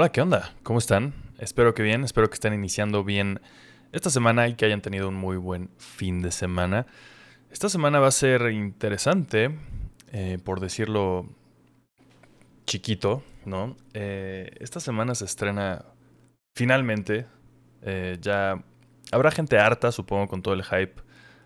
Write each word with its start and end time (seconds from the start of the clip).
Hola, 0.00 0.12
¿qué 0.12 0.22
onda? 0.22 0.54
¿Cómo 0.62 0.78
están? 0.78 1.12
Espero 1.36 1.74
que 1.74 1.82
bien, 1.82 2.04
espero 2.04 2.30
que 2.30 2.32
estén 2.32 2.54
iniciando 2.54 3.04
bien 3.04 3.38
esta 3.92 4.08
semana 4.08 4.48
y 4.48 4.54
que 4.54 4.64
hayan 4.64 4.80
tenido 4.80 5.06
un 5.10 5.14
muy 5.14 5.36
buen 5.36 5.68
fin 5.76 6.22
de 6.22 6.32
semana. 6.32 6.86
Esta 7.50 7.68
semana 7.68 8.00
va 8.00 8.06
a 8.06 8.10
ser 8.10 8.50
interesante, 8.50 9.54
eh, 10.10 10.38
por 10.42 10.60
decirlo 10.60 11.26
chiquito, 12.64 13.22
¿no? 13.44 13.76
Eh, 13.92 14.50
esta 14.60 14.80
semana 14.80 15.14
se 15.14 15.26
estrena 15.26 15.84
finalmente, 16.54 17.26
eh, 17.82 18.16
ya 18.22 18.64
habrá 19.12 19.30
gente 19.30 19.58
harta, 19.58 19.92
supongo, 19.92 20.28
con 20.28 20.40
todo 20.40 20.54
el 20.54 20.64
hype. 20.64 20.94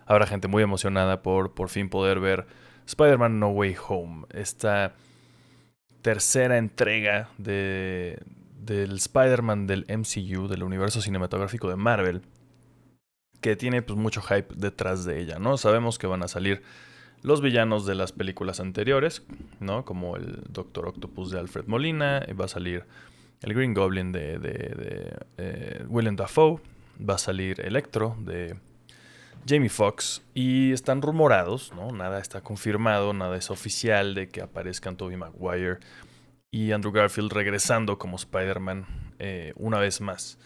Habrá 0.05 0.27
gente 0.27 0.47
muy 0.47 0.63
emocionada 0.63 1.21
por 1.21 1.55
por 1.55 1.67
fin 1.67 1.89
poder 1.89 2.21
ver 2.21 2.47
Spider-Man 2.85 3.37
No 3.37 3.49
Way 3.49 3.75
Home. 3.89 4.27
Esta 4.29 4.93
tercera 6.01 6.57
entrega 6.57 7.27
de, 7.37 8.17
del 8.65 8.93
Spider-Man 8.93 9.67
del 9.67 9.85
MCU, 9.87 10.47
del 10.47 10.63
universo 10.63 11.01
cinematográfico 11.01 11.69
de 11.69 11.75
Marvel, 11.75 12.21
que 13.41 13.55
tiene 13.55 13.81
pues, 13.81 13.97
mucho 13.97 14.21
hype 14.21 14.53
detrás 14.55 15.05
de 15.05 15.21
ella, 15.21 15.39
¿no? 15.39 15.57
Sabemos 15.57 15.99
que 15.99 16.07
van 16.07 16.23
a 16.23 16.27
salir 16.27 16.63
los 17.21 17.41
villanos 17.41 17.85
de 17.85 17.95
las 17.95 18.11
películas 18.11 18.59
anteriores, 18.59 19.23
¿no? 19.59 19.85
Como 19.85 20.15
el 20.15 20.43
Doctor 20.49 20.87
Octopus 20.87 21.31
de 21.31 21.39
Alfred 21.39 21.65
Molina, 21.67 22.25
va 22.39 22.45
a 22.45 22.47
salir 22.47 22.85
el 23.41 23.53
Green 23.53 23.73
Goblin 23.73 24.11
de, 24.11 24.39
de, 24.39 25.17
eh, 25.37 25.85
Willem 25.87 26.15
Dafoe, 26.15 26.59
va 27.07 27.15
a 27.15 27.19
salir 27.19 27.61
Electro 27.61 28.15
de 28.19 28.55
Jamie 29.47 29.69
Foxx 29.69 30.23
y 30.33 30.71
están 30.71 31.01
rumorados, 31.01 31.71
¿no? 31.75 31.91
Nada 31.91 32.19
está 32.19 32.41
confirmado, 32.41 33.13
nada 33.13 33.37
es 33.37 33.51
oficial 33.51 34.15
de 34.15 34.29
que 34.29 34.41
aparezcan 34.41 34.97
Tobey 34.97 35.17
Maguire 35.17 35.77
y 36.55 36.71
Andrew 36.71 36.93
Garfield 36.93 37.33
regresando 37.33 37.97
como 37.97 38.15
Spider-Man 38.15 38.85
eh, 39.19 39.51
una 39.57 39.77
vez 39.77 39.99
más, 39.99 40.39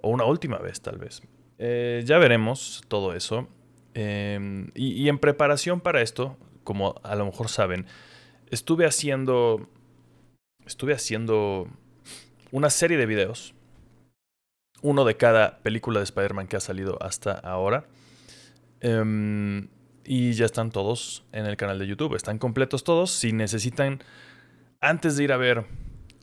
o 0.00 0.10
una 0.10 0.24
última 0.24 0.58
vez 0.58 0.80
tal 0.80 0.98
vez. 0.98 1.22
Eh, 1.58 2.02
ya 2.04 2.18
veremos 2.18 2.82
todo 2.88 3.14
eso. 3.14 3.46
Em, 3.94 4.72
y, 4.74 5.08
en 5.08 5.18
preparación 5.18 5.80
para 5.80 6.02
esto, 6.02 6.36
como 6.64 6.96
a 7.04 7.14
lo 7.14 7.26
mejor 7.26 7.48
saben, 7.48 7.86
estuve 8.50 8.86
haciendo, 8.86 9.68
estuve 10.66 10.94
haciendo 10.94 11.68
una 12.50 12.68
serie 12.68 12.96
de 12.96 13.06
videos, 13.06 13.54
uno 14.80 15.04
de 15.04 15.16
cada 15.16 15.58
película 15.58 16.00
de 16.00 16.04
Spider-Man 16.04 16.48
que 16.48 16.56
ha 16.56 16.60
salido 16.60 17.00
hasta 17.00 17.34
ahora. 17.34 17.86
Em, 18.80 19.68
y 20.04 20.32
ya 20.32 20.44
están 20.44 20.72
todos 20.72 21.24
en 21.30 21.46
el 21.46 21.56
canal 21.56 21.78
de 21.78 21.86
YouTube. 21.86 22.16
Están 22.16 22.38
completos 22.38 22.82
todos. 22.82 23.12
Si 23.12 23.32
necesitan, 23.32 24.02
antes 24.82 25.16
de 25.16 25.24
ir 25.24 25.32
a 25.32 25.38
ver 25.38 25.64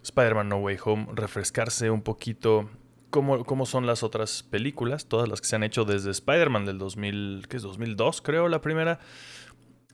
Spider-Man 0.04 0.50
No 0.50 0.58
Way 0.58 0.78
Home, 0.84 1.08
refrescarse 1.16 1.90
un 1.90 2.04
poquito 2.04 2.70
cómo, 3.10 3.44
cómo 3.46 3.66
son 3.66 3.88
las 3.88 4.04
otras 4.04 4.44
películas, 4.44 5.08
todas 5.08 5.28
las 5.28 5.42
que 5.42 5.48
se 5.48 5.56
han 5.56 5.64
hecho 5.64 5.86
desde 5.86 6.12
Spider-Man 6.12 6.66
del 6.66 6.78
2000, 6.78 7.48
¿qué 7.50 7.58
es? 7.58 7.64
2002 7.64 8.22
creo 8.22 8.48
la 8.48 8.62
primera. 8.62 9.00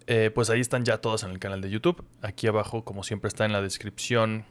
Eh, 0.07 0.29
pues 0.33 0.49
ahí 0.49 0.59
están 0.59 0.85
ya 0.85 0.99
todas 0.99 1.23
en 1.23 1.31
el 1.31 1.39
canal 1.39 1.61
de 1.61 1.69
YouTube. 1.69 2.03
Aquí 2.21 2.47
abajo, 2.47 2.83
como 2.83 3.03
siempre, 3.03 3.27
está 3.27 3.45
en 3.45 3.53
la 3.53 3.61
descripción 3.61 4.45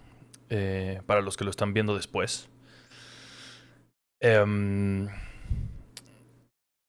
eh, 0.48 1.00
para 1.06 1.20
los 1.20 1.36
que 1.36 1.44
lo 1.44 1.50
están 1.50 1.74
viendo 1.74 1.94
después. 1.94 2.48
Eh, 4.20 5.06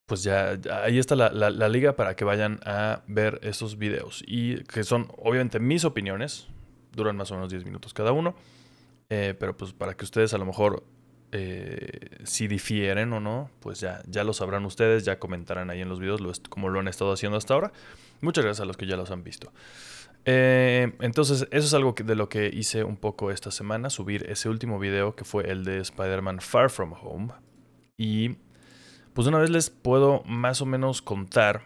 pues 0.05 0.23
ya, 0.23 0.57
ahí 0.83 0.99
está 0.99 1.15
la, 1.15 1.69
liga 1.69 1.95
para 1.95 2.15
que 2.15 2.25
vayan 2.25 2.59
a 2.63 3.01
ver 3.07 3.39
esos 3.43 3.77
videos. 3.77 4.23
Y 4.27 4.63
que 4.65 4.83
son 4.83 5.11
obviamente 5.17 5.59
mis 5.59 5.83
opiniones, 5.83 6.47
duran 6.95 7.15
más 7.17 7.31
o 7.31 7.35
menos 7.35 7.49
10 7.49 7.65
minutos 7.65 7.93
cada 7.93 8.11
uno. 8.11 8.35
Eh, 9.09 9.35
pero 9.39 9.55
pues 9.55 9.73
para 9.73 9.95
que 9.95 10.03
ustedes 10.03 10.33
a 10.33 10.37
lo 10.37 10.45
mejor, 10.45 10.83
eh, 11.31 12.17
si 12.23 12.47
difieren 12.47 13.13
o 13.13 13.19
no, 13.19 13.49
pues 13.59 13.79
ya, 13.79 14.01
ya 14.07 14.23
lo 14.23 14.33
sabrán 14.33 14.65
ustedes, 14.65 15.05
ya 15.05 15.19
comentarán 15.19 15.69
ahí 15.69 15.81
en 15.81 15.89
los 15.89 15.99
videos 15.99 16.41
como 16.49 16.69
lo 16.69 16.79
han 16.79 16.87
estado 16.87 17.11
haciendo 17.11 17.37
hasta 17.37 17.53
ahora. 17.53 17.71
Muchas 18.21 18.43
gracias 18.43 18.63
a 18.63 18.65
los 18.65 18.77
que 18.77 18.87
ya 18.87 18.97
los 18.97 19.11
han 19.11 19.23
visto. 19.23 19.51
Eh, 20.25 20.93
entonces, 21.01 21.47
eso 21.51 21.67
es 21.67 21.73
algo 21.73 21.93
de 22.03 22.15
lo 22.15 22.29
que 22.29 22.49
hice 22.51 22.83
un 22.83 22.97
poco 22.97 23.29
esta 23.29 23.51
semana, 23.51 23.91
subir 23.91 24.25
ese 24.27 24.49
último 24.49 24.79
video 24.79 25.15
que 25.15 25.23
fue 25.23 25.51
el 25.51 25.63
de 25.63 25.79
Spider-Man 25.79 26.41
Far 26.41 26.71
From 26.71 26.93
Home. 26.93 27.33
Y 27.97 28.37
pues 29.13 29.27
una 29.27 29.37
vez 29.37 29.49
les 29.49 29.69
puedo 29.69 30.23
más 30.25 30.61
o 30.61 30.65
menos 30.65 31.01
contar 31.01 31.61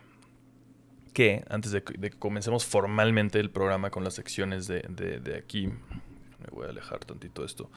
que, 1.09 1.43
antes 1.49 1.71
de 1.71 1.83
que, 1.83 2.11
comencemos 2.11 2.65
formalmente 2.65 3.39
el 3.39 3.51
programa 3.51 3.89
con 3.89 4.03
las 4.03 4.13
secciones 4.13 4.67
de, 4.67 5.35
aquí, 5.37 5.67
me 5.67 6.47
voy 6.51 6.67
a 6.67 6.69
alejar 6.69 6.99
tantito 6.99 7.43
esto. 7.43 7.69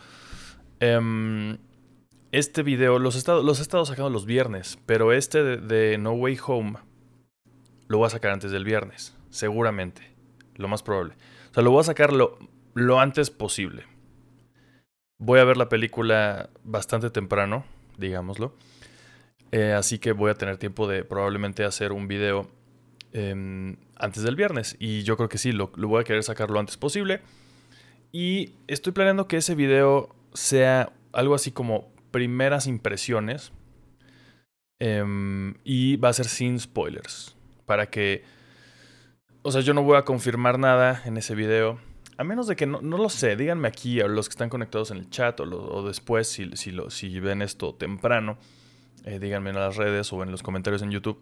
Em, 0.81 1.59
este 2.33 2.63
video 2.63 2.99
los 2.99 3.15
he, 3.15 3.19
estado, 3.19 3.43
los 3.43 3.59
he 3.59 3.63
estado 3.63 3.85
sacando 3.85 4.11
los 4.11 4.25
viernes, 4.25 4.79
pero 4.87 5.13
este 5.13 5.43
de, 5.59 5.99
No 5.99 6.13
Way 6.13 6.39
Home 6.47 6.79
lo 7.89 7.99
voy 7.99 8.07
a 8.07 8.11
sacar 8.11 8.33
antes 8.33 8.51
del 8.51 8.65
viernes, 8.65 9.17
seguramente, 9.31 10.15
lo 10.57 10.69
más 10.69 10.83
probable. 10.83 11.15
O 11.51 11.55
sea, 11.55 11.63
lo 11.63 11.71
voy 11.71 11.81
a 11.81 11.85
sacar 11.85 12.13
lo, 12.13 12.39
lo 12.75 13.01
antes 13.01 13.31
posible. 13.31 13.85
Voy 15.19 15.41
a 15.41 15.45
ver 15.45 15.57
la 15.57 15.69
película 15.69 16.51
bastante 16.65 17.11
temprano, 17.11 17.65
digámoslo. 17.99 18.55
Eh, 19.53 19.73
así 19.73 19.99
que 19.99 20.13
voy 20.13 20.31
a 20.31 20.35
tener 20.35 20.57
tiempo 20.57 20.89
de 20.89 21.05
probablemente 21.05 21.65
hacer 21.65 21.93
un 21.93 22.09
video 22.09 22.49
em, 23.13 23.77
antes 23.97 24.23
del 24.23 24.37
viernes. 24.37 24.77
Y 24.79 25.03
yo 25.03 25.17
creo 25.17 25.29
que 25.29 25.39
sí, 25.39 25.53
lo, 25.53 25.69
voy 25.69 26.01
a 26.01 26.05
querer 26.05 26.23
sacar 26.23 26.51
lo 26.51 26.61
antes 26.61 26.77
posible. 26.77 27.21
Y 28.11 28.53
estoy 28.67 28.93
planeando 28.93 29.29
que 29.29 29.39
ese 29.39 29.55
video 29.55 30.15
sea 30.35 30.93
algo 31.13 31.35
así 31.35 31.51
como 31.51 31.91
primeras 32.11 32.67
impresiones. 32.67 33.53
Em, 34.79 35.55
y 35.65 35.97
va 35.97 36.09
a 36.09 36.13
ser 36.13 36.27
sin 36.27 36.59
spoilers. 36.59 37.37
Para 37.67 37.89
que... 37.91 38.25
O 39.43 39.51
sea, 39.51 39.61
yo 39.61 39.75
no 39.75 39.83
voy 39.83 39.97
a 39.97 40.05
confirmar 40.05 40.59
nada 40.59 41.03
en 41.05 41.17
ese 41.17 41.35
video. 41.35 41.81
A 42.19 42.25
menos 42.25 42.47
de 42.47 42.57
que 42.57 42.67
no, 42.67 42.81
lo 42.81 43.09
sé, 43.09 43.37
díganme 43.37 43.67
aquí 43.67 44.01
a 44.01 44.07
los 44.07 44.29
que 44.29 44.35
están 44.35 44.49
conectados 44.49 44.91
en 44.91 44.99
el 44.99 45.11
chat 45.11 45.41
o, 45.41 45.83
después 45.85 46.29
si, 46.29 46.57
si, 46.57 46.71
lo, 46.71 46.91
si 46.91 47.19
ven 47.19 47.43
esto 47.43 47.75
temprano. 47.75 48.39
Eh, 49.05 49.19
díganme 49.19 49.51
en 49.51 49.57
las 49.57 49.77
redes 49.77 50.13
o 50.13 50.23
en 50.23 50.31
los 50.31 50.43
comentarios 50.43 50.83
en 50.83 50.91
YouTube. 50.91 51.19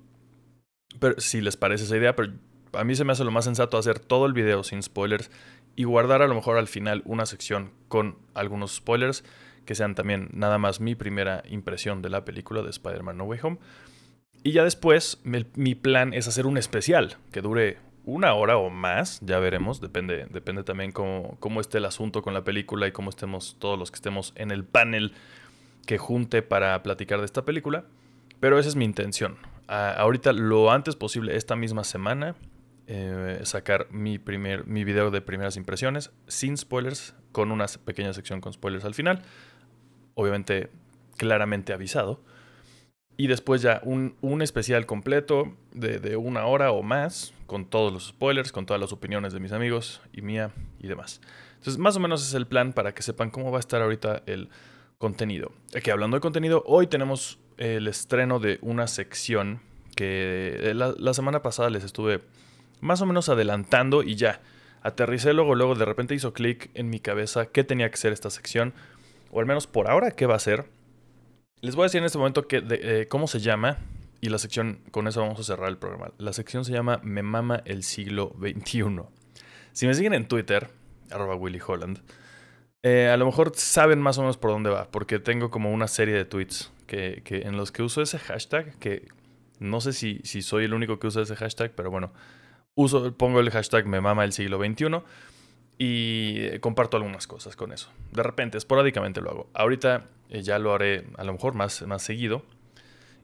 Pero 0.98 1.20
si 1.20 1.40
les 1.40 1.56
parece 1.56 1.84
esa 1.84 1.96
idea, 1.96 2.16
pero 2.16 2.32
a 2.72 2.84
mí 2.84 2.94
se 2.94 3.04
me 3.04 3.12
hace 3.12 3.24
lo 3.24 3.30
más 3.30 3.44
sensato 3.44 3.78
hacer 3.78 3.98
todo 3.98 4.26
el 4.26 4.32
video 4.32 4.64
sin 4.64 4.82
spoilers 4.82 5.30
y 5.76 5.84
guardar 5.84 6.22
a 6.22 6.28
lo 6.28 6.34
mejor 6.34 6.58
al 6.58 6.68
final 6.68 7.02
una 7.04 7.26
sección 7.26 7.72
con 7.88 8.18
algunos 8.34 8.76
spoilers 8.76 9.24
que 9.64 9.74
sean 9.74 9.94
también 9.94 10.28
nada 10.32 10.58
más 10.58 10.80
mi 10.80 10.94
primera 10.94 11.42
impresión 11.48 12.02
de 12.02 12.10
la 12.10 12.24
película 12.24 12.62
de 12.62 12.70
Spider-Man 12.70 13.16
No 13.16 13.24
Way 13.24 13.40
Home. 13.42 13.58
Y 14.42 14.52
ya 14.52 14.64
después 14.64 15.20
mi, 15.22 15.74
plan 15.74 16.14
es 16.14 16.26
hacer 16.26 16.46
un 16.46 16.56
especial 16.56 17.18
que 17.30 17.42
dure 17.42 17.78
una 18.04 18.32
hora 18.34 18.56
o 18.56 18.70
más, 18.70 19.20
ya 19.20 19.38
veremos, 19.38 19.80
depende, 19.80 20.26
depende 20.30 20.64
también 20.64 20.92
cómo, 20.92 21.36
cómo 21.40 21.60
esté 21.60 21.78
el 21.78 21.84
asunto 21.84 22.22
con 22.22 22.32
la 22.32 22.42
película 22.42 22.88
y 22.88 22.92
cómo 22.92 23.10
estemos 23.10 23.56
todos 23.58 23.78
los 23.78 23.90
que 23.90 23.96
estemos 23.96 24.32
en 24.36 24.50
el 24.50 24.64
panel 24.64 25.12
que 25.86 25.98
junte 25.98 26.42
para 26.42 26.82
platicar 26.82 27.20
de 27.20 27.26
esta 27.26 27.44
película. 27.44 27.84
Pero 28.40 28.58
esa 28.58 28.70
es 28.70 28.76
mi 28.76 28.86
intención. 28.86 29.36
Ahorita 29.70 30.32
lo 30.32 30.70
antes 30.70 30.96
posible, 30.96 31.36
esta 31.36 31.56
misma 31.56 31.84
semana, 31.84 32.34
eh, 32.86 33.40
sacar 33.44 33.86
mi, 33.90 34.18
primer, 34.18 34.66
mi 34.66 34.82
video 34.82 35.10
de 35.10 35.20
primeras 35.20 35.56
impresiones 35.56 36.10
sin 36.26 36.56
spoilers, 36.56 37.14
con 37.30 37.52
una 37.52 37.66
pequeña 37.84 38.12
sección 38.12 38.40
con 38.40 38.52
spoilers 38.52 38.84
al 38.84 38.94
final. 38.94 39.22
Obviamente 40.14 40.70
claramente 41.16 41.72
avisado. 41.72 42.20
Y 43.16 43.26
después 43.26 43.62
ya 43.62 43.80
un, 43.84 44.16
un 44.22 44.42
especial 44.42 44.86
completo 44.86 45.54
de, 45.72 46.00
de, 46.00 46.16
una 46.16 46.46
hora 46.46 46.72
o 46.72 46.82
más, 46.82 47.34
con 47.46 47.66
todos 47.66 47.92
los 47.92 48.08
spoilers, 48.08 48.50
con 48.50 48.66
todas 48.66 48.80
las 48.80 48.92
opiniones 48.92 49.32
de 49.32 49.40
mis 49.40 49.52
amigos 49.52 50.00
y 50.12 50.22
mía 50.22 50.50
y 50.80 50.88
demás. 50.88 51.20
Entonces, 51.58 51.78
más 51.78 51.96
o 51.96 52.00
menos 52.00 52.26
es 52.26 52.34
el 52.34 52.46
plan 52.46 52.72
para 52.72 52.94
que 52.94 53.02
sepan 53.02 53.30
cómo 53.30 53.52
va 53.52 53.58
a 53.58 53.60
estar 53.60 53.82
ahorita 53.82 54.22
el 54.26 54.48
contenido. 54.96 55.52
Aquí 55.76 55.90
hablando 55.90 56.16
de 56.16 56.22
contenido, 56.22 56.64
hoy 56.66 56.86
tenemos 56.86 57.38
el 57.60 57.86
estreno 57.88 58.40
de 58.40 58.58
una 58.62 58.86
sección 58.86 59.60
que 59.94 60.70
eh, 60.70 60.74
la, 60.74 61.14
semana 61.14 61.42
pasada 61.42 61.68
les 61.68 61.84
estuve 61.84 62.22
más 62.80 63.02
o 63.02 63.06
menos 63.06 63.28
adelantando 63.28 64.02
y 64.02 64.16
ya. 64.16 64.40
Aterricé 64.82 65.34
luego, 65.34 65.54
luego 65.54 65.74
de 65.74 65.84
repente 65.84 66.14
hizo 66.14 66.32
clic 66.32 66.70
en 66.72 66.88
mi 66.88 67.00
cabeza 67.00 67.46
qué 67.46 67.62
tenía 67.62 67.90
que 67.90 67.98
ser 67.98 68.14
esta 68.14 68.30
sección, 68.30 68.72
o 69.30 69.40
al 69.40 69.46
menos 69.46 69.66
por 69.66 69.90
ahora 69.90 70.10
qué 70.10 70.24
va 70.24 70.36
a 70.36 70.38
ser. 70.38 70.64
Les 71.60 71.76
voy 71.76 71.82
a 71.82 71.86
decir 71.86 71.98
en 71.98 72.06
este 72.06 72.16
momento 72.16 72.48
que, 72.48 72.64
eh, 72.66 73.06
cómo 73.08 73.26
se 73.26 73.40
llama 73.40 73.76
y 74.22 74.30
la 74.30 74.38
sección, 74.38 74.80
con 74.90 75.06
eso 75.06 75.20
vamos 75.20 75.38
a 75.38 75.44
cerrar 75.44 75.68
el 75.68 75.76
programa. 75.76 76.12
La 76.16 76.32
sección 76.32 76.64
se 76.64 76.72
llama 76.72 77.00
Me 77.02 77.22
mama 77.22 77.62
el 77.66 77.82
siglo 77.82 78.34
XXI. 78.40 79.02
Si 79.72 79.86
me 79.86 79.92
siguen 79.92 80.14
en 80.14 80.26
Twitter, 80.26 80.68
arroba 81.10 81.36
Willy 81.36 81.60
Holland, 81.64 82.00
eh, 82.82 83.10
a 83.12 83.18
lo 83.18 83.26
mejor 83.26 83.52
saben 83.54 84.00
más 84.00 84.16
o 84.16 84.22
menos 84.22 84.38
por 84.38 84.50
dónde 84.50 84.70
va, 84.70 84.90
porque 84.90 85.18
tengo 85.18 85.50
como 85.50 85.70
una 85.70 85.88
serie 85.88 86.14
de 86.14 86.24
tweets 86.24 86.72
que, 86.90 87.42
en 87.44 87.56
los 87.56 87.72
que 87.72 87.82
uso 87.82 88.02
ese 88.02 88.18
hashtag, 88.18 88.76
que 88.78 89.08
no 89.58 89.80
sé 89.80 89.92
si, 89.92 90.20
si 90.24 90.42
soy 90.42 90.64
el 90.64 90.74
único 90.74 90.98
que 90.98 91.06
usa 91.06 91.22
ese 91.22 91.36
hashtag, 91.36 91.72
pero 91.74 91.90
bueno, 91.90 92.12
uso, 92.74 93.16
pongo 93.16 93.40
el 93.40 93.50
hashtag 93.50 93.86
me 93.86 94.00
mama 94.00 94.24
el 94.24 94.32
siglo 94.32 94.58
XXI. 94.58 95.02
y 95.78 96.58
comparto 96.58 96.96
algunas 96.96 97.26
cosas 97.26 97.56
con 97.56 97.72
eso. 97.72 97.90
De 98.12 98.22
repente, 98.22 98.58
esporádicamente 98.58 99.20
lo 99.20 99.30
hago. 99.30 99.50
Ahorita 99.54 100.04
eh, 100.28 100.42
ya 100.42 100.58
lo 100.58 100.74
haré 100.74 101.06
a 101.16 101.24
lo 101.24 101.32
mejor 101.32 101.54
más, 101.54 101.82
más 101.86 102.02
seguido 102.02 102.42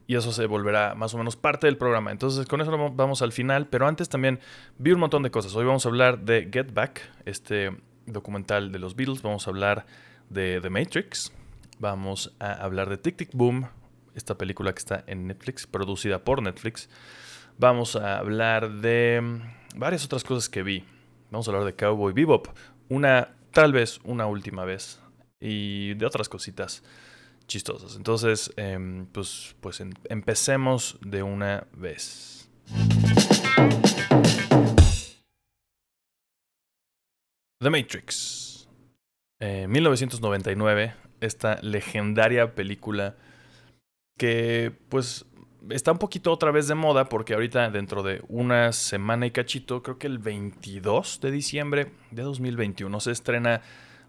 y 0.07 0.15
eso 0.15 0.31
se 0.31 0.45
volverá 0.45 0.95
más 0.95 1.13
o 1.13 1.17
menos 1.17 1.35
parte 1.35 1.67
del 1.67 1.77
programa. 1.77 2.11
Entonces 2.11 2.47
con 2.47 2.61
eso 2.61 2.71
vamos 2.93 3.21
al 3.21 3.33
final, 3.33 3.67
pero 3.67 3.87
antes 3.87 4.09
también 4.09 4.39
vi 4.77 4.91
un 4.91 4.99
montón 4.99 5.21
de 5.21 5.29
cosas. 5.29 5.53
Hoy 5.55 5.65
vamos 5.65 5.85
a 5.85 5.89
hablar 5.89 6.19
de 6.19 6.49
Get 6.51 6.73
Back, 6.73 7.01
este 7.25 7.75
documental 8.05 8.71
de 8.71 8.79
los 8.79 8.95
Beatles, 8.95 9.21
vamos 9.21 9.45
a 9.47 9.49
hablar 9.49 9.85
de 10.29 10.61
The 10.61 10.69
Matrix, 10.69 11.33
vamos 11.79 12.35
a 12.39 12.53
hablar 12.53 12.89
de 12.89 12.97
Tic 12.97 13.17
Tic 13.17 13.29
Boom, 13.33 13.67
esta 14.15 14.37
película 14.37 14.73
que 14.73 14.79
está 14.79 15.03
en 15.07 15.27
Netflix, 15.27 15.67
producida 15.67 16.23
por 16.23 16.41
Netflix. 16.41 16.89
Vamos 17.57 17.95
a 17.95 18.19
hablar 18.19 18.81
de 18.81 19.19
mm, 19.21 19.79
varias 19.79 20.05
otras 20.05 20.23
cosas 20.23 20.49
que 20.49 20.63
vi. 20.63 20.83
Vamos 21.31 21.47
a 21.47 21.51
hablar 21.51 21.65
de 21.65 21.75
Cowboy 21.75 22.13
Bebop, 22.13 22.47
una 22.89 23.29
tal 23.51 23.73
vez 23.73 23.99
una 24.03 24.27
última 24.27 24.65
vez 24.65 24.99
y 25.39 25.93
de 25.95 26.05
otras 26.05 26.29
cositas 26.29 26.83
chistosas. 27.47 27.95
Entonces, 27.95 28.51
em, 28.57 29.07
pues, 29.07 29.55
pues 29.61 29.81
empecemos 30.09 30.97
de 31.01 31.23
una 31.23 31.67
vez. 31.73 32.49
The 37.59 37.69
Matrix. 37.71 38.46
1999, 39.39 40.93
esta 41.21 41.59
legendaria 41.61 42.55
película 42.55 43.15
que 44.17 44.73
pues 44.89 45.25
está 45.69 45.91
un 45.91 45.97
poquito 45.97 46.31
otra 46.31 46.51
vez 46.51 46.67
de 46.67 46.75
moda 46.75 47.09
porque 47.09 47.33
ahorita 47.33 47.69
dentro 47.69 48.03
de 48.03 48.21
una 48.27 48.71
semana 48.73 49.25
y 49.25 49.31
cachito, 49.31 49.83
creo 49.83 49.97
que 49.97 50.07
el 50.07 50.19
22 50.19 51.19
de 51.21 51.31
diciembre 51.31 51.91
de 52.11 52.23
2021 52.23 52.99
se 52.99 53.11
estrena 53.11 53.61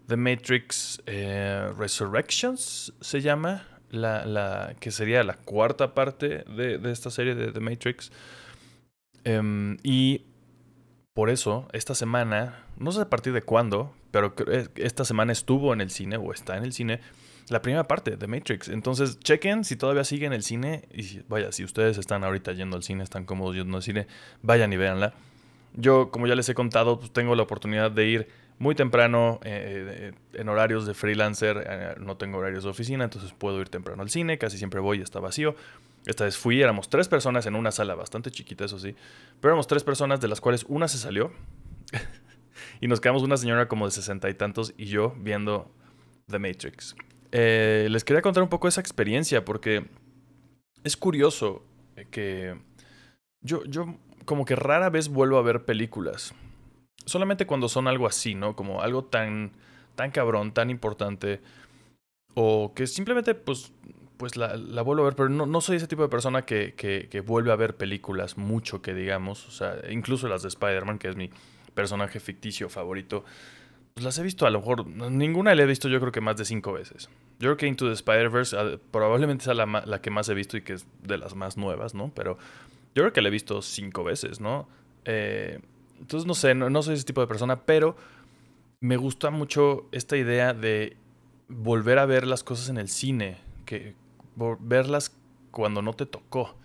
The 0.07 0.17
Matrix 0.17 1.01
eh, 1.05 1.71
Resurrections, 1.77 2.93
se 2.99 3.21
llama, 3.21 3.67
la, 3.91 4.25
la, 4.25 4.75
que 4.79 4.91
sería 4.91 5.23
la 5.23 5.35
cuarta 5.35 5.93
parte 5.93 6.43
de, 6.45 6.77
de 6.77 6.91
esta 6.91 7.11
serie 7.11 7.35
de 7.35 7.51
The 7.51 7.59
Matrix. 7.59 8.11
Em, 9.23 9.77
y 9.83 10.21
por 11.19 11.29
eso, 11.29 11.67
esta 11.73 11.95
semana, 11.95 12.63
no 12.77 12.93
sé 12.93 13.01
a 13.01 13.09
partir 13.09 13.33
de 13.33 13.41
cuándo, 13.41 13.93
pero 14.09 14.33
esta 14.75 15.03
semana 15.03 15.33
estuvo 15.33 15.73
en 15.73 15.81
el 15.81 15.89
cine 15.89 16.15
o 16.15 16.31
está 16.31 16.55
en 16.55 16.63
el 16.63 16.71
cine 16.71 17.01
la 17.49 17.61
primera 17.61 17.89
parte 17.89 18.15
de 18.15 18.25
Matrix. 18.25 18.69
Entonces, 18.69 19.19
chequen 19.19 19.65
si 19.65 19.75
todavía 19.75 20.05
sigue 20.05 20.27
en 20.27 20.31
el 20.31 20.43
cine. 20.43 20.87
Y 20.93 21.19
vaya, 21.27 21.51
si 21.51 21.65
ustedes 21.65 21.97
están 21.97 22.23
ahorita 22.23 22.53
yendo 22.53 22.77
al 22.77 22.83
cine, 22.83 23.03
están 23.03 23.25
cómodos 23.25 23.53
yendo 23.53 23.75
al 23.75 23.83
cine, 23.83 24.07
vayan 24.43 24.71
y 24.71 24.77
véanla. 24.77 25.13
Yo, 25.73 26.09
como 26.09 26.25
ya 26.25 26.35
les 26.35 26.47
he 26.47 26.53
contado, 26.53 26.99
pues, 26.99 27.11
tengo 27.11 27.35
la 27.35 27.43
oportunidad 27.43 27.91
de 27.91 28.07
ir 28.07 28.29
muy 28.59 28.75
temprano 28.75 29.39
eh, 29.43 30.11
en 30.33 30.49
horarios 30.49 30.85
de 30.85 30.93
freelancer. 30.93 31.65
Eh, 31.65 31.95
no 31.99 32.17
tengo 32.17 32.37
horarios 32.37 32.65
de 32.65 32.69
oficina, 32.69 33.05
entonces 33.05 33.33
puedo 33.33 33.59
ir 33.61 33.69
temprano 33.69 34.03
al 34.03 34.09
cine. 34.09 34.37
Casi 34.37 34.57
siempre 34.57 34.81
voy 34.81 34.99
y 34.99 35.01
está 35.01 35.19
vacío. 35.19 35.55
Esta 36.05 36.25
vez 36.25 36.37
fui, 36.37 36.61
éramos 36.61 36.89
tres 36.89 37.07
personas 37.07 37.45
en 37.45 37.55
una 37.55 37.71
sala 37.71 37.95
bastante 37.95 38.31
chiquita, 38.31 38.65
eso 38.65 38.77
sí. 38.77 38.95
Pero 39.39 39.51
éramos 39.51 39.67
tres 39.67 39.83
personas, 39.83 40.21
de 40.21 40.27
las 40.27 40.41
cuales 40.41 40.65
una 40.67 40.87
se 40.87 40.97
salió. 40.97 41.31
y 42.81 42.87
nos 42.87 42.99
quedamos 42.99 43.23
una 43.23 43.37
señora 43.37 43.67
como 43.67 43.85
de 43.85 43.91
sesenta 43.91 44.29
y 44.29 44.33
tantos 44.33 44.73
y 44.77 44.85
yo 44.85 45.15
viendo 45.17 45.71
The 46.27 46.39
Matrix. 46.39 46.95
Eh, 47.31 47.87
les 47.89 48.03
quería 48.03 48.21
contar 48.21 48.43
un 48.43 48.49
poco 48.49 48.67
esa 48.67 48.81
experiencia 48.81 49.45
porque 49.45 49.85
es 50.83 50.97
curioso 50.97 51.63
que 52.11 52.57
yo, 53.41 53.63
yo 53.65 53.95
como 54.25 54.45
que 54.45 54.55
rara 54.55 54.89
vez 54.89 55.07
vuelvo 55.07 55.37
a 55.37 55.41
ver 55.43 55.63
películas. 55.63 56.33
Solamente 57.05 57.45
cuando 57.45 57.69
son 57.69 57.87
algo 57.87 58.07
así, 58.07 58.35
¿no? 58.35 58.55
Como 58.55 58.81
algo 58.81 59.03
tan, 59.03 59.51
tan 59.95 60.11
cabrón, 60.11 60.53
tan 60.53 60.69
importante. 60.69 61.41
O 62.35 62.73
que 62.75 62.87
simplemente 62.87 63.35
pues 63.35 63.73
pues 64.19 64.35
la, 64.35 64.57
la, 64.57 64.81
vuelvo 64.81 65.03
a 65.03 65.05
ver, 65.05 65.15
pero 65.15 65.29
no, 65.29 65.45
no 65.45 65.61
soy 65.61 65.77
ese 65.77 65.87
tipo 65.87 66.01
de 66.01 66.09
persona 66.09 66.41
que, 66.41 66.73
que, 66.75 67.07
que, 67.09 67.21
vuelve 67.21 67.53
a 67.53 67.55
ver 67.55 67.77
películas 67.77 68.37
mucho, 68.37 68.81
que 68.81 68.93
digamos, 68.93 69.47
o 69.47 69.51
sea, 69.51 69.77
incluso 69.89 70.27
las 70.27 70.41
de 70.41 70.49
Spider-Man, 70.49 70.99
que 70.99 71.07
es 71.07 71.15
mi 71.15 71.29
personaje 71.73 72.19
ficticio 72.19 72.67
favorito, 72.67 73.23
pues 73.93 74.03
las 74.03 74.17
he 74.17 74.23
visto 74.23 74.45
a 74.45 74.49
lo 74.49 74.59
mejor, 74.59 74.85
ninguna 74.87 75.55
la 75.55 75.63
he 75.63 75.65
visto 75.65 75.87
yo 75.87 76.01
creo 76.01 76.11
que 76.11 76.19
más 76.19 76.35
de 76.35 76.43
cinco 76.43 76.73
veces. 76.73 77.09
Yo 77.39 77.47
creo 77.47 77.57
que 77.57 77.67
Into 77.67 77.87
the 77.87 77.93
Spider-Verse 77.93 78.57
ah, 78.57 78.77
probablemente 78.91 79.45
sea 79.45 79.53
la, 79.53 79.65
la, 79.65 80.01
que 80.01 80.09
más 80.09 80.27
he 80.27 80.33
visto 80.33 80.57
y 80.57 80.63
que 80.63 80.73
es 80.73 80.85
de 81.01 81.17
las 81.17 81.35
más 81.35 81.55
nuevas, 81.55 81.93
¿no? 81.93 82.11
Pero 82.13 82.37
yo 82.95 83.03
creo 83.03 83.13
que 83.13 83.21
la 83.21 83.29
he 83.29 83.31
visto 83.31 83.61
cinco 83.61 84.03
veces, 84.03 84.41
¿no? 84.41 84.67
Eh, 85.05 85.59
entonces, 85.99 86.25
no 86.25 86.33
sé, 86.33 86.55
no, 86.55 86.81
soy 86.81 86.95
ese 86.95 87.03
tipo 87.03 87.21
de 87.21 87.27
persona, 87.27 87.65
pero 87.65 87.95
me 88.79 88.97
gusta 88.97 89.29
mucho 89.29 89.87
esta 89.91 90.17
idea 90.17 90.53
de 90.53 90.97
volver 91.47 91.99
a 91.99 92.05
ver 92.05 92.25
las 92.25 92.43
cosas 92.43 92.69
en 92.69 92.77
el 92.77 92.89
cine, 92.89 93.37
que 93.65 93.95
verlas 94.59 95.15
cuando 95.51 95.81
no 95.81 95.93
te 95.93 96.05
tocó. 96.05 96.55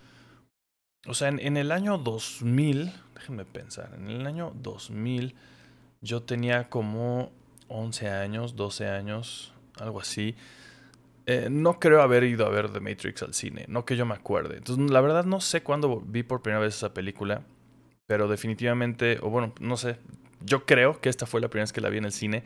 O 1.07 1.13
sea, 1.13 1.27
en, 1.27 1.57
el 1.57 1.71
año 1.71 1.97
2000, 1.97 2.91
déjenme 3.13 3.45
pensar, 3.45 3.93
en 3.95 4.09
el 4.09 4.25
año 4.25 4.53
2000 4.55 5.35
yo 6.01 6.23
tenía 6.23 6.69
como 6.69 7.31
11 7.67 8.09
años, 8.09 8.55
12 8.55 8.87
años, 8.87 9.53
algo 9.79 9.99
así. 9.99 10.35
Eh, 11.27 11.49
no 11.49 11.79
creo 11.79 12.01
haber 12.01 12.23
ido 12.23 12.45
a 12.45 12.49
ver 12.49 12.71
The 12.71 12.79
Matrix 12.79 13.23
al 13.23 13.33
cine, 13.33 13.65
no 13.67 13.85
que 13.85 13.97
yo 13.97 14.05
me 14.05 14.13
acuerde. 14.13 14.57
Entonces, 14.57 14.89
la 14.91 15.01
verdad 15.01 15.25
no 15.25 15.41
sé 15.41 15.61
cuándo 15.61 15.99
vi 15.99 16.23
por 16.23 16.41
primera 16.41 16.61
vez 16.61 16.75
esa 16.75 16.93
película, 16.93 17.43
pero 18.07 18.27
definitivamente, 18.27 19.19
o 19.21 19.29
bueno, 19.29 19.53
no 19.59 19.77
sé, 19.77 19.97
yo 20.41 20.65
creo 20.65 20.99
que 21.01 21.09
esta 21.09 21.25
fue 21.25 21.41
la 21.41 21.49
primera 21.49 21.63
vez 21.63 21.73
que 21.73 21.81
la 21.81 21.89
vi 21.89 21.97
en 21.97 22.05
el 22.05 22.11
cine. 22.11 22.43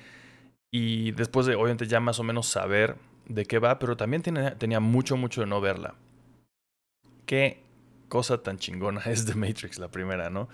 Y 0.71 1.11
después 1.11 1.45
de, 1.45 1.55
obviamente, 1.55 1.87
ya 1.87 1.99
más 1.99 2.19
o 2.19 2.23
menos 2.23 2.47
saber 2.47 2.95
de 3.27 3.45
qué 3.45 3.59
va, 3.59 3.79
pero 3.79 3.97
también 3.97 4.21
tenía 4.21 4.79
mucho, 4.79 5.17
mucho 5.17 5.41
de 5.41 5.47
no 5.47 5.61
verla. 5.61 5.95
Qué 7.25 7.61
cosa 8.07 8.41
tan 8.41 8.57
chingona 8.57 9.01
es 9.05 9.25
The 9.25 9.35
Matrix, 9.35 9.79
la 9.79 9.89
primera, 9.89 10.29
¿no? 10.29 10.49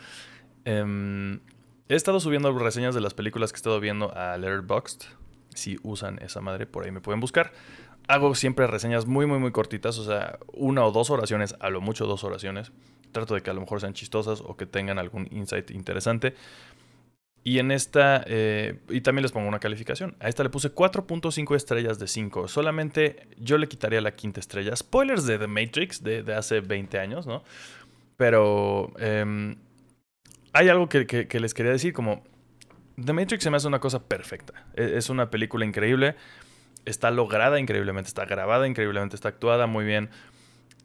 Em, 0.66 1.40
he 1.90 1.96
estado 1.96 2.20
subiendo 2.20 2.58
reseñas 2.58 2.96
de 2.96 3.02
las 3.02 3.14
películas 3.14 3.52
que 3.52 3.58
he 3.58 3.60
estado 3.60 3.80
viendo 3.80 4.16
a 4.16 4.38
Letterboxd. 4.38 5.04
Si 5.54 5.78
usan 5.84 6.20
esa 6.22 6.42
madre, 6.42 6.66
por 6.66 6.84
ahí 6.84 6.92
me 6.92 7.02
pueden 7.02 7.20
buscar. 7.20 7.54
Hago 8.08 8.36
siempre 8.36 8.68
reseñas 8.68 9.06
muy, 9.06 9.26
muy, 9.26 9.40
muy 9.40 9.52
cortitas, 9.52 9.98
o 9.98 10.06
sea, 10.06 10.38
una 10.54 10.86
o 10.86 10.92
dos 10.92 11.10
oraciones, 11.10 11.56
a 11.60 11.70
lo 11.70 11.82
mucho 11.82 12.06
dos 12.06 12.24
oraciones. 12.24 12.72
Trato 13.16 13.34
de 13.34 13.40
que 13.40 13.50
a 13.50 13.54
lo 13.54 13.62
mejor 13.62 13.80
sean 13.80 13.94
chistosas 13.94 14.42
o 14.42 14.58
que 14.58 14.66
tengan 14.66 15.00
algún 15.00 15.30
insight 15.32 15.72
interesante. 15.72 16.34
Y 17.46 17.60
en 17.60 17.72
esta, 17.72 18.26
eh, 18.28 18.80
y 18.90 19.00
también 19.00 19.22
les 19.22 19.32
pongo 19.32 19.48
una 19.48 19.62
calificación. 19.62 20.18
A 20.20 20.28
esta 20.28 20.44
le 20.44 20.50
puse 20.50 20.76
4.5 20.76 21.56
estrellas 21.56 21.98
de 21.98 22.10
5. 22.10 22.50
Solamente 22.50 23.30
yo 23.38 23.58
le 23.58 23.70
quitaría 23.70 24.02
la 24.02 24.12
quinta 24.12 24.42
estrella. 24.42 24.76
Spoilers 24.76 25.26
de 25.26 25.40
The 25.40 25.48
Matrix 25.48 26.04
de, 26.04 26.26
hace 26.36 26.60
20 26.60 27.00
años, 27.00 27.26
¿no? 27.26 27.46
Pero 28.18 28.92
em, 29.00 29.56
hay 30.52 30.68
algo 30.68 30.90
que, 30.90 31.06
que, 31.06 31.40
les 31.40 31.54
quería 31.54 31.72
decir, 31.72 31.94
como 31.94 32.22
The 33.02 33.14
Matrix 33.14 33.46
se 33.46 33.50
me 33.50 33.56
hace 33.56 33.68
una 33.70 33.80
cosa 33.80 34.04
perfecta. 34.04 34.66
E, 34.76 34.98
es 34.98 35.10
una 35.10 35.30
película 35.30 35.64
increíble. 35.64 36.16
Está 36.84 37.12
lograda 37.12 37.62
increíblemente, 37.62 38.10
está 38.10 38.26
grabada 38.26 38.68
increíblemente, 38.68 39.16
está 39.16 39.30
actuada 39.30 39.68
muy 39.68 39.86
bien. 39.86 40.10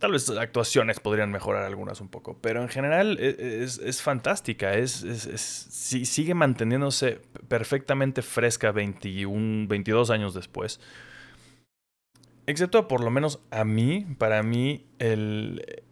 Tal 0.00 0.12
vez 0.12 0.30
actuaciones 0.30 0.99
podrían 0.99 1.30
mejorar 1.30 1.64
algunas 1.64 2.00
un 2.00 2.09
poco, 2.09 2.38
pero 2.40 2.62
en 2.62 2.69
general 2.71 3.19
e, 3.21 3.37
e, 3.38 3.62
es, 3.62 4.00
fantástica, 4.00 4.73
es, 4.73 4.92
sigue 4.95 6.33
manteniéndose 6.33 7.21
perfectamente 7.49 8.23
fresca 8.23 8.73
21, 8.73 9.69
22 9.69 10.09
años 10.09 10.33
después. 10.33 10.80
Excepto 12.47 12.88
por 12.88 13.04
lo 13.04 13.11
menos 13.11 13.40
a 13.50 13.64
mí, 13.64 14.07
para 14.16 14.42
mí, 14.42 14.87
el, 14.99 15.83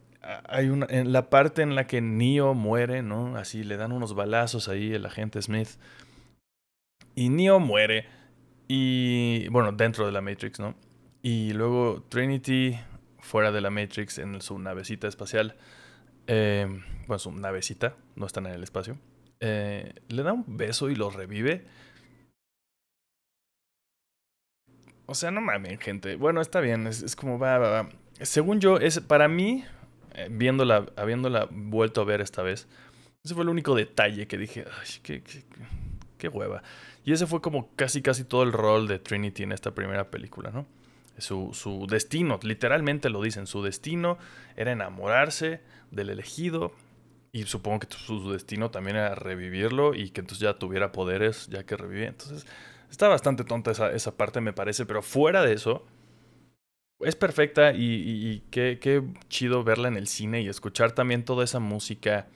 hay 0.48 0.70
una, 0.70 0.86
en 0.88 1.12
la 1.12 1.28
parte 1.28 1.60
en 1.60 1.74
la 1.74 1.86
que 1.86 2.00
Neo 2.00 2.54
muere, 2.54 3.02
¿no? 3.02 3.36
Así 3.36 3.62
le 3.62 3.76
dan 3.76 3.92
unos 3.92 4.14
balazos 4.14 4.70
ahí 4.70 4.94
el 4.94 5.04
agente 5.04 5.42
Smith. 5.42 5.68
Y 7.14 7.28
Neo 7.28 7.60
muere. 7.60 8.06
Y 8.68 9.48
bueno, 9.48 9.72
dentro 9.72 10.06
de 10.06 10.12
la 10.12 10.22
Matrix, 10.22 10.58
¿no? 10.60 10.74
Y 11.20 11.52
luego 11.52 12.04
Trinity 12.08 12.78
fuera 13.28 13.52
de 13.52 13.61
la 13.61 13.70
Matrix 13.70 14.18
en 14.18 14.40
su 14.40 14.58
navecita 14.58 15.06
espacial. 15.06 15.54
Eh, 16.26 16.66
bueno, 17.06 17.18
su 17.18 17.30
navecita, 17.30 17.94
no 18.16 18.26
están 18.26 18.47
en 18.47 18.54
el 18.54 18.62
espacio. 18.62 18.99
Eh, 19.40 19.94
le 20.08 20.23
da 20.23 20.32
un 20.32 20.56
beso 20.56 20.90
y 20.90 20.97
lo 20.97 21.11
revive. 21.11 21.64
O 25.06 25.14
sea, 25.14 25.30
no 25.30 25.40
mames, 25.40 25.78
gente. 25.80 26.16
Bueno, 26.16 26.40
está 26.40 26.61
bien, 26.61 26.87
es, 26.87 27.14
como 27.16 27.38
va, 27.38 27.58
va, 27.58 27.70
va. 27.70 27.88
Según 28.20 28.61
yo, 28.61 28.78
es 28.78 29.00
para 29.00 29.28
mí, 29.28 29.64
eh, 30.14 30.28
viéndola, 30.30 30.87
habiéndola 30.97 31.49
vuelto 31.50 32.00
a 32.00 32.04
ver 32.04 32.20
esta 32.20 32.42
vez, 32.42 32.66
ese 33.25 33.35
fue 33.35 33.44
el 33.44 33.49
único 33.49 33.75
detalle 33.75 34.26
que 34.26 34.38
dije, 34.38 34.64
ay, 34.80 34.88
qué, 35.02 35.23
qué, 35.23 35.44
qué 36.18 36.28
hueva. 36.28 36.62
Y 37.04 37.12
ese 37.12 37.26
fue 37.26 37.40
como 37.40 37.75
casi, 37.75 38.02
casi 38.02 38.25
todo 38.25 38.42
el 38.42 38.52
rol 38.52 38.88
de 38.88 38.99
Trinity 38.99 39.44
en 39.44 39.52
esta 39.52 39.75
primera 39.75 40.11
película, 40.11 40.50
¿no? 40.50 40.66
Su, 41.18 41.87
destino, 41.88 42.38
literalmente 42.42 43.10
lo 43.10 43.22
dicen, 43.22 43.46
su 43.46 43.62
destino 43.62 44.18
era 44.56 44.72
enamorarse 44.72 45.60
del 45.90 46.10
elegido 46.10 46.72
Y 47.32 47.44
supongo 47.44 47.80
que 47.80 47.88
su 47.90 48.32
destino 48.32 48.70
también 48.70 48.96
era 48.96 49.14
revivirlo 49.14 49.94
y 49.94 50.10
que 50.10 50.20
entonces 50.20 50.40
ya 50.40 50.54
tuviera 50.58 50.92
poderes 50.92 51.48
ya 51.48 51.64
que 51.64 51.76
revivía. 51.76 52.08
Entonces 52.08 52.46
está 52.90 53.08
bastante 53.08 53.44
tonta 53.44 53.70
esa, 53.72 53.92
esa 53.92 54.16
parte 54.16 54.40
me 54.40 54.52
parece, 54.52 54.87
pero 54.87 55.02
fuera 55.02 55.42
de 55.42 55.52
eso 55.54 55.84
es 57.00 57.16
perfecta 57.16 57.72
y, 57.75 58.42
qué, 58.50 58.78
qué, 58.80 59.02
chido 59.28 59.62
verla 59.62 59.88
en 59.88 59.96
el 59.96 60.08
cine 60.08 60.42
y 60.42 60.48
escuchar 60.48 60.92
también 60.92 61.25
toda 61.25 61.44
esa 61.44 61.60
música 61.60 62.26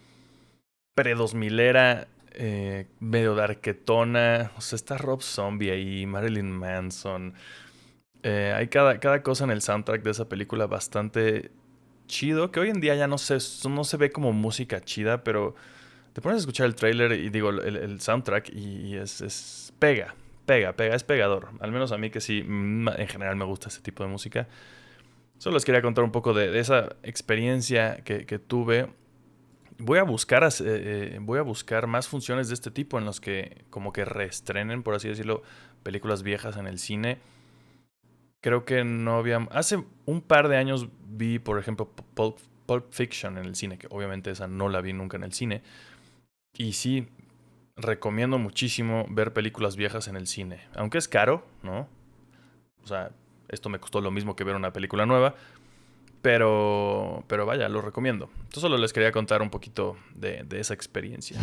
pre-2000era, 0.94 2.08
eh, 2.32 2.86
medio 3.00 3.34
darketona. 3.34 4.52
O 4.56 4.60
sea, 4.60 4.76
está 4.76 4.98
Rob 4.98 5.22
Zombie 5.22 5.70
ahí, 5.70 6.06
Marilyn 6.06 6.50
Manson. 6.50 7.34
Eh, 8.22 8.52
hay 8.54 8.68
cada, 8.68 8.98
cada 9.00 9.22
cosa 9.22 9.44
en 9.44 9.50
el 9.50 9.62
soundtrack 9.62 10.02
de 10.02 10.10
esa 10.10 10.28
película 10.28 10.66
bastante 10.66 11.50
chido, 12.06 12.50
que 12.50 12.60
hoy 12.60 12.70
en 12.70 12.80
día 12.80 12.94
ya 12.94 13.08
no 13.08 13.18
se, 13.18 13.38
no 13.68 13.84
se 13.84 13.96
ve 13.96 14.12
como 14.12 14.32
música 14.32 14.80
chida, 14.80 15.24
pero 15.24 15.54
te 16.12 16.20
pones 16.20 16.36
a 16.36 16.40
escuchar 16.40 16.66
el 16.66 16.74
trailer 16.74 17.12
y 17.12 17.30
digo, 17.30 17.50
el, 17.50 18.00
soundtrack 18.00 18.50
y 18.54 18.96
es, 18.96 19.20
es 19.22 19.72
pega, 19.78 20.14
pega, 20.46 20.74
pega, 20.74 20.94
es 20.94 21.04
pegador. 21.04 21.48
Al 21.60 21.72
menos 21.72 21.90
a 21.92 21.98
mí 21.98 22.10
que 22.10 22.20
sí, 22.20 22.42
mm, 22.42 22.88
en 22.96 23.08
general 23.08 23.36
me 23.36 23.44
gusta 23.44 23.68
ese 23.68 23.80
tipo 23.80 24.02
de 24.02 24.10
música. 24.10 24.46
Solo 25.38 25.54
les 25.54 25.64
quería 25.64 25.82
contar 25.82 26.04
un 26.04 26.12
poco 26.12 26.34
de, 26.34 26.56
esa 26.58 26.94
experiencia 27.02 27.96
que, 28.04 28.38
tuve. 28.38 28.88
Voy 29.78 29.98
a, 29.98 30.04
buscar, 30.04 30.44
eh, 30.44 30.48
eh, 30.60 31.18
voy 31.20 31.40
a 31.40 31.42
buscar 31.42 31.88
más 31.88 32.06
funciones 32.06 32.46
de 32.46 32.54
este 32.54 32.70
tipo 32.70 32.98
en 32.98 33.04
los 33.04 33.20
que 33.20 33.64
como 33.70 33.92
que 33.92 34.04
reestrenen, 34.04 34.84
por 34.84 34.94
así 34.94 35.08
decirlo, 35.08 35.42
películas 35.82 36.22
viejas 36.22 36.56
en 36.58 36.68
el 36.68 36.78
cine. 36.78 37.18
Creo 38.42 38.64
que 38.64 38.82
no 38.82 39.16
había... 39.16 39.38
Hace 39.52 39.84
un 40.04 40.20
par 40.20 40.48
de 40.48 40.56
años 40.56 40.88
vi, 41.06 41.38
por 41.38 41.60
ejemplo, 41.60 41.88
Pulp, 42.14 42.38
Fiction 42.90 43.38
en 43.38 43.44
el 43.44 43.54
cine, 43.54 43.78
que 43.78 43.86
obviamente 43.88 44.30
esa 44.30 44.48
no 44.48 44.68
la 44.68 44.80
vi 44.80 44.92
nunca 44.92 45.16
en 45.16 45.22
el 45.22 45.32
cine. 45.32 45.62
Y 46.58 46.72
sí, 46.72 47.06
recomiendo 47.76 48.38
muchísimo 48.38 49.06
ver 49.08 49.32
películas 49.32 49.76
viejas 49.76 50.08
en 50.08 50.16
el 50.16 50.26
cine. 50.26 50.60
Aunque 50.74 50.98
es 50.98 51.06
caro, 51.06 51.46
¿no? 51.62 51.88
O 52.82 52.86
sea, 52.86 53.12
esto 53.48 53.68
me 53.68 53.78
costó 53.78 54.00
lo 54.00 54.10
mismo 54.10 54.34
que 54.34 54.42
ver 54.42 54.56
una 54.56 54.72
película 54.72 55.06
nueva. 55.06 55.36
Pero, 56.20 57.24
pero 57.28 57.46
vaya, 57.46 57.68
lo 57.68 57.80
recomiendo. 57.80 58.28
Entonces 58.34 58.62
solo 58.62 58.76
les 58.76 58.92
quería 58.92 59.12
contar 59.12 59.40
un 59.40 59.50
poquito 59.50 59.96
de, 60.14 60.44
esa 60.52 60.74
experiencia. 60.74 61.38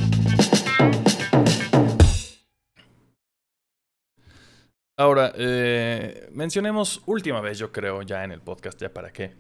Ahora, 5.00 5.32
eh, 5.38 6.28
mencionemos 6.34 7.02
última 7.06 7.40
vez, 7.40 7.58
yo 7.58 7.72
creo, 7.72 8.02
ya 8.02 8.26
en 8.26 8.34
el 8.34 8.42
podcast, 8.42 8.78
ya 8.82 8.94
para 8.94 9.14
qué. 9.14 9.32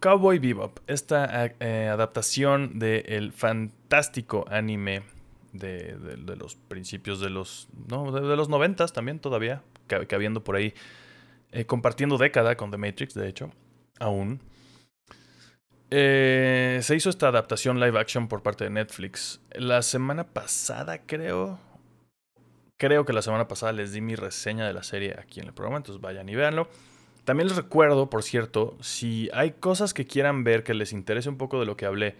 Cowboy 0.00 0.38
Bebop, 0.38 0.78
esta 0.86 1.52
eh, 1.60 1.88
adaptación 1.92 2.78
del 2.78 3.32
fantástico 3.32 4.46
anime 4.48 5.02
de, 5.52 5.98
los 6.38 6.56
principios 6.56 7.20
de 7.20 7.28
los, 7.28 7.68
no, 7.90 8.10
de, 8.10 8.36
los 8.36 8.48
noventas 8.48 8.94
también 8.94 9.18
todavía, 9.18 9.60
que, 9.86 10.14
habiendo 10.14 10.42
por 10.42 10.56
ahí, 10.56 10.72
eh, 11.52 11.66
compartiendo 11.66 12.16
década 12.16 12.56
con 12.56 12.70
The 12.70 12.78
Matrix, 12.78 13.12
de 13.12 13.28
hecho, 13.28 13.50
aún. 14.00 14.40
Eh, 15.90 16.80
se 16.80 16.96
hizo 16.96 17.10
esta 17.10 17.28
adaptación 17.28 17.80
live 17.80 18.00
action 18.00 18.28
por 18.28 18.42
parte 18.42 18.64
de 18.64 18.70
Netflix. 18.70 19.42
La 19.50 19.82
semana 19.82 20.24
pasada, 20.24 21.02
creo. 21.04 21.67
Creo 22.78 23.04
que 23.04 23.12
la 23.12 23.22
semana 23.22 23.48
pasada 23.48 23.72
les 23.72 23.92
di 23.92 24.00
mi 24.00 24.14
reseña 24.14 24.66
de 24.66 24.72
la 24.72 24.82
serie 24.82 25.16
aquí 25.18 25.40
en 25.40 25.46
el 25.48 25.52
programa, 25.52 25.78
entonces 25.78 26.00
vayan 26.00 26.28
y 26.28 26.34
véanlo. 26.34 26.68
También 27.24 27.48
les 27.48 27.56
recuerdo, 27.56 28.08
por 28.08 28.22
cierto, 28.22 28.78
si 28.80 29.28
hay 29.34 29.50
cosas 29.50 29.92
que 29.92 30.06
quieran 30.06 30.44
ver 30.44 30.64
que 30.64 30.72
les 30.72 30.92
interese 30.92 31.28
un 31.28 31.36
poco 31.36 31.60
de 31.60 31.66
lo 31.66 31.76
que 31.76 31.84
hablé 31.84 32.16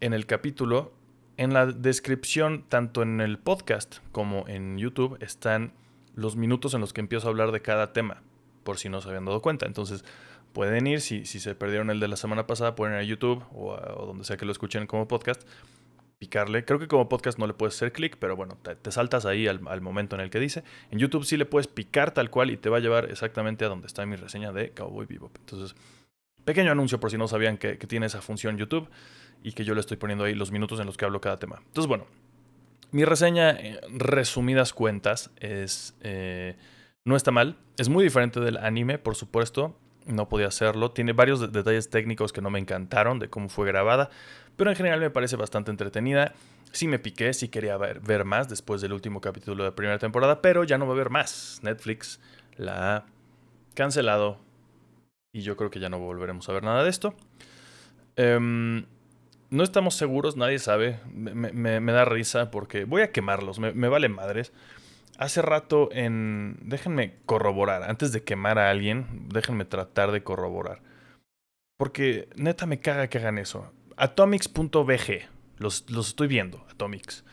en 0.00 0.14
el 0.14 0.26
capítulo, 0.26 0.92
en 1.36 1.52
la 1.52 1.66
descripción, 1.66 2.64
tanto 2.68 3.02
en 3.02 3.20
el 3.20 3.38
podcast 3.38 3.98
como 4.12 4.48
en 4.48 4.78
YouTube, 4.78 5.16
están 5.22 5.72
los 6.14 6.36
minutos 6.36 6.74
en 6.74 6.80
los 6.80 6.92
que 6.92 7.00
empiezo 7.00 7.28
a 7.28 7.30
hablar 7.30 7.52
de 7.52 7.60
cada 7.62 7.92
tema, 7.92 8.22
por 8.64 8.78
si 8.78 8.88
no 8.88 9.00
se 9.00 9.08
habían 9.08 9.26
dado 9.26 9.42
cuenta. 9.42 9.66
Entonces, 9.66 10.04
pueden 10.52 10.86
ir, 10.86 11.00
si, 11.00 11.24
si 11.26 11.38
se 11.38 11.54
perdieron 11.54 11.90
el 11.90 12.00
de 12.00 12.08
la 12.08 12.16
semana 12.16 12.46
pasada, 12.46 12.74
pueden 12.74 12.94
ir 12.94 13.00
a 13.00 13.04
YouTube 13.04 13.44
o, 13.54 13.76
donde 14.06 14.24
sea 14.24 14.36
que 14.36 14.44
lo 14.44 14.52
escuchen 14.52 14.86
como 14.86 15.06
podcast, 15.06 15.42
picarle. 16.20 16.64
Creo 16.64 16.78
que 16.78 16.86
como 16.86 17.08
podcast 17.08 17.38
no 17.38 17.48
le 17.48 17.54
puedes 17.54 17.74
hacer 17.74 17.92
clic, 17.92 18.16
pero 18.18 18.36
bueno, 18.36 18.56
te, 18.56 18.92
saltas 18.92 19.26
ahí 19.26 19.48
al, 19.48 19.60
momento 19.80 20.14
en 20.14 20.22
el 20.22 20.30
que 20.30 20.38
dice. 20.38 20.62
En 20.92 21.00
YouTube 21.00 21.24
sí 21.24 21.36
le 21.36 21.46
puedes 21.46 21.66
picar 21.66 22.12
tal 22.12 22.30
cual 22.30 22.52
y 22.52 22.56
te 22.56 22.68
va 22.68 22.76
a 22.76 22.80
llevar 22.80 23.10
exactamente 23.10 23.64
a 23.64 23.68
donde 23.68 23.88
está 23.88 24.06
mi 24.06 24.14
reseña 24.14 24.52
de 24.52 24.70
Cowboy 24.70 25.06
Bebop. 25.06 25.36
Entonces, 25.38 25.74
pequeño 26.44 26.70
anuncio 26.70 27.00
por 27.00 27.10
si 27.10 27.18
no 27.18 27.26
sabían 27.26 27.58
que 27.58 27.76
tiene 27.76 28.06
esa 28.06 28.22
función 28.22 28.56
YouTube 28.56 28.88
y 29.42 29.52
que 29.52 29.64
yo 29.64 29.74
le 29.74 29.80
estoy 29.80 29.96
poniendo 29.96 30.24
ahí 30.24 30.34
los 30.34 30.52
minutos 30.52 30.78
en 30.78 30.86
los 30.86 30.96
que 30.96 31.06
hablo 31.06 31.20
cada 31.20 31.38
tema. 31.38 31.62
Entonces, 31.66 31.88
bueno, 31.88 32.06
mi 32.92 33.04
reseña, 33.04 33.58
resumidas 33.88 34.72
cuentas, 34.72 35.30
es... 35.38 35.96
Eh, 36.02 36.56
no 37.04 37.16
está 37.16 37.30
mal, 37.30 37.56
es 37.78 37.88
muy 37.88 38.04
diferente 38.04 38.40
del 38.40 38.58
anime, 38.58 38.98
por 38.98 39.16
supuesto, 39.16 39.74
no 40.06 40.28
podía 40.28 40.48
hacerlo. 40.48 40.90
Tiene 40.90 41.14
varios 41.14 41.52
detalles 41.52 41.88
técnicos 41.88 42.32
que 42.32 42.42
no 42.42 42.50
me 42.50 42.58
encantaron 42.58 43.18
de 43.18 43.28
cómo 43.28 43.48
fue 43.48 43.66
grabada, 43.66 44.10
pero 44.60 44.72
en 44.72 44.76
general 44.76 45.00
me 45.00 45.08
parece 45.08 45.36
bastante 45.36 45.70
entretenida. 45.70 46.34
Sí 46.70 46.86
me 46.86 46.98
piqué, 46.98 47.32
sí 47.32 47.48
quería 47.48 47.78
ver, 47.78 48.00
ver, 48.00 48.26
más 48.26 48.50
después 48.50 48.82
del 48.82 48.92
último 48.92 49.22
capítulo 49.22 49.64
de 49.64 49.70
la 49.70 49.74
primera 49.74 49.98
temporada, 49.98 50.42
pero 50.42 50.64
ya 50.64 50.76
no 50.76 50.84
va 50.84 50.92
a 50.92 50.96
haber 50.96 51.08
más. 51.08 51.60
Netflix 51.62 52.20
la 52.58 52.96
ha 52.96 53.06
cancelado 53.72 54.38
y 55.32 55.40
yo 55.40 55.56
creo 55.56 55.70
que 55.70 55.80
ya 55.80 55.88
no 55.88 55.98
volveremos 55.98 56.46
a 56.46 56.52
ver 56.52 56.62
nada 56.62 56.84
de 56.84 56.90
esto. 56.90 57.14
Eh, 58.16 58.38
no 59.48 59.64
estamos 59.64 59.94
seguros, 59.94 60.36
nadie 60.36 60.58
sabe. 60.58 61.00
Me, 61.10 61.80
da 61.80 62.04
risa 62.04 62.50
porque 62.50 62.84
voy 62.84 63.00
a 63.00 63.12
quemarlos, 63.12 63.60
me, 63.60 63.88
vale 63.88 64.10
madres. 64.10 64.52
Hace 65.16 65.40
rato 65.40 65.88
en... 65.90 66.58
Déjenme 66.60 67.14
corroborar, 67.24 67.84
antes 67.84 68.12
de 68.12 68.24
quemar 68.24 68.58
a 68.58 68.68
alguien, 68.68 69.26
déjenme 69.32 69.64
tratar 69.64 70.12
de 70.12 70.22
corroborar. 70.22 70.82
Porque 71.78 72.28
neta 72.36 72.66
me 72.66 72.80
caga 72.80 73.08
que 73.08 73.16
hagan 73.16 73.38
eso. 73.38 73.72
Atomics.bg, 74.00 75.28
los, 75.58 75.90
los 75.90 76.08
estoy 76.08 76.28
viendo, 76.28 76.64
Atomics. 76.70 77.24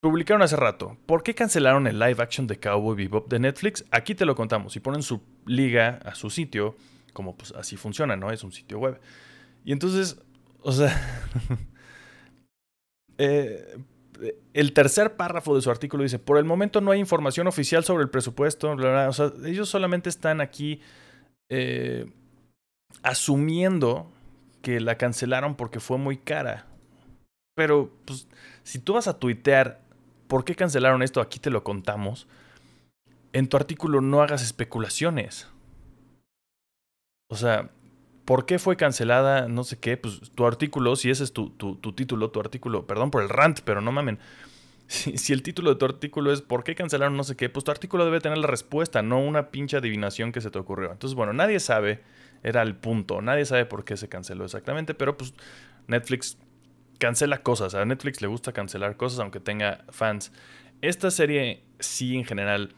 Publicaron 0.00 0.42
hace 0.42 0.56
rato. 0.56 0.96
¿Por 1.06 1.22
qué 1.22 1.34
cancelaron 1.34 1.86
el 1.86 1.98
live 1.98 2.22
action 2.22 2.46
de 2.46 2.60
Cowboy 2.60 2.96
Bebop 2.96 3.28
de 3.28 3.40
Netflix? 3.40 3.84
Aquí 3.90 4.14
te 4.14 4.24
lo 4.24 4.36
contamos. 4.36 4.72
Si 4.72 4.80
ponen 4.80 5.02
su 5.02 5.20
liga 5.44 5.98
a 6.04 6.14
su 6.14 6.30
sitio, 6.30 6.76
como 7.12 7.36
pues 7.36 7.52
así 7.52 7.76
funciona, 7.76 8.16
¿no? 8.16 8.30
Es 8.30 8.44
un 8.44 8.52
sitio 8.52 8.78
web. 8.78 9.00
Y 9.64 9.72
entonces 9.72 10.18
o 10.60 10.72
sea, 10.72 10.94
eh, 13.18 13.78
el 14.52 14.72
tercer 14.72 15.16
párrafo 15.16 15.54
de 15.54 15.62
su 15.62 15.70
artículo 15.70 16.02
dice, 16.02 16.18
por 16.18 16.38
el 16.38 16.44
momento 16.44 16.80
no 16.80 16.90
hay 16.90 17.00
información 17.00 17.46
oficial 17.46 17.84
sobre 17.84 18.02
el 18.02 18.10
presupuesto. 18.10 18.70
O 18.70 19.12
sea, 19.12 19.32
ellos 19.44 19.68
solamente 19.68 20.08
están 20.08 20.40
aquí 20.40 20.80
eh, 21.48 22.06
asumiendo 23.02 24.12
que 24.68 24.80
la 24.80 24.98
cancelaron 24.98 25.54
porque 25.54 25.80
fue 25.80 25.96
muy 25.96 26.18
cara. 26.18 26.66
Pero, 27.54 27.90
pues, 28.04 28.28
si 28.64 28.78
tú 28.78 28.92
vas 28.92 29.08
a 29.08 29.18
tuitear, 29.18 29.80
¿por 30.26 30.44
qué 30.44 30.54
cancelaron 30.54 31.02
esto? 31.02 31.22
Aquí 31.22 31.38
te 31.38 31.48
lo 31.48 31.64
contamos. 31.64 32.28
En 33.32 33.48
tu 33.48 33.56
artículo 33.56 34.02
no 34.02 34.20
hagas 34.20 34.42
especulaciones. 34.42 35.48
O 37.30 37.36
sea, 37.36 37.70
¿Por 38.26 38.44
qué 38.44 38.58
fue 38.58 38.76
cancelada? 38.76 39.48
No 39.48 39.64
sé 39.64 39.78
qué. 39.78 39.96
Pues 39.96 40.20
tu 40.34 40.44
artículo, 40.44 40.96
si 40.96 41.08
ese 41.08 41.24
es 41.24 41.32
tu, 41.32 41.48
título, 41.96 42.30
tu 42.30 42.40
artículo, 42.40 42.86
perdón 42.86 43.10
por 43.10 43.22
el 43.22 43.30
rant, 43.30 43.60
pero 43.64 43.80
no 43.80 43.90
mamen. 43.90 44.18
Si, 44.88 45.32
el 45.32 45.42
título 45.42 45.70
de 45.70 45.76
tu 45.76 45.86
artículo 45.86 46.30
es 46.30 46.42
¿por 46.42 46.62
qué 46.62 46.74
cancelaron 46.74 47.16
no 47.16 47.24
sé 47.24 47.36
qué? 47.36 47.48
Pues 47.48 47.64
tu 47.64 47.70
artículo 47.70 48.04
debe 48.04 48.20
tener 48.20 48.36
la 48.36 48.46
respuesta, 48.46 49.00
no 49.00 49.18
una 49.18 49.50
pinche 49.50 49.78
adivinación 49.78 50.30
que 50.30 50.42
se 50.42 50.50
te 50.50 50.58
ocurrió. 50.58 50.92
Entonces, 50.92 51.14
bueno, 51.14 51.32
nadie 51.32 51.58
sabe, 51.58 52.02
era 52.42 52.62
el 52.62 52.74
punto, 52.76 53.20
nadie 53.22 53.44
sabe 53.44 53.66
por 53.66 53.84
qué 53.84 53.96
se 53.96 54.08
canceló 54.08 54.44
exactamente, 54.44 54.94
pero 54.94 55.16
pues 55.16 55.34
Netflix 55.86 56.38
cancela 56.98 57.42
cosas, 57.42 57.74
a 57.74 57.84
Netflix 57.84 58.20
le 58.20 58.28
gusta 58.28 58.52
cancelar 58.52 58.96
cosas 58.96 59.20
aunque 59.20 59.40
tenga 59.40 59.84
fans. 59.90 60.32
Esta 60.80 61.10
serie 61.10 61.62
sí 61.78 62.16
en 62.16 62.24
general 62.24 62.74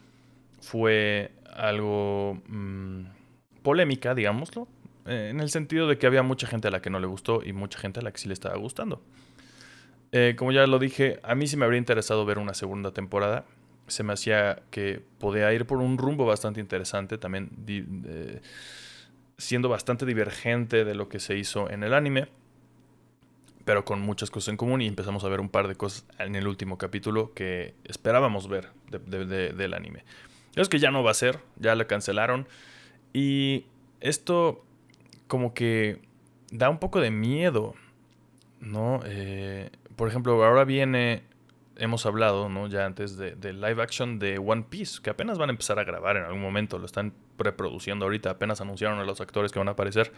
fue 0.61 1.31
algo 1.53 2.41
mm, 2.47 3.03
polémica, 3.63 4.15
digámoslo, 4.15 4.67
eh, 5.05 5.29
en 5.31 5.39
el 5.39 5.49
sentido 5.49 5.87
de 5.87 5.97
que 5.97 6.07
había 6.07 6.23
mucha 6.23 6.47
gente 6.47 6.67
a 6.67 6.71
la 6.71 6.81
que 6.81 6.89
no 6.89 6.99
le 6.99 7.07
gustó 7.07 7.41
y 7.43 7.53
mucha 7.53 7.79
gente 7.79 7.99
a 7.99 8.03
la 8.03 8.11
que 8.11 8.19
sí 8.19 8.27
le 8.27 8.33
estaba 8.33 8.57
gustando. 8.57 9.01
Eh, 10.11 10.35
como 10.37 10.51
ya 10.51 10.67
lo 10.67 10.77
dije, 10.77 11.19
a 11.23 11.35
mí 11.35 11.47
sí 11.47 11.57
me 11.57 11.65
habría 11.65 11.77
interesado 11.77 12.25
ver 12.25 12.37
una 12.37 12.53
segunda 12.53 12.91
temporada. 12.91 13.45
Se 13.87 14.03
me 14.03 14.13
hacía 14.13 14.61
que 14.69 15.01
podía 15.19 15.51
ir 15.53 15.65
por 15.65 15.79
un 15.79 15.97
rumbo 15.97 16.25
bastante 16.25 16.59
interesante, 16.59 17.17
también 17.17 17.49
siendo 19.41 19.69
bastante 19.69 20.05
divergente 20.05 20.85
de 20.85 20.95
lo 20.95 21.09
que 21.09 21.19
se 21.19 21.37
hizo 21.37 21.69
en 21.69 21.83
el 21.83 21.93
anime, 21.93 22.27
pero 23.65 23.85
con 23.85 24.01
muchas 24.01 24.29
cosas 24.29 24.49
en 24.49 24.57
común 24.57 24.81
y 24.81 24.87
empezamos 24.87 25.23
a 25.23 25.29
ver 25.29 25.39
un 25.39 25.49
par 25.49 25.67
de 25.67 25.75
cosas 25.75 26.05
en 26.19 26.35
el 26.35 26.47
último 26.47 26.77
capítulo 26.77 27.33
que 27.33 27.73
esperábamos 27.83 28.47
ver 28.47 28.69
del 28.89 29.73
anime. 29.73 30.03
Es 30.55 30.69
que 30.69 30.79
ya 30.79 30.91
no 30.91 31.03
va 31.03 31.11
a 31.11 31.15
ser, 31.15 31.39
ya 31.57 31.75
la 31.75 31.85
cancelaron 31.85 32.47
y 33.13 33.65
esto 33.99 34.63
como 35.27 35.53
que 35.53 35.99
da 36.51 36.69
un 36.69 36.79
poco 36.79 36.99
de 36.99 37.11
miedo. 37.11 37.73
¿no? 38.59 38.99
Eh, 39.05 39.69
por 39.95 40.07
ejemplo, 40.07 40.43
ahora 40.45 40.65
viene, 40.65 41.23
hemos 41.81 42.05
hablado, 42.05 42.47
¿no? 42.47 42.67
Ya 42.67 42.85
antes 42.85 43.17
de, 43.17 43.35
live 43.53 43.81
action 43.81 44.19
de 44.19 44.37
One 44.37 44.65
Piece, 44.69 45.01
que 45.01 45.09
apenas 45.09 45.37
van 45.37 45.49
a 45.49 45.51
empezar 45.51 45.79
a 45.79 45.83
grabar 45.83 46.15
en 46.15 46.23
algún 46.23 46.41
momento, 46.41 46.77
lo 46.77 46.85
están 46.85 47.13
preproduciendo 47.37 48.05
ahorita, 48.05 48.29
apenas 48.29 48.61
anunciaron 48.61 48.99
a 48.99 49.03
los 49.03 49.19
actores 49.19 49.51
que 49.51 49.59
van 49.59 49.67
a 49.67 49.71
aparecer. 49.71 50.11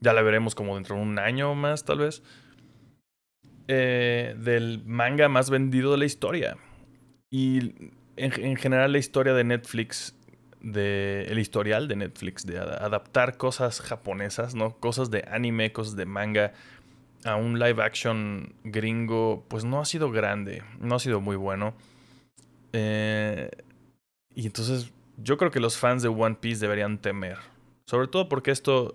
Ya 0.00 0.12
la 0.12 0.22
veremos 0.22 0.54
como 0.54 0.76
dentro 0.76 0.96
de 0.96 1.02
un 1.02 1.18
año 1.18 1.54
más, 1.54 1.84
tal 1.84 1.98
vez. 1.98 2.22
Eh, 3.68 4.34
del 4.38 4.82
manga 4.86 5.28
más 5.28 5.50
vendido 5.50 5.92
de 5.92 5.98
la 5.98 6.04
historia. 6.04 6.56
Y 7.30 7.74
en, 8.16 8.56
general 8.56 8.92
la 8.92 8.98
historia 8.98 9.34
de 9.34 9.44
Netflix, 9.44 10.16
de, 10.60 11.26
el 11.28 11.38
historial 11.38 11.88
de 11.88 11.96
Netflix, 11.96 12.46
de 12.46 12.58
adaptar 12.58 13.36
cosas 13.36 13.80
japonesas, 13.80 14.54
¿no? 14.54 14.76
Cosas 14.78 15.10
de 15.10 15.24
anime, 15.30 15.72
cosas 15.72 15.96
de 15.96 16.06
manga 16.06 16.52
a 17.24 17.36
un 17.36 17.58
live 17.58 17.82
action 17.82 18.54
gringo, 18.64 19.44
pues 19.48 19.64
no 19.64 19.80
ha 19.80 19.84
sido 19.84 20.10
grande, 20.10 20.62
no 20.78 20.94
ha 20.94 20.98
sido 20.98 21.20
muy 21.20 21.36
bueno. 21.36 21.74
Eh, 22.72 23.50
y 24.34 24.46
entonces 24.46 24.92
yo 25.16 25.36
creo 25.36 25.50
que 25.50 25.60
los 25.60 25.76
fans 25.76 26.02
de 26.02 26.08
One 26.08 26.36
Piece 26.40 26.60
deberían 26.60 26.98
temer. 26.98 27.38
Sobre 27.86 28.08
todo 28.08 28.28
porque 28.28 28.50
esto, 28.50 28.94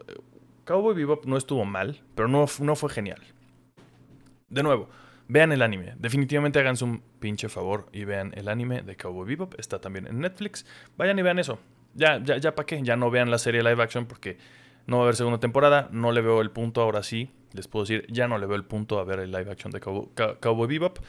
Cowboy 0.64 0.96
Bebop 0.96 1.26
no 1.26 1.38
estuvo 1.38 1.66
mal, 1.66 2.02
pero 2.16 2.28
no, 2.28 2.46
no 2.60 2.76
fue 2.76 2.90
genial. 2.90 3.22
De 4.48 4.64
nuevo, 4.64 4.90
vean 5.28 5.52
el 5.52 5.62
anime. 5.62 5.94
Definitivamente 5.98 6.60
háganse 6.60 6.86
un 6.86 7.04
pinche 7.20 7.50
favor 7.50 7.88
y 7.92 8.06
vean 8.06 8.32
el 8.36 8.48
anime 8.48 8.82
de 8.82 8.96
Cowboy 8.96 9.28
Bebop. 9.28 9.60
Está 9.60 9.80
también 9.80 10.08
en 10.08 10.20
Netflix. 10.20 10.66
Vayan 10.98 11.20
y 11.20 11.22
vean 11.22 11.40
eso. 11.40 11.60
Ya, 11.94 12.20
ya, 12.24 12.38
ya 12.38 12.56
para 12.56 12.66
qué. 12.66 12.82
Ya 12.82 12.96
no 12.96 13.12
vean 13.12 13.32
la 13.32 13.38
serie 13.38 13.64
live 13.64 13.82
action 13.82 14.06
porque 14.06 14.38
no 14.88 14.98
va 14.98 15.04
a 15.04 15.06
haber 15.06 15.16
segunda 15.16 15.40
temporada. 15.40 15.90
No 15.92 16.12
le 16.12 16.22
veo 16.22 16.42
el 16.42 16.52
punto 16.52 16.82
ahora 16.82 17.04
sí. 17.04 17.32
Les 17.56 17.68
puedo 17.68 17.84
decir, 17.86 18.06
ya 18.10 18.28
no 18.28 18.38
le 18.38 18.46
veo 18.46 18.56
el 18.56 18.66
punto 18.66 19.00
a 19.00 19.04
ver 19.04 19.20
el 19.20 19.32
live 19.32 19.52
action 19.52 19.72
de 19.72 19.80
Cowboy, 19.80 20.68
Bebop. 20.68 21.00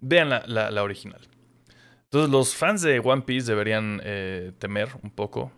Vean 0.00 0.28
la, 0.28 0.82
original. 0.82 1.20
Entonces 2.04 2.30
los 2.30 2.54
fans 2.54 2.82
de 2.82 3.00
One 3.00 3.22
Piece 3.22 3.50
deberían 3.50 4.00
eh, 4.04 4.52
temer 4.58 4.90
un 5.02 5.10
poco. 5.10 5.50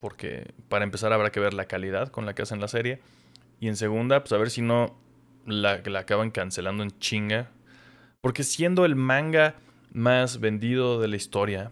Porque 0.00 0.54
para 0.68 0.84
empezar 0.84 1.12
habrá 1.12 1.30
que 1.30 1.40
ver 1.40 1.54
la 1.54 1.66
calidad 1.66 2.08
con 2.08 2.26
la 2.26 2.34
que 2.34 2.42
hacen 2.42 2.60
la 2.60 2.68
serie. 2.68 3.00
Y 3.60 3.68
en 3.68 3.76
segunda, 3.76 4.20
pues 4.20 4.32
a 4.32 4.38
ver 4.38 4.50
si 4.50 4.62
no 4.62 4.98
la, 5.46 5.80
la 5.84 6.00
acaban 6.00 6.30
cancelando 6.30 6.82
en 6.82 6.98
chinga. 6.98 7.50
Porque 8.20 8.44
siendo 8.44 8.84
el 8.84 8.96
manga 8.96 9.56
más 9.92 10.40
vendido 10.40 11.00
de 11.00 11.08
la 11.08 11.16
historia 11.16 11.70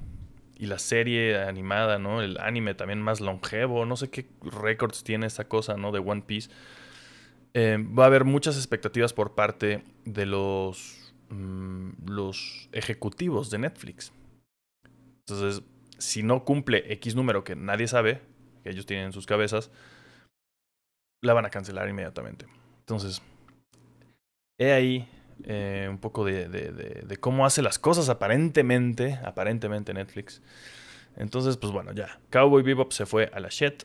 y 0.56 0.66
la 0.66 0.78
serie 0.78 1.42
animada, 1.42 1.98
¿no? 1.98 2.22
El 2.22 2.38
anime 2.38 2.74
también 2.74 3.02
más 3.02 3.20
longevo, 3.20 3.84
no 3.86 3.96
sé 3.96 4.10
qué 4.10 4.26
récords 4.42 5.04
tiene 5.04 5.26
esta 5.26 5.44
cosa, 5.44 5.76
¿no? 5.76 5.92
De 5.92 5.98
One 5.98 6.22
Piece. 6.26 6.50
Eh, 7.56 7.78
va 7.78 8.04
a 8.04 8.06
haber 8.06 8.24
muchas 8.24 8.56
expectativas 8.56 9.12
por 9.12 9.36
parte 9.36 9.84
de 10.04 10.26
los, 10.26 11.14
mm, 11.28 12.10
los 12.10 12.68
ejecutivos 12.72 13.48
de 13.50 13.58
Netflix. 13.58 14.12
Entonces, 15.20 15.62
si 15.98 16.24
no 16.24 16.44
cumple 16.44 16.92
X 16.94 17.14
número 17.14 17.44
que 17.44 17.54
nadie 17.54 17.86
sabe, 17.86 18.20
que 18.64 18.70
ellos 18.70 18.86
tienen 18.86 19.06
en 19.06 19.12
sus 19.12 19.26
cabezas, 19.26 19.70
la 21.22 21.32
van 21.32 21.46
a 21.46 21.50
cancelar 21.50 21.88
inmediatamente. 21.88 22.46
Entonces, 22.80 23.22
he 24.58 24.72
ahí 24.72 25.08
eh, 25.44 25.86
un 25.88 25.98
poco 25.98 26.24
de, 26.24 27.16
cómo 27.20 27.46
hace 27.46 27.62
las 27.62 27.78
cosas 27.78 28.08
aparentemente, 28.08 29.20
aparentemente 29.24 29.94
Netflix. 29.94 30.42
Entonces, 31.16 31.56
pues 31.56 31.72
bueno, 31.72 31.92
ya. 31.92 32.18
Cowboy 32.30 32.64
Bebop 32.64 32.90
se 32.92 33.06
fue 33.06 33.30
a 33.32 33.38
la 33.38 33.48
shit. 33.48 33.84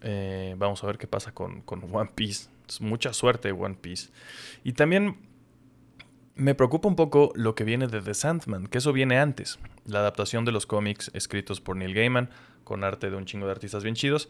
Eh, 0.00 0.54
vamos 0.56 0.82
a 0.82 0.86
ver 0.86 0.96
qué 0.96 1.06
pasa 1.06 1.32
con 1.32 1.62
One 1.68 2.10
Piece. 2.14 2.48
Mucha 2.80 3.12
suerte 3.12 3.52
One 3.52 3.76
Piece. 3.80 4.10
Y 4.62 4.74
también 4.74 5.16
me 6.34 6.54
preocupa 6.54 6.88
un 6.88 6.96
poco 6.96 7.32
lo 7.34 7.54
que 7.54 7.64
viene 7.64 7.86
de 7.86 8.00
The 8.00 8.14
Sandman, 8.14 8.66
que 8.66 8.78
eso 8.78 8.92
viene 8.92 9.18
antes. 9.18 9.58
La 9.84 9.98
adaptación 9.98 10.44
de 10.44 10.52
los 10.52 10.66
cómics 10.66 11.10
escritos 11.14 11.60
por 11.60 11.76
Neil 11.76 11.94
Gaiman, 11.94 12.30
con 12.64 12.84
arte 12.84 13.10
de 13.10 13.16
un 13.16 13.26
chingo 13.26 13.46
de 13.46 13.52
artistas 13.52 13.82
bien 13.82 13.94
chidos. 13.94 14.28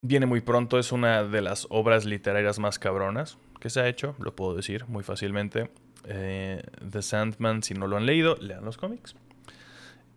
Viene 0.00 0.26
muy 0.26 0.40
pronto, 0.40 0.78
es 0.78 0.92
una 0.92 1.24
de 1.24 1.42
las 1.42 1.66
obras 1.70 2.04
literarias 2.04 2.58
más 2.58 2.78
cabronas 2.78 3.36
que 3.60 3.70
se 3.70 3.80
ha 3.80 3.88
hecho, 3.88 4.14
lo 4.18 4.34
puedo 4.34 4.54
decir 4.54 4.86
muy 4.86 5.02
fácilmente. 5.02 5.70
Eh, 6.04 6.62
The 6.90 7.02
Sandman, 7.02 7.62
si 7.62 7.74
no 7.74 7.86
lo 7.86 7.96
han 7.96 8.06
leído, 8.06 8.36
lean 8.36 8.64
los 8.64 8.76
cómics. 8.78 9.14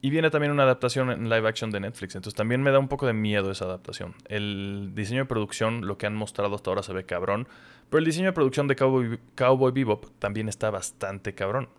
Y 0.02 0.10
viene 0.10 0.32
también 0.32 0.52
una 0.52 0.64
adaptación 0.64 1.12
en 1.12 1.30
live 1.30 1.48
action 1.48 1.70
de 1.70 1.80
Netflix, 1.80 2.16
entonces 2.16 2.36
también 2.36 2.64
me 2.64 2.72
da 2.72 2.80
un 2.80 2.88
poco 2.88 3.06
de 3.06 3.14
miedo 3.14 3.52
esa 3.52 3.66
adaptación. 3.66 4.16
El 4.28 4.92
diseño 4.96 5.22
de 5.22 5.26
producción, 5.26 5.86
lo 5.86 5.98
que 5.98 6.08
han 6.08 6.16
mostrado 6.16 6.56
hasta 6.56 6.72
ahora 6.72 6.82
se 6.82 6.94
ve 6.94 7.06
cabrón, 7.06 7.48
pero 7.90 8.00
el 8.00 8.06
diseño 8.06 8.28
de 8.28 8.34
producción 8.34 8.68
de 8.68 8.76
Cowboy, 8.76 9.20
Cowboy 9.36 9.72
Bebop 9.72 10.06
también 10.18 10.50
está 10.50 10.72
bastante 10.72 11.36
cabrón. 11.36 11.70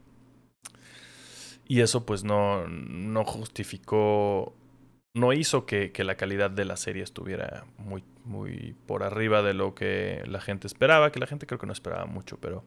Y 1.67 1.81
eso 1.81 2.07
pues 2.07 2.23
no, 2.23 2.69
no 2.69 3.25
justificó 3.25 4.55
no 5.15 5.33
hizo 5.33 5.67
que, 5.67 5.93
la 5.99 6.17
calidad 6.17 6.51
de 6.51 6.65
la 6.65 6.77
serie 6.77 7.03
estuviera 7.03 7.65
muy, 7.77 8.03
muy 8.25 8.75
por 8.87 9.03
arriba 9.03 9.43
de 9.43 9.55
lo 9.55 9.75
que 9.75 10.23
la 10.27 10.41
gente 10.41 10.67
esperaba, 10.67 11.13
que 11.13 11.21
la 11.21 11.27
gente 11.27 11.47
creo 11.47 11.59
que 11.59 11.67
no 11.67 11.73
esperaba 11.73 12.07
mucho, 12.07 12.39
pero 12.39 12.65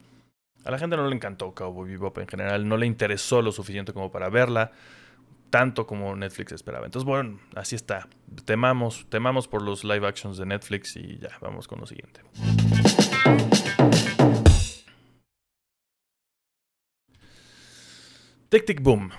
a 0.64 0.72
la 0.72 0.78
gente 0.78 0.96
no 0.96 1.08
le 1.08 1.16
encantó 1.16 1.54
Cowboy 1.54 1.90
Bebop 1.90 2.18
en 2.20 2.28
general, 2.28 2.68
no 2.68 2.78
le 2.78 2.86
interesó 2.86 3.42
lo 3.42 3.52
suficiente 3.52 3.94
como 3.94 4.12
para 4.12 4.30
verla, 4.30 4.72
tanto 5.50 5.88
como 5.88 6.16
Netflix 6.16 6.52
esperaba. 6.52 6.86
Entonces, 6.86 7.06
bueno, 7.06 7.40
así 7.56 7.76
está. 7.76 8.08
Temamos, 8.46 9.06
temamos 9.10 9.48
por 9.48 9.62
los 9.62 9.84
live 9.84 10.08
actions 10.08 10.38
de 10.38 10.46
Netflix 10.46 10.96
y 10.96 11.18
ya, 11.18 11.30
vamos 11.42 11.68
con 11.68 11.80
lo 11.80 11.88
siguiente. 11.88 12.22
Tic 18.50 18.66
Tic 18.66 18.82
Boom. 18.82 19.12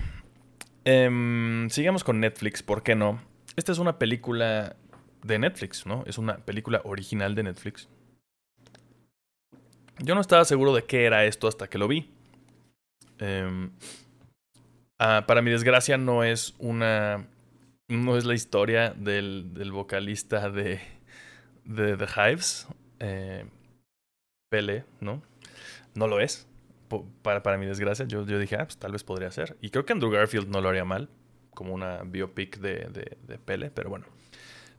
Em, 0.85 1.69
sigamos 1.69 2.03
con 2.03 2.19
Netflix, 2.19 2.63
¿por 2.63 2.81
qué 2.81 2.95
no? 2.95 3.21
Esta 3.55 3.71
es 3.71 3.77
una 3.77 3.99
película 3.99 4.75
de 5.23 5.39
Netflix, 5.39 5.85
¿no? 5.85 6.03
Es 6.05 6.17
una 6.17 6.37
película 6.37 6.81
original 6.85 7.35
de 7.35 7.43
Netflix. 7.43 7.89
Yo 9.99 10.15
no 10.15 10.21
estaba 10.21 10.45
seguro 10.45 10.73
de 10.73 10.83
qué 10.83 11.05
era 11.05 11.25
esto 11.25 11.47
hasta 11.47 11.67
que 11.67 11.77
lo 11.77 11.87
vi. 11.87 12.09
Em, 13.19 13.71
ah, 14.99 15.25
para 15.27 15.41
mi 15.41 15.51
desgracia 15.51 15.97
no 15.97 16.23
es 16.23 16.55
una... 16.59 17.27
No 17.89 18.17
es 18.17 18.25
la 18.25 18.33
historia 18.33 18.93
del, 18.97 19.53
del 19.53 19.71
vocalista 19.71 20.49
de, 20.49 20.81
de 21.63 21.95
The 21.95 22.05
Hives. 22.05 22.67
Eh, 22.99 23.45
Pele, 24.49 24.83
¿no? 24.99 25.21
No 25.95 26.07
lo 26.07 26.19
es 26.19 26.47
para, 27.21 27.43
para 27.43 27.57
mi 27.57 27.65
desgracia, 27.65 28.05
yo, 28.05 28.25
yo 28.25 28.39
dije, 28.39 28.55
ah, 28.55 28.65
pues 28.65 28.77
tal 28.77 28.91
vez 28.91 29.03
podría 29.03 29.31
ser. 29.31 29.57
Y 29.61 29.69
creo 29.69 29.85
que 29.85 29.93
Andrew 29.93 30.11
Garfield 30.11 30.47
no 30.49 30.61
lo 30.61 30.69
haría 30.69 30.85
mal, 30.85 31.09
como 31.53 31.73
una 31.73 32.03
biopic 32.03 32.57
de, 32.59 32.87
de, 32.89 33.17
de 33.21 33.37
Pele, 33.37 33.71
pero 33.71 33.89
bueno. 33.89 34.05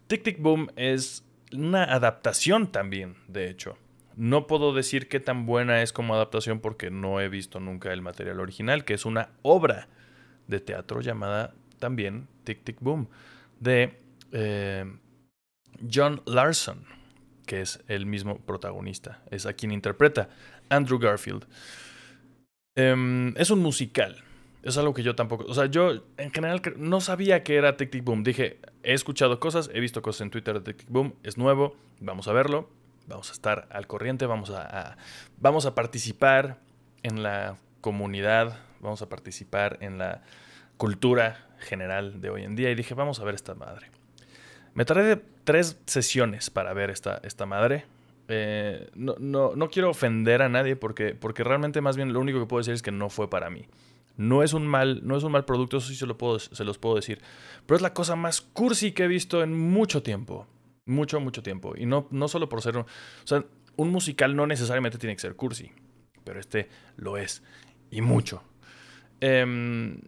Tic 0.07 0.23
Tic 0.23 0.41
Boom 0.41 0.69
es 0.77 1.25
una 1.53 1.85
adaptación 1.85 2.73
también, 2.73 3.17
de 3.27 3.51
hecho. 3.51 3.77
No 4.17 4.47
puedo 4.47 4.73
decir 4.73 5.09
qué 5.09 5.21
tan 5.21 5.47
buena 5.47 5.83
es 5.83 5.93
como 5.93 6.15
adaptación 6.15 6.61
porque 6.61 6.91
no 6.91 7.21
he 7.21 7.29
visto 7.29 7.61
nunca 7.61 7.93
el 7.93 8.03
material 8.03 8.41
original, 8.41 8.85
que 8.85 8.95
es 8.95 9.05
una 9.05 9.31
obra 9.43 9.89
de 10.49 10.61
teatro 10.61 11.01
llamada 11.01 11.55
también 11.79 12.27
Tic 12.45 12.65
Tic 12.65 12.81
Boom, 12.81 13.09
de 13.61 14.01
eh, 14.33 14.85
John 15.93 16.23
Larson, 16.27 16.85
que 17.47 17.61
es 17.61 17.83
el 17.89 18.07
mismo 18.07 18.39
protagonista, 18.39 19.23
es 19.31 19.47
a 19.47 19.53
quien 19.53 19.71
interpreta 19.73 20.29
Andrew 20.69 20.99
Garfield. 20.99 21.47
Em, 22.75 23.35
es 23.37 23.51
un 23.51 23.61
musical. 23.61 24.25
Es 24.63 24.77
algo 24.77 24.93
que 24.93 25.03
yo 25.03 25.15
tampoco. 25.15 25.45
O 25.47 25.55
sea, 25.55 25.67
yo 25.67 26.05
en 26.17 26.33
general 26.33 26.61
no 26.77 27.01
sabía 27.01 27.43
que 27.43 27.57
era 27.57 27.77
Tic 27.77 27.91
Tic 27.91 28.05
Boom. 28.05 28.25
Dije, 28.25 28.59
he 28.83 28.93
escuchado 28.93 29.39
cosas, 29.41 29.71
he 29.73 29.81
visto 29.81 30.03
cosas 30.03 30.23
en 30.23 30.31
Twitter 30.31 30.55
de 30.55 30.73
Tic 30.73 30.79
Tic 30.79 30.89
Boom, 30.91 31.15
es 31.23 31.39
nuevo, 31.39 31.77
vamos 32.01 32.29
a 32.29 32.33
verlo, 32.33 32.69
vamos 33.07 33.31
a 33.31 33.33
estar 33.33 33.69
al 33.71 33.87
corriente, 33.87 34.27
vamos 34.27 34.51
a, 34.51 34.97
vamos 35.39 35.65
a 35.67 35.75
participar 35.75 36.59
en 37.03 37.23
la 37.23 37.57
comunidad, 37.81 38.59
vamos 38.81 39.03
a 39.03 39.09
participar 39.09 39.79
en 39.81 39.99
la 39.99 40.23
cultura 40.77 41.49
general 41.59 42.21
de 42.21 42.31
hoy 42.31 42.45
en 42.45 42.57
día. 42.57 42.71
Y 42.71 42.75
dije, 42.75 42.95
vamos 42.95 43.21
a 43.21 43.25
ver 43.25 43.35
esta 43.35 43.55
madre. 43.55 43.91
Me 44.75 44.85
tardé 44.85 45.17
tres 45.45 45.79
sesiones 45.87 46.51
para 46.51 46.73
ver 46.73 46.91
esta, 46.91 47.21
esta 47.25 47.47
madre. 47.47 47.87
Eh, 48.29 48.91
no, 48.95 49.17
no, 49.19 49.57
no, 49.57 49.71
quiero 49.71 49.91
ofender 49.91 50.43
a 50.43 50.49
nadie 50.49 50.77
porque, 50.77 51.15
porque 51.15 51.43
realmente 51.43 51.81
más 51.81 51.97
bien 51.97 52.13
lo 52.13 52.21
único 52.21 52.39
que 52.39 52.47
puedo 52.47 52.61
decir 52.61 52.75
es 52.75 52.83
que 52.83 52.93
no 52.93 53.09
fue 53.09 53.29
para 53.29 53.51
mí. 53.51 53.67
No 54.17 54.43
es 54.43 54.53
un 54.53 54.67
mal, 54.67 55.01
no 55.05 55.17
es 55.17 55.23
un 55.23 55.33
mal 55.33 55.45
producto, 55.45 55.79
eso 55.79 55.89
sí 55.89 55.95
se, 55.95 56.07
lo 56.07 56.19
puedo, 56.19 56.39
se 56.39 56.65
los 56.65 56.77
puedo 56.79 56.97
decir. 56.97 57.21
Pero 57.67 57.77
es 57.77 57.83
la 57.83 57.95
cosa 57.95 58.17
más 58.17 58.41
cursi 58.41 58.93
que 58.93 59.05
he 59.05 59.09
visto 59.09 59.43
en 59.43 59.57
mucho 59.57 60.03
tiempo. 60.03 60.47
Mucho, 60.87 61.21
mucho 61.21 61.43
tiempo. 61.43 61.75
Y 61.77 61.87
no, 61.87 62.09
no 62.11 62.29
solo 62.29 62.49
por 62.49 62.61
ser... 62.61 62.77
Un, 62.77 62.83
o 62.83 62.87
sea, 63.27 63.45
un 63.77 63.91
musical 63.91 64.35
no 64.35 64.47
necesariamente 64.47 64.99
tiene 64.99 65.15
que 65.15 65.21
ser 65.23 65.37
cursi. 65.37 65.71
Pero 66.25 66.41
este 66.41 66.69
lo 66.97 67.17
es. 67.17 67.43
Y 67.91 68.01
mucho. 68.01 68.43
Em, 69.21 70.01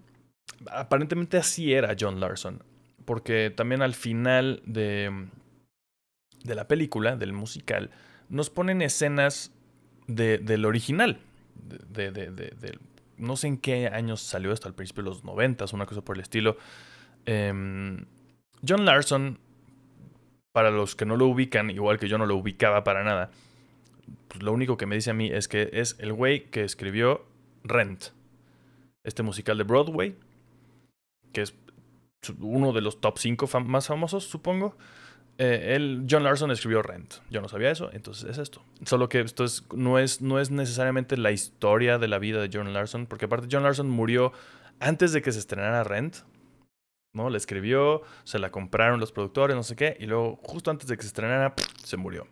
aparentemente 0.70 1.36
así 1.36 1.72
era 1.72 1.96
John 1.98 2.20
Larson. 2.20 2.62
Porque 3.04 3.50
también 3.50 3.82
al 3.82 3.94
final 3.94 4.62
de, 4.64 5.28
de 6.44 6.54
la 6.54 6.68
película, 6.68 7.16
del 7.16 7.32
musical, 7.32 7.90
nos 8.28 8.50
ponen 8.50 8.82
escenas 8.82 9.52
del 10.06 10.64
original. 10.64 11.20
De, 11.54 12.10
de, 12.10 12.78
no 13.16 13.36
sé 13.36 13.48
en 13.48 13.58
qué 13.58 13.88
años 13.88 14.20
salió 14.20 14.52
esto, 14.52 14.68
al 14.68 14.74
principio 14.74 15.04
de 15.04 15.10
los 15.10 15.24
90, 15.24 15.66
una 15.72 15.86
cosa 15.86 16.02
por 16.02 16.16
el 16.16 16.22
estilo. 16.22 16.56
Em, 17.26 18.06
John 18.66 18.84
Larson, 18.84 19.38
para 20.52 20.70
los 20.70 20.96
que 20.96 21.04
no 21.04 21.16
lo 21.16 21.26
ubican, 21.26 21.70
igual 21.70 21.98
que 21.98 22.08
yo 22.08 22.18
no 22.18 22.26
lo 22.26 22.36
ubicaba 22.36 22.82
para 22.84 23.04
nada, 23.04 23.30
pues 24.28 24.42
lo 24.42 24.52
único 24.52 24.76
que 24.76 24.86
me 24.86 24.96
dice 24.96 25.10
a 25.10 25.14
mí 25.14 25.30
es 25.30 25.48
que 25.48 25.70
es 25.72 25.96
el 25.98 26.12
güey 26.12 26.50
que 26.50 26.64
escribió 26.64 27.26
Rent, 27.62 28.06
este 29.04 29.22
musical 29.22 29.58
de 29.58 29.64
Broadway, 29.64 30.16
que 31.32 31.42
es 31.42 31.54
uno 32.38 32.72
de 32.72 32.80
los 32.80 33.00
top 33.00 33.18
5 33.18 33.60
más 33.60 33.86
famosos, 33.86 34.24
supongo. 34.24 34.76
Eh, 35.38 36.04
John 36.08 36.24
Larson 36.24 36.50
escribió 36.50 36.82
Rent. 36.82 37.14
Yo 37.30 37.40
no 37.40 37.48
sabía 37.48 37.70
eso, 37.70 37.90
entonces 37.92 38.28
es 38.28 38.36
esto. 38.36 38.62
Solo 38.84 39.08
que 39.08 39.20
esto 39.20 39.46
no, 39.74 39.98
es, 39.98 40.20
no 40.20 40.38
es 40.38 40.50
necesariamente 40.50 41.16
la 41.16 41.32
historia 41.32 41.98
de 41.98 42.08
la 42.08 42.18
vida 42.18 42.42
de 42.42 42.50
John 42.52 42.70
Larson, 42.72 43.06
porque 43.06 43.24
aparte 43.24 43.48
John 43.50 43.62
Larson 43.62 43.88
murió 43.88 44.32
antes 44.80 45.12
de 45.12 45.22
que 45.22 45.32
se 45.32 45.38
estrenara 45.38 45.82
Rent. 45.82 46.18
¿no? 47.12 47.30
La 47.30 47.36
escribió, 47.36 48.02
se 48.24 48.38
la 48.38 48.50
compraron 48.50 49.00
los 49.00 49.12
productores, 49.12 49.56
no 49.56 49.62
sé 49.62 49.76
qué, 49.76 49.96
y 49.98 50.06
luego 50.06 50.38
justo 50.42 50.70
antes 50.70 50.88
de 50.88 50.96
que 50.96 51.02
se 51.02 51.08
estrenara, 51.08 51.54
se 51.82 51.96
murió. 51.96 52.26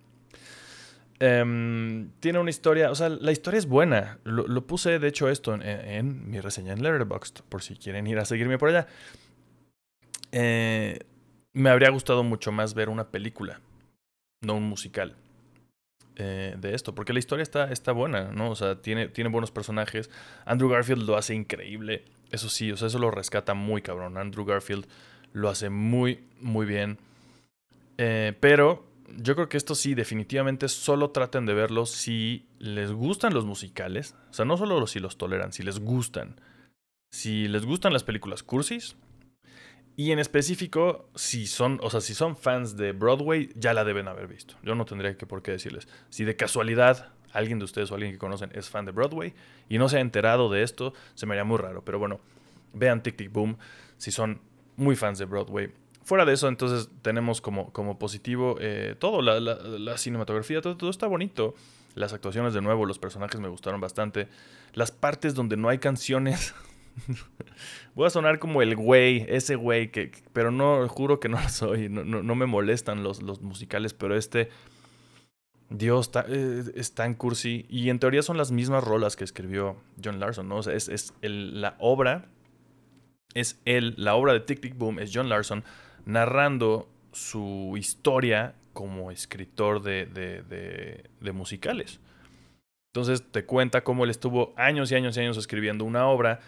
Em, 1.20 2.10
tiene 2.20 2.38
una 2.38 2.50
historia, 2.50 2.90
o 2.90 2.94
sea, 2.94 3.08
la 3.08 3.32
historia 3.32 3.58
es 3.58 3.66
buena. 3.66 4.18
Lo, 4.24 4.66
puse, 4.66 4.98
de 4.98 5.08
hecho, 5.08 5.28
esto 5.28 5.54
en, 5.54 6.30
mi 6.30 6.40
reseña 6.40 6.72
en 6.72 6.82
Letterboxd, 6.82 7.42
por 7.48 7.62
si 7.62 7.76
quieren 7.76 8.06
ir 8.06 8.18
a 8.18 8.24
seguirme 8.24 8.58
por 8.58 8.68
allá. 8.68 8.86
Eh, 10.30 11.00
me 11.52 11.70
habría 11.70 11.90
gustado 11.90 12.22
mucho 12.22 12.52
más 12.52 12.74
ver 12.74 12.88
una 12.88 13.08
película, 13.08 13.60
no 14.42 14.54
un 14.54 14.64
musical. 14.64 15.16
Eh, 16.20 16.56
de 16.58 16.74
esto, 16.74 16.96
porque 16.96 17.12
la 17.12 17.20
historia 17.20 17.44
está, 17.44 17.70
está 17.70 17.92
buena, 17.92 18.32
¿no? 18.32 18.50
O 18.50 18.56
sea, 18.56 18.82
tiene, 18.82 19.06
tiene 19.06 19.30
buenos 19.30 19.52
personajes. 19.52 20.10
Andrew 20.44 20.68
Garfield 20.68 21.04
lo 21.04 21.16
hace 21.16 21.32
increíble. 21.32 22.04
Eso 22.32 22.48
sí, 22.48 22.72
o 22.72 22.76
sea, 22.76 22.88
eso 22.88 22.98
lo 22.98 23.12
rescata 23.12 23.54
muy 23.54 23.82
cabrón. 23.82 24.18
Andrew 24.18 24.44
Garfield 24.44 24.86
lo 25.32 25.48
hace 25.48 25.70
muy, 25.70 26.24
muy 26.40 26.66
bien. 26.66 26.98
Eh, 27.98 28.34
pero 28.40 28.87
yo 29.16 29.34
creo 29.34 29.48
que 29.48 29.56
esto 29.56 29.74
sí, 29.74 29.94
definitivamente 29.94 30.68
solo 30.68 31.10
traten 31.10 31.46
de 31.46 31.54
verlo 31.54 31.86
si 31.86 32.46
les 32.58 32.92
gustan 32.92 33.34
los 33.34 33.44
musicales. 33.44 34.14
O 34.30 34.34
sea, 34.34 34.44
no 34.44 34.56
solo 34.56 34.86
si 34.86 35.00
los 35.00 35.16
toleran, 35.16 35.52
si 35.52 35.62
les 35.62 35.80
gustan. 35.80 36.40
Si 37.10 37.48
les 37.48 37.64
gustan 37.64 37.92
las 37.92 38.04
películas 38.04 38.42
cursis. 38.42 38.96
Y 39.96 40.12
en 40.12 40.20
específico, 40.20 41.10
si 41.16 41.46
son, 41.46 41.80
o 41.82 41.90
sea, 41.90 42.00
si 42.00 42.14
son 42.14 42.36
fans 42.36 42.76
de 42.76 42.92
Broadway, 42.92 43.50
ya 43.56 43.74
la 43.74 43.82
deben 43.82 44.06
haber 44.06 44.28
visto. 44.28 44.54
Yo 44.62 44.74
no 44.74 44.84
tendría 44.84 45.16
que 45.16 45.26
por 45.26 45.42
qué 45.42 45.52
decirles. 45.52 45.88
Si 46.08 46.24
de 46.24 46.36
casualidad 46.36 47.12
alguien 47.32 47.58
de 47.58 47.64
ustedes 47.64 47.90
o 47.90 47.94
alguien 47.94 48.12
que 48.12 48.18
conocen 48.18 48.50
es 48.54 48.70
fan 48.70 48.84
de 48.84 48.92
Broadway 48.92 49.34
y 49.68 49.78
no 49.78 49.88
se 49.88 49.98
ha 49.98 50.00
enterado 50.00 50.50
de 50.50 50.62
esto, 50.62 50.94
se 51.14 51.26
me 51.26 51.34
haría 51.34 51.44
muy 51.44 51.58
raro. 51.58 51.84
Pero 51.84 51.98
bueno, 51.98 52.20
vean 52.72 53.02
Tic 53.02 53.16
Tic 53.16 53.32
Boom 53.32 53.58
si 53.96 54.12
son 54.12 54.40
muy 54.76 54.94
fans 54.94 55.18
de 55.18 55.24
Broadway. 55.24 55.72
Fuera 56.08 56.24
de 56.24 56.32
eso, 56.32 56.48
entonces 56.48 56.88
tenemos 57.02 57.42
como, 57.42 57.70
como 57.70 57.98
positivo 57.98 58.56
eh, 58.62 58.96
todo, 58.98 59.20
la, 59.20 59.98
cinematografía, 59.98 60.62
todo, 60.62 60.74
todo 60.74 60.88
está 60.88 61.06
bonito. 61.06 61.54
Las 61.94 62.14
actuaciones 62.14 62.54
de 62.54 62.62
nuevo, 62.62 62.86
los 62.86 62.98
personajes 62.98 63.38
me 63.38 63.48
gustaron 63.48 63.78
bastante. 63.78 64.26
Las 64.72 64.90
partes 64.90 65.34
donde 65.34 65.58
no 65.58 65.68
hay 65.68 65.76
canciones. 65.76 66.54
Voy 67.94 68.06
a 68.06 68.10
sonar 68.10 68.38
como 68.38 68.62
el 68.62 68.74
güey, 68.74 69.26
ese 69.28 69.56
güey, 69.56 69.90
que, 69.90 70.10
pero 70.32 70.50
no, 70.50 70.88
juro 70.88 71.20
que 71.20 71.28
no 71.28 71.38
lo 71.42 71.48
soy. 71.50 71.90
No, 71.90 72.04
no, 72.04 72.34
me 72.34 72.46
molestan 72.46 73.02
los, 73.02 73.20
los 73.20 73.42
musicales, 73.42 73.92
pero 73.92 74.16
este 74.16 74.48
Dios 75.68 76.06
está, 76.06 76.24
eh, 76.26 76.62
está, 76.74 77.04
en 77.04 77.16
cursi. 77.16 77.66
Y 77.68 77.90
en 77.90 77.98
teoría 77.98 78.22
son 78.22 78.38
las 78.38 78.50
mismas 78.50 78.82
rolas 78.82 79.14
que 79.14 79.24
escribió 79.24 79.76
John 80.02 80.20
Larson, 80.20 80.48
¿no? 80.48 80.56
O 80.56 80.62
sea, 80.62 80.72
es, 80.72 80.88
es 80.88 81.12
la 81.20 81.76
obra, 81.80 82.30
es 83.34 83.60
él, 83.66 83.92
la 83.98 84.14
obra 84.14 84.32
de 84.32 84.40
Tic 84.40 84.62
Tic 84.62 84.74
Boom, 84.74 85.00
es 85.00 85.10
John 85.12 85.28
Larson 85.28 85.64
narrando 86.08 86.88
su 87.12 87.74
historia 87.76 88.54
como 88.72 89.10
escritor 89.10 89.82
de, 89.82 91.04
musicales. 91.34 92.00
Entonces 92.94 93.22
te 93.30 93.44
cuenta 93.44 93.84
cómo 93.84 94.04
él 94.04 94.10
estuvo 94.10 94.54
años 94.56 94.90
y 94.90 94.94
años 94.94 95.16
y 95.16 95.20
años 95.20 95.36
escribiendo 95.36 95.84
una 95.84 96.08
obra 96.08 96.40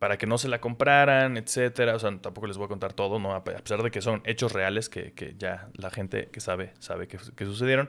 para 0.00 0.18
que 0.18 0.26
no 0.26 0.36
se 0.36 0.48
la 0.48 0.60
compraran, 0.60 1.36
etcétera. 1.36 1.94
O 1.94 2.00
sea, 2.00 2.10
tampoco 2.18 2.48
les 2.48 2.56
voy 2.56 2.64
a 2.64 2.68
contar 2.68 2.92
todo, 2.92 3.20
¿no? 3.20 3.34
A 3.36 3.44
pesar 3.44 3.84
de 3.84 3.92
que 3.92 4.02
son 4.02 4.20
hechos 4.24 4.52
reales 4.52 4.88
que, 4.88 5.34
ya 5.38 5.68
la 5.74 5.90
gente 5.90 6.28
que 6.32 6.40
sabe, 6.40 6.72
sabe 6.80 7.06
que, 7.06 7.18
que 7.36 7.44
sucedieron. 7.44 7.88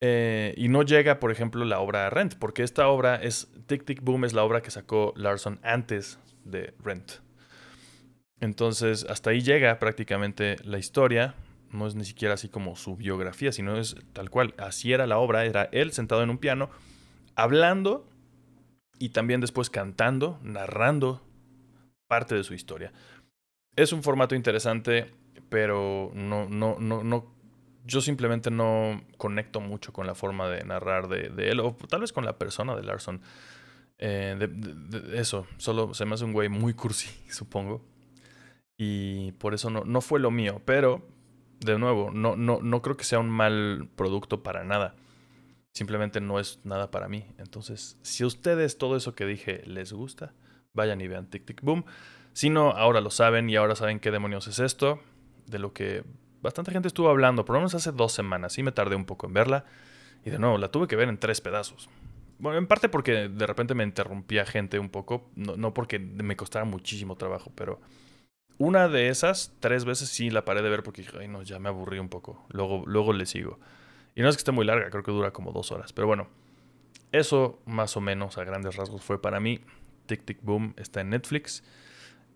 Eh, 0.00 0.54
y 0.56 0.68
no 0.68 0.82
llega, 0.82 1.18
por 1.18 1.32
ejemplo, 1.32 1.64
la 1.64 1.80
obra 1.80 2.08
Rent, 2.10 2.36
porque 2.36 2.62
esta 2.62 2.86
obra 2.86 3.16
es, 3.16 3.48
Tic 3.66 3.84
Tic 3.84 4.02
Boom 4.02 4.24
es 4.24 4.34
la 4.34 4.44
obra 4.44 4.62
que 4.62 4.70
sacó 4.70 5.12
Larson 5.16 5.58
antes 5.64 6.20
de 6.44 6.74
Rent. 6.78 7.14
Entonces, 8.40 9.06
hasta 9.08 9.30
ahí 9.30 9.40
llega 9.40 9.78
prácticamente 9.78 10.56
la 10.64 10.78
historia. 10.78 11.34
No 11.70 11.86
es 11.86 11.94
ni 11.94 12.04
siquiera 12.04 12.34
así 12.34 12.48
como 12.48 12.74
su 12.76 12.96
biografía, 12.96 13.52
sino 13.52 13.76
es 13.76 13.96
tal 14.12 14.30
cual. 14.30 14.54
Así 14.58 14.92
era 14.92 15.06
la 15.06 15.18
obra, 15.18 15.44
era 15.44 15.68
él 15.72 15.92
sentado 15.92 16.22
en 16.22 16.30
un 16.30 16.38
piano, 16.38 16.70
hablando 17.36 18.08
y 18.98 19.10
también 19.10 19.40
después 19.40 19.70
cantando, 19.70 20.38
narrando 20.42 21.22
parte 22.08 22.34
de 22.34 22.44
su 22.44 22.54
historia. 22.54 22.92
Es 23.76 23.92
un 23.92 24.02
formato 24.02 24.34
interesante, 24.34 25.12
pero 25.48 26.10
no, 26.14 26.48
no, 26.48 26.76
no, 26.80 27.04
no 27.04 27.40
yo 27.84 28.00
simplemente 28.00 28.50
no 28.50 29.02
conecto 29.16 29.60
mucho 29.60 29.92
con 29.92 30.06
la 30.06 30.14
forma 30.14 30.48
de 30.48 30.64
narrar 30.64 31.08
de, 31.08 31.50
él, 31.50 31.60
o 31.60 31.76
tal 31.88 32.00
vez 32.00 32.12
con 32.12 32.24
la 32.24 32.38
persona 32.38 32.76
de 32.76 32.82
Larson. 32.82 33.20
Eh, 33.98 34.48
eso, 35.14 35.46
solo 35.58 35.92
se 35.94 36.04
me 36.04 36.14
hace 36.14 36.24
un 36.24 36.32
güey 36.32 36.48
muy 36.48 36.74
cursi, 36.74 37.08
supongo. 37.30 37.84
Y 38.82 39.32
por 39.32 39.52
eso 39.52 39.68
no, 39.68 39.84
no 39.84 40.00
fue 40.00 40.20
lo 40.20 40.30
mío. 40.30 40.62
Pero, 40.64 41.06
de 41.60 41.78
nuevo, 41.78 42.10
no, 42.10 42.34
no, 42.34 42.60
no 42.62 42.80
creo 42.80 42.96
que 42.96 43.04
sea 43.04 43.18
un 43.18 43.28
mal 43.28 43.90
producto 43.94 44.42
para 44.42 44.64
nada. 44.64 44.94
Simplemente 45.74 46.22
no 46.22 46.40
es 46.40 46.60
nada 46.64 46.90
para 46.90 47.06
mí. 47.06 47.26
Entonces, 47.36 47.98
si 48.00 48.24
a 48.24 48.26
ustedes 48.26 48.78
todo 48.78 48.96
eso 48.96 49.14
que 49.14 49.26
dije 49.26 49.62
les 49.66 49.92
gusta, 49.92 50.32
vayan 50.72 51.02
y 51.02 51.08
vean 51.08 51.28
Tic 51.28 51.44
Tic 51.44 51.60
Boom. 51.60 51.84
Si 52.32 52.48
no, 52.48 52.70
ahora 52.70 53.02
lo 53.02 53.10
saben 53.10 53.50
y 53.50 53.56
ahora 53.56 53.76
saben 53.76 54.00
qué 54.00 54.10
demonios 54.10 54.46
es 54.46 54.58
esto. 54.60 54.98
De 55.44 55.58
lo 55.58 55.74
que 55.74 56.02
bastante 56.40 56.72
gente 56.72 56.88
estuvo 56.88 57.10
hablando, 57.10 57.44
por 57.44 57.56
lo 57.56 57.60
menos 57.60 57.74
hace 57.74 57.92
dos 57.92 58.12
semanas. 58.12 58.54
Sí 58.54 58.62
me 58.62 58.72
tardé 58.72 58.96
un 58.96 59.04
poco 59.04 59.26
en 59.26 59.34
verla. 59.34 59.66
Y 60.24 60.30
de 60.30 60.38
nuevo, 60.38 60.56
la 60.56 60.70
tuve 60.70 60.86
que 60.86 60.96
ver 60.96 61.10
en 61.10 61.18
tres 61.18 61.42
pedazos. 61.42 61.90
Bueno, 62.38 62.56
en 62.56 62.66
parte 62.66 62.88
porque 62.88 63.28
de 63.28 63.46
repente 63.46 63.74
me 63.74 63.84
interrumpía 63.84 64.46
gente 64.46 64.78
un 64.78 64.88
poco. 64.88 65.30
No, 65.36 65.74
porque 65.74 65.98
me 65.98 66.34
costara 66.34 66.64
muchísimo 66.64 67.16
trabajo, 67.16 67.52
pero 67.54 67.78
una 68.60 68.88
de 68.88 69.08
esas 69.08 69.54
tres 69.58 69.86
veces 69.86 70.10
sí 70.10 70.28
la 70.28 70.44
paré 70.44 70.60
de 70.60 70.68
ver 70.68 70.82
porque 70.82 71.00
dije, 71.00 71.16
ay 71.18 71.28
no, 71.28 71.40
ya 71.40 71.58
me 71.58 71.70
aburrí 71.70 71.98
un 71.98 72.10
poco. 72.10 72.44
Luego, 72.50 72.84
luego 72.86 73.14
le 73.14 73.24
sigo. 73.24 73.58
Y 74.14 74.20
no 74.20 74.28
es 74.28 74.36
que 74.36 74.40
esté 74.40 74.52
muy 74.52 74.66
larga, 74.66 74.90
creo 74.90 75.02
que 75.02 75.10
dura 75.10 75.30
como 75.30 75.50
dos 75.50 75.72
horas. 75.72 75.94
Pero 75.94 76.06
bueno, 76.06 76.28
eso 77.10 77.58
más 77.64 77.96
o 77.96 78.02
menos 78.02 78.36
a 78.36 78.44
grandes 78.44 78.76
rasgos 78.76 79.02
fue 79.02 79.22
para 79.22 79.40
mí. 79.40 79.60
Tic 80.04 80.26
Tic 80.26 80.42
Boom 80.42 80.74
está 80.76 81.00
en 81.00 81.08
Netflix. 81.08 81.64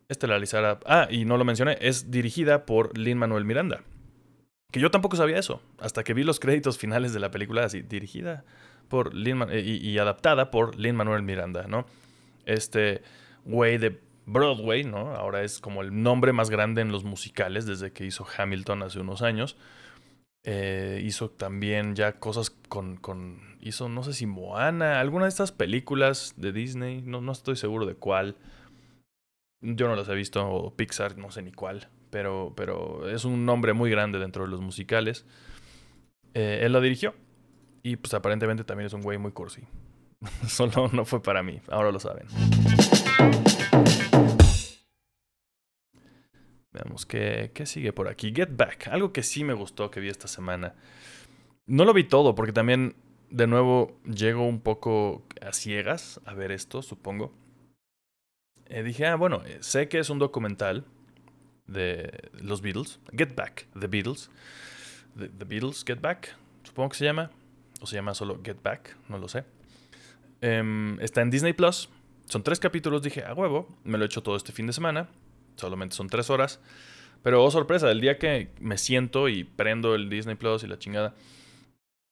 Estelarizada. 0.09 0.81
Ah, 0.87 1.09
y 1.11 1.27
no 1.27 1.37
lo 1.37 1.45
mencioné, 1.45 1.77
es 1.83 2.11
dirigida 2.11 2.65
por 2.65 2.97
Lin 2.97 3.19
Manuel 3.19 3.45
Miranda. 3.45 3.83
Que 4.73 4.81
yo 4.81 4.91
tampoco 4.91 5.17
sabía 5.17 5.39
eso, 5.39 5.61
hasta 5.79 6.05
que 6.05 6.15
vi 6.15 6.23
los 6.23 6.41
créditos 6.41 6.79
finales 6.79 7.13
de 7.13 7.21
la 7.21 7.31
película, 7.31 7.65
así, 7.65 7.83
dirigida 7.83 8.45
por 8.89 9.15
Lin 9.15 9.45
eh, 9.51 9.61
y, 9.61 9.99
adaptada 9.99 10.51
por 10.51 10.79
Lin 10.79 10.97
Manuel 10.97 11.23
Miranda, 11.23 11.67
¿no? 11.69 11.85
Este 12.47 13.03
güey 13.45 13.77
de 13.77 14.01
Broadway, 14.27 14.85
¿no? 14.85 15.15
Ahora 15.15 15.43
es 15.43 15.61
como 15.61 15.83
el 15.83 16.03
nombre 16.03 16.33
más 16.33 16.51
grande 16.51 16.83
en 16.83 16.93
los 16.93 17.05
musicales 17.05 17.67
desde 17.67 17.93
que 17.93 18.05
hizo 18.05 18.27
Hamilton 18.37 18.83
hace 18.83 19.01
unos 19.01 19.23
años. 19.23 19.57
Eh, 20.45 21.03
hizo 21.05 21.31
también 21.31 21.95
ya 21.95 22.19
cosas 22.19 22.51
con, 22.69 23.55
Hizo, 23.61 23.89
no 23.89 24.03
sé 24.03 24.13
si 24.13 24.27
Moana, 24.27 25.01
alguna 25.01 25.25
de 25.25 25.31
estas 25.31 25.51
películas 25.51 26.35
de 26.37 26.53
Disney, 26.53 27.01
no, 27.01 27.23
no 27.23 27.33
estoy 27.33 27.57
seguro 27.57 27.87
de 27.87 27.95
cuál. 27.95 28.37
Yo 29.63 29.89
no 29.89 29.97
las 29.97 30.09
he 30.09 30.15
visto, 30.15 30.47
o 30.47 30.75
Pixar, 30.75 31.17
no 31.17 31.31
sé 31.31 31.41
ni 31.41 31.51
cuál 31.51 31.89
pero, 32.15 32.53
pero 32.55 33.09
es 33.09 33.25
un 33.25 33.45
nombre 33.45 33.73
muy 33.73 33.91
grande 33.91 34.21
dentro 34.21 34.45
de 34.45 34.49
los 34.49 34.61
musicales. 34.61 35.27
Eh, 36.33 36.61
él 36.63 36.73
lo 36.73 36.81
dirigió 36.81 37.13
y 37.83 37.97
pues 37.97 38.15
aparentemente 38.15 38.63
también 38.63 38.87
es 38.87 38.93
un 38.93 39.03
güey 39.03 39.19
muy 39.19 39.33
cursi. 39.33 39.63
Solo 40.47 40.89
no 40.93 41.05
fue 41.05 41.21
para 41.21 41.43
mí, 41.43 41.61
ahora 41.69 41.91
lo 41.91 41.99
saben. 41.99 42.29
Veamos 46.75 47.07
qué, 47.07 47.53
qué 47.55 47.67
sigue 47.67 47.93
por 47.93 48.09
aquí. 48.09 48.33
Get 48.35 48.51
Back, 48.57 48.89
algo 48.89 49.13
que 49.13 49.23
sí 49.23 49.45
me 49.45 49.55
gustó 49.55 49.91
que 49.91 50.01
vi 50.01 50.09
esta 50.09 50.29
semana. 50.29 50.75
No 51.67 51.85
lo 51.85 51.95
vi 51.95 52.05
todo 52.05 52.35
porque 52.35 52.53
también 52.53 52.97
de 53.31 53.47
nuevo 53.47 53.97
llego 54.05 54.47
un 54.47 54.61
poco 54.61 55.25
a 55.41 55.53
ciegas 55.53 56.21
a 56.25 56.35
ver 56.35 56.53
esto, 56.53 56.83
supongo. 56.83 57.33
Eh, 58.67 58.83
dije, 58.83 59.07
ah, 59.07 59.15
bueno, 59.15 59.43
eh, 59.47 59.59
sé 59.61 59.89
que 59.89 59.99
es 59.99 60.11
un 60.11 60.19
documental 60.19 60.85
de 61.67 62.31
los 62.33 62.61
Beatles. 62.61 62.99
Get 63.17 63.35
Back, 63.35 63.67
The 63.79 63.87
Beatles. 63.87 64.31
The, 65.17 65.45
Beatles, 65.45 65.85
Get 65.87 66.01
Back, 66.01 66.37
supongo 66.65 66.91
que 66.91 66.97
se 66.97 67.05
llama. 67.05 67.31
o 67.81 67.87
se 67.87 67.97
llama 67.97 68.15
solo 68.15 68.41
Get 68.43 68.63
Back, 68.63 68.97
no 69.09 69.19
lo 69.19 69.29
sé. 69.29 69.45
Em, 70.41 70.99
está 71.01 71.23
en 71.23 71.31
Disney 71.31 71.53
Plus. 71.53 71.89
Son 72.27 72.43
tres 72.43 72.59
capítulos, 72.59 73.03
dije, 73.03 73.25
a 73.25 73.35
huevo, 73.35 73.69
me 73.85 73.99
lo 73.99 74.05
he 74.05 74.07
hecho 74.07 74.23
todo 74.23 74.37
este 74.37 74.53
fin 74.53 74.67
de 74.67 74.73
semana. 74.73 75.09
Solamente 75.57 75.95
son 75.95 76.09
tres 76.09 76.31
horas. 76.31 76.61
Pero, 77.23 77.43
oh 77.43 77.51
sorpresa, 77.51 77.91
el 77.91 78.01
día 78.01 78.19
que 78.19 78.51
me 78.61 78.77
siento 78.77 79.29
y 79.29 79.45
prendo 79.45 79.95
el 79.95 80.11
Disney 80.11 80.35
Plus 80.35 80.63
y 80.63 80.67
la 80.67 80.79
chingada, 80.79 81.15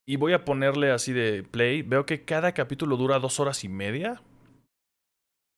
y 0.07 0.17
voy 0.17 0.33
a 0.33 0.45
ponerle 0.45 0.91
así 0.91 1.13
de 1.13 1.43
play, 1.43 1.83
veo 1.83 2.07
que 2.07 2.25
cada 2.25 2.53
capítulo 2.53 2.97
dura 2.97 3.19
dos 3.19 3.39
horas 3.39 3.63
y 3.63 3.69
media. 3.69 4.23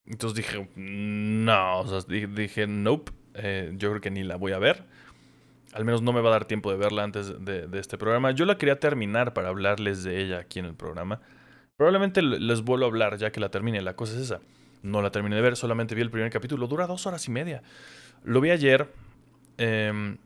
Entonces 0.05 0.35
dije, 0.35 0.69
no, 0.75 1.79
o 1.79 1.87
sea, 1.87 1.99
dije, 2.07 2.67
nope, 2.67 3.11
eh, 3.33 3.71
yo 3.77 3.89
creo 3.89 4.01
que 4.01 4.11
ni 4.11 4.23
la 4.23 4.35
voy 4.35 4.51
a 4.51 4.59
ver. 4.59 4.83
Al 5.73 5.83
menos 5.83 6.01
no 6.01 6.13
me 6.13 6.21
va 6.21 6.29
a 6.29 6.33
dar 6.33 6.45
tiempo 6.45 6.71
de 6.71 6.77
verla 6.77 7.03
antes 7.03 7.43
de, 7.43 7.67
de, 7.67 7.79
este 7.79 7.97
programa. 7.97 8.31
Yo 8.31 8.45
la 8.45 8.57
quería 8.57 8.79
terminar 8.79 9.33
para 9.33 9.49
hablarles 9.49 10.03
de 10.03 10.21
ella 10.21 10.39
aquí 10.39 10.59
en 10.59 10.65
el 10.65 10.75
programa. 10.75 11.21
Probablemente 11.75 12.21
les 12.21 12.61
vuelvo 12.61 12.85
a 12.85 12.87
hablar 12.87 13.17
ya 13.17 13.31
que 13.31 13.39
la 13.39 13.49
termine. 13.49 13.81
La 13.81 13.95
cosa 13.95 14.15
es 14.15 14.21
esa. 14.21 14.41
No 14.85 15.01
la 15.01 15.09
terminé 15.09 15.35
de 15.35 15.41
ver, 15.41 15.55
solamente 15.55 15.95
vi 15.95 16.01
el 16.01 16.11
primer 16.11 16.29
capítulo. 16.29 16.67
Dura 16.67 16.85
dos 16.85 17.07
horas 17.07 17.27
y 17.27 17.31
media. 17.31 17.63
Lo 18.23 18.39
vi 18.39 18.51
ayer. 18.51 18.93
Em, 19.57 20.17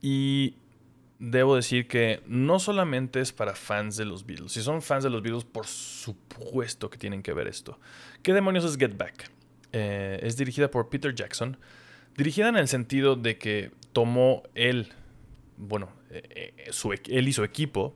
y 0.00 0.56
debo 1.20 1.54
decir 1.54 1.86
que 1.86 2.20
no 2.26 2.58
solamente 2.58 3.20
es 3.20 3.32
para 3.32 3.54
fans 3.54 3.96
de 3.96 4.04
los 4.04 4.26
Beatles. 4.26 4.50
Si 4.50 4.62
son 4.62 4.82
fans 4.82 5.04
de 5.04 5.10
los 5.10 5.22
Beatles, 5.22 5.44
por 5.44 5.66
supuesto 5.68 6.90
que 6.90 6.98
tienen 6.98 7.22
que 7.22 7.32
ver 7.32 7.46
esto. 7.46 7.78
¿Qué 8.20 8.32
demonios 8.32 8.64
es 8.64 8.76
Get 8.76 8.96
Back? 8.96 9.30
Eh, 9.72 10.18
es 10.20 10.36
dirigida 10.36 10.68
por 10.68 10.88
Peter 10.88 11.14
Jackson. 11.14 11.56
Dirigida 12.16 12.48
en 12.48 12.56
el 12.56 12.66
sentido 12.66 13.14
de 13.14 13.38
que 13.38 13.70
tomó 13.92 14.42
él, 14.56 14.92
bueno, 15.56 15.92
eh, 16.10 16.52
eh, 16.56 16.72
su, 16.72 16.92
él 16.92 17.28
y 17.28 17.32
su 17.32 17.44
equipo 17.44 17.94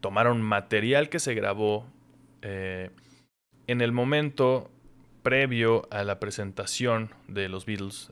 tomaron 0.00 0.40
material 0.40 1.10
que 1.10 1.18
se 1.18 1.34
grabó 1.34 1.86
en 3.68 3.80
el 3.80 3.92
momento 3.92 4.70
previo 5.22 5.86
a 5.92 6.02
la 6.02 6.18
presentación 6.18 7.10
de 7.28 7.48
los 7.48 7.64
Beatles 7.64 8.10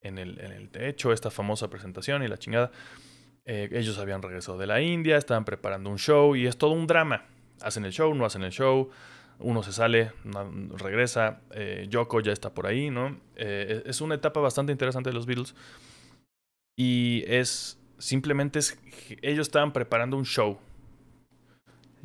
en 0.00 0.18
el, 0.18 0.38
en 0.40 0.52
el 0.52 0.70
hecho, 0.74 1.12
esta 1.12 1.30
famosa 1.30 1.68
presentación 1.68 2.22
y 2.22 2.28
la 2.28 2.38
chingada. 2.38 2.70
Eh, 3.44 3.68
ellos 3.72 3.98
habían 3.98 4.22
regresado 4.22 4.58
de 4.58 4.66
la 4.66 4.80
India, 4.80 5.16
estaban 5.16 5.44
preparando 5.44 5.90
un 5.90 5.98
show 5.98 6.36
y 6.36 6.46
es 6.46 6.56
todo 6.56 6.72
un 6.72 6.86
drama. 6.86 7.24
Hacen 7.60 7.84
el 7.84 7.92
show, 7.92 8.14
no 8.14 8.24
hacen 8.24 8.42
el 8.42 8.52
show, 8.52 8.90
uno 9.38 9.62
se 9.62 9.72
sale, 9.72 10.12
regresa, 10.76 11.40
eh, 11.52 11.86
Yoko 11.88 12.20
ya 12.20 12.32
está 12.32 12.52
por 12.52 12.66
ahí, 12.66 12.90
¿no? 12.90 13.18
Eh, 13.36 13.82
es 13.86 14.00
una 14.00 14.14
etapa 14.14 14.40
bastante 14.40 14.72
interesante 14.72 15.10
de 15.10 15.14
los 15.14 15.26
Beatles. 15.26 15.54
Y 16.76 17.24
es 17.26 17.80
simplemente 17.98 18.60
ellos 19.22 19.48
estaban 19.48 19.72
preparando 19.72 20.16
un 20.16 20.24
show. 20.24 20.58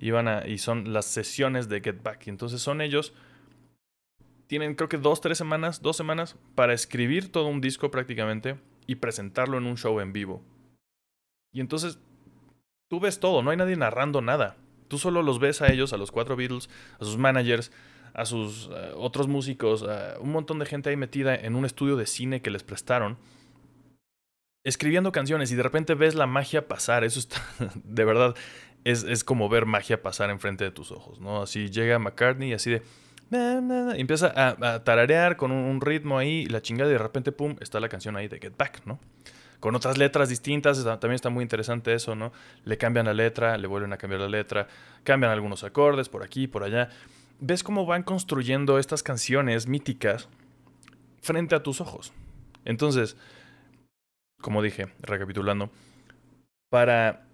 Iban 0.04 0.28
a, 0.28 0.48
y 0.48 0.58
son 0.58 0.92
las 0.94 1.06
sesiones 1.06 1.70
de 1.70 1.82
Get 1.82 2.04
Back. 2.04 2.28
Y 2.28 2.30
entonces 2.30 2.62
son 2.62 2.82
ellos 2.82 3.14
tienen 4.48 4.76
creo 4.76 4.90
que 4.90 4.98
dos, 4.98 5.22
tres 5.22 5.38
semanas, 5.38 5.82
dos 5.82 5.98
semanas 5.98 6.36
para 6.56 6.74
escribir 6.74 7.32
todo 7.32 7.48
un 7.48 7.62
disco 7.62 7.90
prácticamente 7.90 8.60
y 8.86 8.96
presentarlo 8.96 9.58
en 9.58 9.66
un 9.66 9.78
show 9.78 10.00
en 10.00 10.14
vivo. 10.14 10.44
Y 11.54 11.62
entonces 11.62 11.98
tú 12.90 13.00
ves 13.00 13.20
todo, 13.20 13.42
no 13.42 13.52
hay 13.52 13.58
nadie 13.58 13.76
narrando 13.76 14.22
nada. 14.22 14.58
Tú 14.90 14.98
solo 14.98 15.24
los 15.24 15.40
ves 15.40 15.62
a 15.62 15.72
ellos, 15.72 15.94
a 15.94 15.98
los 15.98 16.12
cuatro 16.12 16.36
Beatles, 16.36 16.70
a 17.00 17.06
sus 17.06 17.18
managers, 17.18 17.72
a 18.14 18.26
sus 18.26 18.70
eh, 18.72 18.92
otros 18.96 19.28
músicos, 19.28 19.86
un 20.20 20.32
montón 20.32 20.60
de 20.60 20.66
gente 20.66 20.90
ahí 20.90 20.98
metida 20.98 21.34
en 21.34 21.56
un 21.56 21.66
estudio 21.66 21.96
de 21.96 22.06
cine 22.06 22.42
que 22.42 22.52
les 22.52 22.64
prestaron, 22.64 23.18
escribiendo 24.64 25.12
canciones 25.12 25.52
y 25.52 25.56
de 25.56 25.64
repente 25.64 25.96
ves 25.96 26.16
la 26.16 26.28
magia 26.28 26.68
pasar. 26.68 27.04
Eso 27.04 27.20
está, 27.20 27.42
de 27.84 28.06
verdad, 28.06 28.36
es, 28.84 29.04
es 29.04 29.24
como 29.24 29.50
ver 29.50 29.66
magia 29.66 30.02
pasar 30.02 30.30
enfrente 30.30 30.64
de 30.64 30.72
tus 30.72 30.92
ojos, 30.92 31.20
¿no? 31.20 31.42
Así 31.42 31.70
llega 31.70 32.00
McCartney 32.00 32.52
y 32.52 32.54
así 32.54 32.72
de 32.72 32.82
empieza 33.98 34.32
a, 34.36 34.84
tararear 34.84 35.38
con 35.38 35.52
un, 35.52 35.82
ritmo 35.82 36.18
ahí, 36.18 36.46
la 36.46 36.62
chingada, 36.62 36.90
y 36.90 36.94
de 36.94 37.00
repente, 37.00 37.32
pum, 37.32 37.56
está 37.62 37.80
la 37.80 37.90
canción 37.90 38.16
ahí 38.16 38.28
de 38.28 38.40
Get 38.40 38.56
Back, 38.58 38.82
¿no? 38.86 39.00
Con 39.60 39.76
otras 39.76 39.98
letras 39.98 40.30
distintas, 40.30 40.84
también 40.84 41.14
está 41.14 41.30
muy 41.30 41.42
interesante 41.42 41.94
eso, 41.94 42.16
¿no? 42.16 42.34
Le 42.66 42.78
cambian 42.78 43.06
la 43.06 43.14
letra, 43.14 43.58
le 43.58 43.68
vuelven 43.68 43.94
a 43.94 43.98
cambiar 43.98 44.22
la 44.22 44.28
letra, 44.28 44.68
cambian 45.04 45.32
algunos 45.32 45.64
acordes 45.64 46.10
por 46.10 46.22
aquí, 46.22 46.48
por 46.48 46.64
allá. 46.64 46.90
Ves 47.40 47.64
cómo 47.64 47.86
van 47.86 48.04
construyendo 48.04 48.78
estas 48.78 49.04
canciones 49.04 49.68
míticas 49.68 50.28
frente 51.22 51.56
a 51.56 51.64
tus 51.64 51.80
ojos. 51.80 52.12
Entonces, 52.66 53.16
como 54.42 54.62
dije, 54.62 54.90
recapitulando, 55.00 55.70
para 56.70 57.26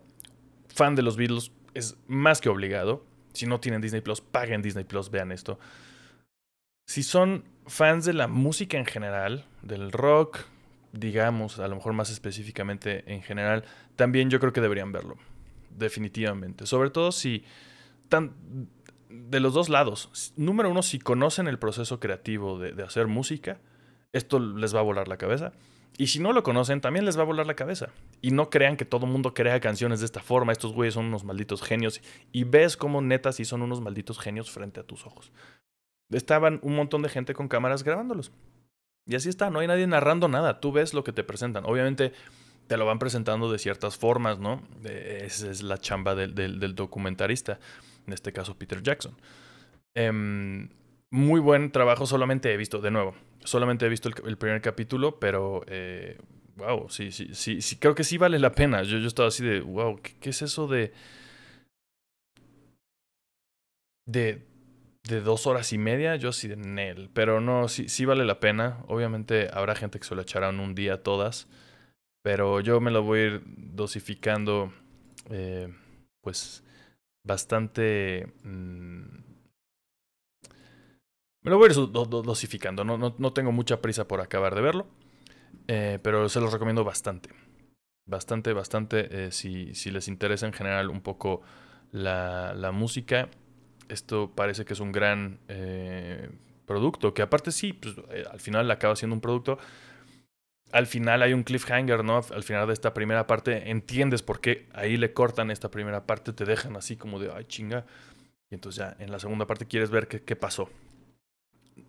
fan 0.73 0.95
de 0.95 1.01
los 1.01 1.17
Beatles 1.17 1.51
es 1.73 1.97
más 2.07 2.41
que 2.41 2.49
obligado. 2.49 3.03
Si 3.33 3.45
no 3.45 3.59
tienen 3.59 3.81
Disney 3.81 4.01
Plus, 4.01 4.21
paguen 4.21 4.61
Disney 4.61 4.85
Plus, 4.85 5.11
vean 5.11 5.31
esto. 5.31 5.59
Si 6.87 7.03
son 7.03 7.43
fans 7.67 8.05
de 8.05 8.13
la 8.13 8.27
música 8.27 8.77
en 8.77 8.85
general, 8.85 9.45
del 9.61 9.91
rock, 9.91 10.39
digamos, 10.91 11.59
a 11.59 11.67
lo 11.67 11.75
mejor 11.75 11.93
más 11.93 12.09
específicamente 12.09 13.03
en 13.13 13.21
general, 13.21 13.63
también 13.95 14.29
yo 14.29 14.39
creo 14.39 14.53
que 14.53 14.61
deberían 14.61 14.91
verlo. 14.91 15.17
Definitivamente. 15.69 16.65
Sobre 16.65 16.89
todo 16.89 17.11
si 17.11 17.43
tan 18.09 18.33
de 19.09 19.39
los 19.39 19.53
dos 19.53 19.69
lados. 19.69 20.33
Número 20.35 20.69
uno, 20.69 20.81
si 20.83 20.99
conocen 20.99 21.47
el 21.47 21.59
proceso 21.59 21.99
creativo 21.99 22.59
de, 22.59 22.73
de, 22.73 22.83
hacer 22.83 23.07
música, 23.07 23.59
esto 24.13 24.39
les 24.39 24.75
va 24.75 24.79
a 24.79 24.83
volar 24.83 25.07
la 25.07 25.17
cabeza. 25.17 25.53
Y 25.97 26.07
si 26.07 26.19
no 26.19 26.31
lo 26.31 26.43
conocen, 26.43 26.79
también 26.79 27.05
les 27.05 27.17
va 27.17 27.23
a 27.23 27.25
volar 27.25 27.45
la 27.45 27.55
cabeza. 27.55 27.89
Y 28.21 28.31
no 28.31 28.49
crean 28.49 28.77
que 28.77 28.85
todo 28.85 29.05
mundo 29.05 29.33
crea 29.33 29.59
canciones 29.59 29.99
de 29.99 30.05
esta 30.05 30.21
forma. 30.21 30.53
Estos 30.53 30.73
güeyes 30.73 30.93
son 30.93 31.05
unos 31.05 31.25
malditos 31.25 31.61
genios. 31.61 32.01
Y 32.31 32.45
ves 32.45 32.77
cómo 32.77 33.01
netas 33.01 33.35
sí 33.35 33.45
son 33.45 33.61
unos 33.61 33.81
malditos 33.81 34.17
genios 34.17 34.49
frente 34.49 34.79
a 34.79 34.83
tus 34.83 35.05
ojos 35.05 35.31
estaban 36.17 36.59
un 36.63 36.75
montón 36.75 37.01
de 37.01 37.09
gente 37.09 37.33
con 37.33 37.47
cámaras 37.47 37.83
grabándolos. 37.83 38.31
Y 39.05 39.15
así 39.15 39.29
está, 39.29 39.49
no 39.49 39.59
hay 39.59 39.67
nadie 39.67 39.87
narrando 39.87 40.27
nada, 40.27 40.59
tú 40.59 40.71
ves 40.71 40.93
lo 40.93 41.03
que 41.03 41.11
te 41.11 41.23
presentan. 41.23 41.65
Obviamente 41.65 42.13
te 42.67 42.77
lo 42.77 42.85
van 42.85 42.99
presentando 42.99 43.51
de 43.51 43.57
ciertas 43.57 43.97
formas, 43.97 44.39
¿no? 44.39 44.61
Esa 44.83 45.49
es 45.49 45.63
la 45.63 45.77
chamba 45.77 46.13
del, 46.15 46.75
documentarista, 46.75 47.59
en 48.05 48.13
este 48.13 48.31
caso 48.31 48.57
Peter 48.57 48.83
Jackson. 48.83 49.15
Em, 49.95 50.69
muy 51.11 51.39
buen 51.39 51.71
trabajo, 51.71 52.05
solamente 52.05 52.53
he 52.53 52.57
visto, 52.57 52.79
de 52.79 52.91
nuevo, 52.91 53.15
solamente 53.43 53.85
he 53.85 53.89
visto 53.89 54.09
el, 54.09 54.37
primer 54.37 54.61
capítulo, 54.61 55.19
pero... 55.19 55.63
wow, 56.55 56.85
eh, 56.87 56.87
sí, 56.89 57.11
sí, 57.11 57.61
sí, 57.61 57.75
creo 57.77 57.95
que 57.95 58.03
sí 58.03 58.17
vale 58.17 58.39
la 58.39 58.51
pena. 58.51 58.83
Yo, 58.83 58.97
yo 58.97 59.07
estaba 59.07 59.29
así 59.29 59.43
de, 59.43 59.61
wow, 59.61 59.99
¿qué, 60.01 60.29
es 60.29 60.41
eso 60.41 60.67
de... 60.67 60.93
de 64.05 64.49
de 65.09 65.21
dos 65.21 65.47
horas 65.47 65.73
y 65.73 65.77
media, 65.77 66.15
yo 66.15 66.31
sí 66.31 66.47
de 66.47 66.55
Nel. 66.55 67.09
Pero 67.13 67.41
no, 67.41 67.67
sí, 67.67 67.89
sí 67.89 68.05
vale 68.05 68.25
la 68.25 68.39
pena. 68.39 68.83
Obviamente 68.87 69.49
habrá 69.51 69.75
gente 69.75 69.99
que 69.99 70.05
se 70.05 70.15
lo 70.15 70.21
echará 70.21 70.49
en 70.49 70.59
un 70.59 70.75
día 70.75 71.03
todas. 71.03 71.47
Pero 72.23 72.59
yo 72.61 72.79
me 72.79 72.91
lo 72.91 73.03
voy 73.03 73.19
a 73.19 73.25
ir 73.25 73.43
dosificando, 73.45 74.71
eh, 75.29 75.73
pues, 76.21 76.63
bastante... 77.25 78.27
Mm, 78.43 79.29
me 81.41 81.51
lo 81.51 81.57
voy 81.57 81.69
a 81.69 81.71
ir 81.71 81.77
dosificando. 81.77 82.83
No, 82.83 82.97
no, 82.97 83.15
no, 83.17 83.33
tengo 83.33 83.51
mucha 83.51 83.81
prisa 83.81 84.07
por 84.07 84.21
acabar 84.21 84.55
de 84.55 84.61
verlo. 84.61 84.87
Eh, 85.67 85.99
pero 86.01 86.29
se 86.29 86.39
los 86.39 86.51
recomiendo 86.51 86.83
bastante. 86.83 87.29
Bastante, 88.05 88.53
bastante. 88.53 89.25
Eh, 89.25 89.31
si, 89.31 89.73
si 89.75 89.91
les 89.91 90.07
interesa 90.07 90.45
en 90.47 90.53
general 90.53 90.89
un 90.89 91.01
poco 91.01 91.41
la, 91.91 92.53
la 92.53 92.71
música 92.71 93.29
esto 93.89 94.31
parece 94.33 94.63
que 94.63 94.73
es 94.73 94.79
un 94.79 94.91
gran 94.91 95.39
eh, 95.47 96.29
producto, 96.65 97.13
que 97.13 97.21
aparte 97.21 97.51
sí, 97.51 97.73
pues, 97.73 97.95
al 98.31 98.39
final 98.39 98.69
acaba 98.71 98.95
siendo 98.95 99.15
un 99.15 99.21
producto. 99.21 99.57
Al 100.71 100.85
final 100.85 101.23
hay 101.23 101.33
un 101.33 101.43
cliffhanger, 101.43 102.03
¿no? 102.03 102.21
Al 102.31 102.43
final 102.43 102.67
de 102.67 102.73
esta 102.73 102.93
primera 102.93 103.25
parte 103.25 103.71
entiendes 103.71 104.21
por 104.21 104.39
qué 104.39 104.67
ahí 104.73 104.97
le 104.97 105.13
cortan 105.13 105.49
esta 105.49 105.71
primera 105.71 106.05
parte, 106.05 106.31
te 106.31 106.45
dejan 106.45 106.75
así 106.75 106.95
como 106.95 107.19
de, 107.19 107.31
ay 107.33 107.45
chinga. 107.45 107.85
Y 108.51 108.55
entonces 108.55 108.79
ya 108.79 108.95
en 108.99 109.11
la 109.11 109.19
segunda 109.19 109.47
parte 109.47 109.65
quieres 109.65 109.89
ver 109.89 110.07
qué, 110.07 110.21
qué 110.21 110.35
pasó. 110.35 110.69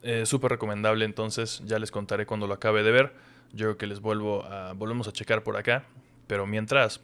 Eh, 0.03 0.27
Súper 0.27 0.53
recomendable, 0.53 1.05
entonces 1.05 1.63
ya 1.65 1.79
les 1.79 1.91
contaré 1.91 2.27
cuando 2.27 2.47
lo 2.47 2.55
acabe 2.55 2.83
de 2.83 2.91
ver. 2.91 3.13
Yo 3.53 3.67
creo 3.67 3.77
que 3.79 3.87
les 3.87 4.01
vuelvo 4.01 4.45
a, 4.45 4.73
volvemos 4.73 5.09
a 5.09 5.13
checar 5.13 5.43
por 5.43 5.57
acá. 5.57 5.85
Pero 6.27 6.47
mientras, 6.47 7.01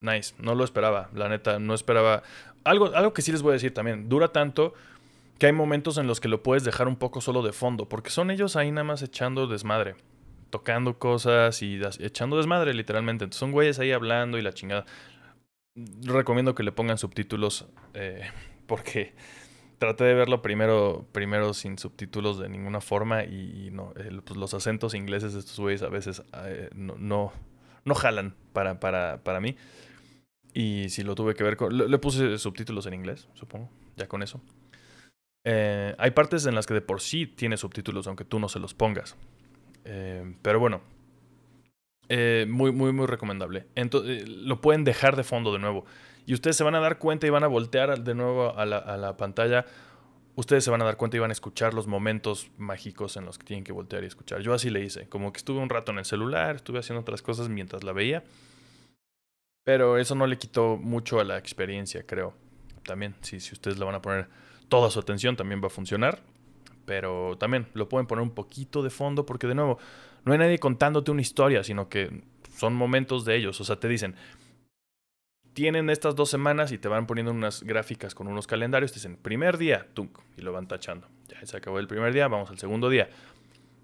nice, 0.00 0.34
no 0.38 0.54
lo 0.54 0.64
esperaba, 0.64 1.08
la 1.14 1.28
neta, 1.28 1.58
no 1.58 1.72
esperaba 1.72 2.22
algo, 2.64 2.94
algo 2.94 3.14
que 3.14 3.22
sí 3.22 3.32
les 3.32 3.42
voy 3.42 3.50
a 3.50 3.52
decir 3.54 3.72
también, 3.72 4.08
dura 4.08 4.28
tanto 4.28 4.74
que 5.38 5.46
hay 5.46 5.52
momentos 5.52 5.96
en 5.96 6.06
los 6.06 6.20
que 6.20 6.28
lo 6.28 6.42
puedes 6.42 6.64
dejar 6.64 6.86
un 6.86 6.96
poco 6.96 7.22
solo 7.22 7.42
de 7.42 7.52
fondo, 7.52 7.88
porque 7.88 8.10
son 8.10 8.30
ellos 8.30 8.56
ahí 8.56 8.70
nada 8.70 8.84
más 8.84 9.02
echando 9.02 9.46
desmadre, 9.46 9.94
tocando 10.50 10.98
cosas 10.98 11.62
y 11.62 11.80
echando 12.00 12.36
desmadre 12.36 12.74
literalmente. 12.74 13.24
Entonces 13.24 13.40
son 13.40 13.52
güeyes 13.52 13.78
ahí 13.78 13.92
hablando 13.92 14.36
y 14.36 14.42
la 14.42 14.52
chingada. 14.52 14.84
Recomiendo 16.02 16.54
que 16.54 16.62
le 16.62 16.72
pongan 16.72 16.98
subtítulos 16.98 17.66
eh, 17.94 18.30
porque 18.66 19.14
traté 19.80 20.04
de 20.04 20.12
verlo 20.12 20.42
primero, 20.42 21.06
primero 21.10 21.54
sin 21.54 21.78
subtítulos 21.78 22.38
de 22.38 22.50
ninguna 22.50 22.82
forma 22.82 23.24
y, 23.24 23.70
no, 23.72 23.94
pues 24.24 24.36
los 24.36 24.52
acentos 24.52 24.94
ingleses 24.94 25.32
de 25.32 25.40
estos 25.40 25.58
güeyes 25.58 25.82
a 25.82 25.88
veces 25.88 26.22
eh, 26.44 26.68
no, 26.74 26.96
no, 26.98 27.32
no, 27.86 27.94
jalan 27.94 28.36
para, 28.52 28.78
para, 28.78 29.24
para 29.24 29.40
mí. 29.40 29.56
Y 30.52 30.90
si 30.90 31.02
lo 31.02 31.14
tuve 31.14 31.34
que 31.34 31.44
ver 31.44 31.56
con... 31.56 31.76
Le, 31.76 31.98
puse 31.98 32.36
subtítulos 32.36 32.84
en 32.84 32.92
inglés, 32.92 33.28
supongo, 33.32 33.70
ya 33.96 34.06
con 34.06 34.22
eso. 34.22 34.42
Eh, 35.44 35.94
hay 35.96 36.10
partes 36.10 36.44
en 36.44 36.54
las 36.54 36.66
que 36.66 36.74
de 36.74 36.82
por 36.82 37.00
sí 37.00 37.26
tiene 37.26 37.56
subtítulos, 37.56 38.06
aunque 38.06 38.26
tú 38.26 38.38
no 38.38 38.50
se 38.50 38.58
los 38.58 38.74
pongas. 38.74 39.16
Eh, 39.86 40.34
pero 40.42 40.60
bueno, 40.60 40.82
eh, 42.10 42.44
muy, 42.46 42.70
muy, 42.70 42.92
muy 42.92 43.06
recomendable. 43.06 43.66
Entonces, 43.76 44.28
lo 44.28 44.60
pueden 44.60 44.84
dejar 44.84 45.16
de 45.16 45.24
fondo 45.24 45.54
de 45.54 45.58
nuevo. 45.58 45.86
Y 46.30 46.34
ustedes 46.34 46.54
se 46.54 46.62
van 46.62 46.76
a 46.76 46.78
dar 46.78 46.98
cuenta 46.98 47.26
y 47.26 47.30
van 47.30 47.42
a 47.42 47.48
voltear 47.48 48.04
de 48.04 48.14
nuevo 48.14 48.56
a 48.56 48.64
la, 48.64 48.96
la 48.96 49.16
pantalla 49.16 49.66
ustedes 50.36 50.62
se 50.62 50.70
van 50.70 50.80
a 50.80 50.84
dar 50.84 50.96
cuenta 50.96 51.16
y 51.16 51.20
van 51.20 51.30
a 51.30 51.32
escuchar 51.32 51.74
los 51.74 51.88
momentos 51.88 52.52
mágicos 52.56 53.16
en 53.16 53.24
los 53.24 53.36
que 53.36 53.44
tienen 53.44 53.64
que 53.64 53.72
voltear 53.72 54.04
y 54.04 54.06
escuchar. 54.06 54.40
Yo 54.40 54.54
así 54.54 54.70
le 54.70 54.80
hice, 54.80 55.08
como 55.08 55.32
que 55.32 55.38
estuve 55.38 55.58
un 55.58 55.68
rato 55.68 55.90
en 55.90 55.98
el 55.98 56.04
celular, 56.04 56.54
estuve 56.54 56.78
haciendo 56.78 57.00
otras 57.00 57.20
cosas 57.20 57.48
mientras 57.48 57.82
la 57.82 57.92
veía, 57.92 58.22
pero 59.64 59.98
eso 59.98 60.14
no 60.14 60.28
le 60.28 60.38
quitó 60.38 60.76
mucho 60.76 61.18
a 61.18 61.24
la 61.24 61.36
experiencia, 61.36 62.06
creo. 62.06 62.32
También, 62.84 63.16
si, 63.22 63.40
si 63.40 63.52
ustedes 63.52 63.80
le 63.80 63.84
van 63.84 63.96
a 63.96 64.00
poner 64.00 64.28
toda 64.68 64.88
su 64.88 65.00
atención, 65.00 65.34
también 65.34 65.60
va 65.60 65.66
a 65.66 65.70
funcionar, 65.70 66.20
pero 66.86 67.36
también 67.38 67.66
lo 67.74 67.88
pueden 67.88 68.06
poner 68.06 68.22
un 68.22 68.30
poquito 68.30 68.84
de 68.84 68.90
fondo 68.90 69.26
porque 69.26 69.48
de 69.48 69.56
nuevo, 69.56 69.80
no 70.24 70.32
hay 70.32 70.38
nadie 70.38 70.60
contándote 70.60 71.10
una 71.10 71.22
historia, 71.22 71.64
sino 71.64 71.88
que 71.88 72.22
son 72.56 72.72
momentos 72.74 73.24
de 73.24 73.34
ellos, 73.34 73.60
o 73.60 73.64
sea, 73.64 73.80
te 73.80 73.88
dicen, 73.88 74.14
tienen 75.52 75.90
estas 75.90 76.14
dos 76.14 76.30
semanas 76.30 76.72
y 76.72 76.78
te 76.78 76.88
van 76.88 77.06
poniendo 77.06 77.32
unas 77.32 77.62
gráficas 77.62 78.14
con 78.14 78.28
unos 78.28 78.46
calendarios. 78.46 78.92
Te 78.92 78.96
dicen, 78.96 79.16
primer 79.16 79.58
día, 79.58 79.86
tunk, 79.94 80.18
y 80.36 80.42
lo 80.42 80.52
van 80.52 80.68
tachando. 80.68 81.08
Ya 81.28 81.44
se 81.44 81.56
acabó 81.56 81.78
el 81.78 81.86
primer 81.86 82.12
día, 82.12 82.28
vamos 82.28 82.50
al 82.50 82.58
segundo 82.58 82.88
día. 82.88 83.08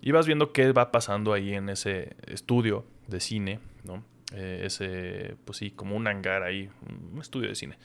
Y 0.01 0.13
vas 0.13 0.27
viendo 0.27 0.53
qué 0.53 0.73
va 0.73 0.93
pasando 0.93 1.33
ahí 1.33 1.55
en 1.55 1.69
ese 1.69 2.17
estudio 2.27 2.85
de 3.09 3.21
cine, 3.21 3.61
¿no? 3.85 4.05
Eh, 4.33 4.63
ese, 4.65 5.37
pues 5.45 5.59
sí, 5.59 5.71
como 5.71 5.97
un 5.97 6.07
hangar 6.07 6.43
ahí, 6.43 6.69
un 7.13 7.21
estudio 7.21 7.49
de 7.49 7.55
cine. 7.55 7.79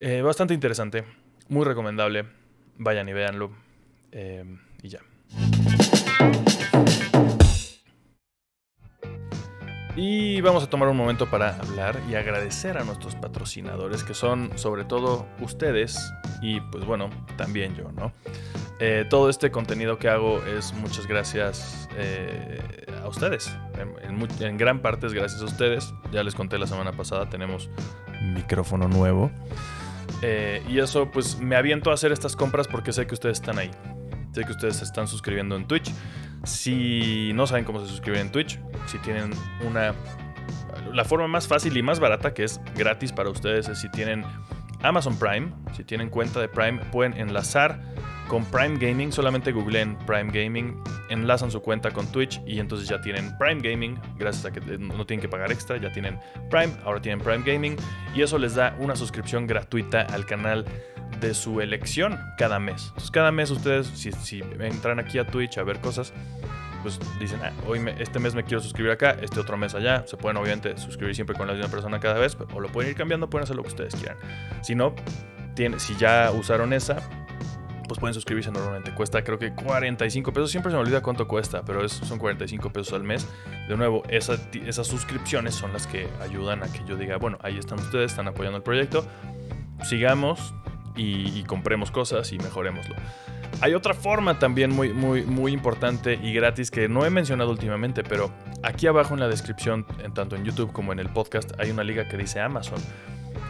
Eh, 0.00 0.22
bastante 0.22 0.54
interesante, 0.54 1.04
muy 1.48 1.64
recomendable. 1.64 2.26
Vayan 2.76 3.08
y 3.08 3.12
véanlo. 3.12 3.50
Eh, 4.12 4.44
y 4.82 4.88
ya. 4.88 5.00
Y 10.00 10.40
vamos 10.42 10.62
a 10.62 10.70
tomar 10.70 10.88
un 10.88 10.96
momento 10.96 11.28
para 11.28 11.56
hablar 11.56 12.00
y 12.08 12.14
agradecer 12.14 12.78
a 12.78 12.84
nuestros 12.84 13.16
patrocinadores, 13.16 14.04
que 14.04 14.14
son 14.14 14.56
sobre 14.56 14.84
todo 14.84 15.26
ustedes 15.40 16.12
y 16.40 16.60
pues 16.60 16.84
bueno, 16.84 17.10
también 17.36 17.74
yo, 17.74 17.90
¿no? 17.90 18.12
Eh, 18.78 19.06
todo 19.10 19.28
este 19.28 19.50
contenido 19.50 19.98
que 19.98 20.08
hago 20.08 20.40
es 20.44 20.72
muchas 20.72 21.08
gracias 21.08 21.88
eh, 21.96 22.60
a 23.02 23.08
ustedes. 23.08 23.52
En, 24.40 24.56
gran 24.56 24.82
parte 24.82 25.08
es 25.08 25.14
gracias 25.14 25.42
a 25.42 25.46
ustedes. 25.46 25.92
Ya 26.12 26.22
les 26.22 26.36
conté 26.36 26.60
la 26.60 26.68
semana 26.68 26.92
pasada, 26.92 27.28
tenemos 27.28 27.68
micrófono 28.22 28.86
nuevo. 28.86 29.32
Eh, 30.22 30.62
y 30.68 30.78
eso 30.78 31.10
pues 31.10 31.40
me 31.40 31.56
aviento 31.56 31.90
a 31.90 31.94
hacer 31.94 32.12
estas 32.12 32.36
compras 32.36 32.68
porque 32.68 32.92
sé 32.92 33.08
que 33.08 33.14
ustedes 33.14 33.40
están 33.40 33.58
ahí. 33.58 33.72
Sé 34.30 34.44
que 34.44 34.52
ustedes 34.52 34.76
se 34.76 34.84
están 34.84 35.08
suscribiendo 35.08 35.56
en 35.56 35.66
Twitch. 35.66 35.92
Si 36.44 37.32
no 37.34 37.46
saben 37.46 37.64
cómo 37.64 37.80
se 37.80 37.88
suscriben 37.88 38.22
en 38.22 38.32
Twitch, 38.32 38.60
si 38.86 38.98
tienen 38.98 39.30
una... 39.66 39.94
La 40.92 41.04
forma 41.04 41.28
más 41.28 41.46
fácil 41.46 41.76
y 41.76 41.82
más 41.82 42.00
barata 42.00 42.32
que 42.32 42.44
es 42.44 42.60
gratis 42.74 43.12
para 43.12 43.28
ustedes 43.28 43.68
es 43.68 43.78
si 43.78 43.90
tienen 43.90 44.24
Amazon 44.82 45.18
Prime, 45.18 45.52
si 45.76 45.84
tienen 45.84 46.08
cuenta 46.08 46.40
de 46.40 46.48
Prime, 46.48 46.78
pueden 46.92 47.14
enlazar 47.14 47.80
con 48.28 48.44
Prime 48.44 48.76
Gaming, 48.78 49.10
solamente 49.10 49.52
googleen 49.52 49.96
Prime 50.06 50.30
Gaming, 50.30 50.80
enlazan 51.08 51.50
su 51.50 51.60
cuenta 51.60 51.90
con 51.90 52.06
Twitch 52.12 52.40
y 52.46 52.60
entonces 52.60 52.88
ya 52.88 53.00
tienen 53.00 53.36
Prime 53.38 53.60
Gaming, 53.60 53.98
gracias 54.18 54.44
a 54.44 54.52
que 54.52 54.60
no 54.60 55.06
tienen 55.06 55.20
que 55.20 55.28
pagar 55.28 55.50
extra, 55.50 55.78
ya 55.78 55.90
tienen 55.90 56.20
Prime, 56.50 56.72
ahora 56.84 57.00
tienen 57.00 57.24
Prime 57.24 57.42
Gaming. 57.44 57.76
Y 58.14 58.22
eso 58.22 58.38
les 58.38 58.54
da 58.54 58.76
una 58.78 58.94
suscripción 58.96 59.46
gratuita 59.46 60.02
al 60.02 60.26
canal 60.26 60.64
de 61.20 61.34
su 61.34 61.60
elección 61.60 62.18
cada 62.36 62.58
mes. 62.58 62.86
Entonces 62.88 63.10
cada 63.10 63.32
mes 63.32 63.50
ustedes, 63.50 63.86
si, 63.86 64.40
entran 64.60 64.98
aquí 64.98 65.18
a 65.18 65.26
Twitch 65.26 65.58
a 65.58 65.62
ver 65.62 65.80
cosas, 65.80 66.12
pues 66.82 67.00
dicen, 67.18 67.40
ah, 67.42 67.52
hoy 67.66 67.80
este 67.98 68.18
mes 68.18 68.34
me 68.34 68.44
quiero 68.44 68.60
suscribir 68.60 68.92
acá, 68.92 69.16
este 69.20 69.40
otro 69.40 69.56
mes 69.56 69.74
allá. 69.74 70.06
Se 70.06 70.16
pueden 70.16 70.36
obviamente 70.36 70.76
suscribir 70.78 71.14
siempre 71.14 71.36
con 71.36 71.46
la 71.46 71.54
misma 71.54 71.70
persona 71.70 71.98
cada 71.98 72.18
vez, 72.18 72.36
o 72.54 72.60
lo 72.60 72.68
pueden 72.68 72.90
ir 72.90 72.96
cambiando, 72.96 73.28
pueden 73.28 73.44
hacer 73.44 73.56
lo 73.56 73.62
que 73.62 73.68
ustedes 73.68 73.94
quieran. 73.96 74.16
Si 74.62 74.74
no, 74.74 74.94
tiene, 75.54 75.80
si 75.80 75.96
ya 75.96 76.30
usaron 76.30 76.72
esa, 76.72 77.02
pues 77.88 77.98
pueden 77.98 78.14
suscribirse 78.14 78.52
normalmente. 78.52 78.92
Cuesta 78.92 79.24
creo 79.24 79.38
que 79.38 79.52
45 79.52 80.32
pesos. 80.32 80.50
Siempre 80.50 80.70
se 80.70 80.76
me 80.76 80.82
olvida 80.82 81.00
cuánto 81.00 81.26
cuesta, 81.26 81.62
pero 81.64 81.84
es, 81.84 81.92
son 81.92 82.18
45 82.18 82.70
pesos 82.70 82.92
al 82.92 83.02
mes. 83.02 83.26
De 83.66 83.76
nuevo, 83.76 84.02
esas 84.08 84.86
suscripciones 84.86 85.54
son 85.54 85.72
las 85.72 85.86
que 85.86 86.06
ayudan 86.20 86.62
a 86.62 86.70
que 86.70 86.84
yo 86.86 86.96
diga, 86.96 87.16
bueno, 87.16 87.38
ahí 87.42 87.58
están 87.58 87.80
ustedes, 87.80 88.12
están 88.12 88.28
apoyando 88.28 88.58
el 88.58 88.62
proyecto. 88.62 89.04
Sigamos, 89.82 90.54
y, 90.98 91.44
compremos 91.44 91.90
cosas 91.90 92.32
y 92.32 92.38
mejorémoslo. 92.38 92.94
Hay 93.60 93.74
otra 93.74 93.94
forma 93.94 94.38
también 94.38 94.70
muy, 94.70 94.92
muy, 94.92 95.22
muy 95.22 95.52
importante 95.52 96.18
y 96.22 96.32
gratis 96.32 96.70
que 96.70 96.88
no 96.88 97.06
he 97.06 97.10
mencionado 97.10 97.50
últimamente, 97.50 98.02
pero 98.02 98.30
aquí 98.62 98.86
abajo 98.86 99.14
en 99.14 99.20
la 99.20 99.28
descripción, 99.28 99.86
en 100.02 100.12
tanto 100.12 100.36
en 100.36 100.44
YouTube 100.44 100.72
como 100.72 100.92
en 100.92 100.98
el 100.98 101.08
podcast, 101.08 101.58
hay 101.58 101.70
una 101.70 101.84
liga 101.84 102.08
que 102.08 102.16
dice 102.16 102.40
Amazon. 102.40 102.78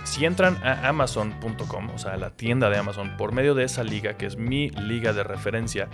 Si 0.04 0.24
entran 0.24 0.56
a 0.64 0.88
amazon.com, 0.88 1.90
o 1.94 1.98
sea, 1.98 2.12
a 2.12 2.16
la 2.16 2.30
tienda 2.30 2.70
de 2.70 2.78
Amazon, 2.78 3.16
por 3.16 3.32
medio 3.32 3.54
de 3.54 3.64
esa 3.64 3.82
liga, 3.84 4.16
que 4.16 4.26
es 4.26 4.36
mi 4.36 4.70
liga 4.70 5.12
de 5.12 5.24
referencia, 5.24 5.88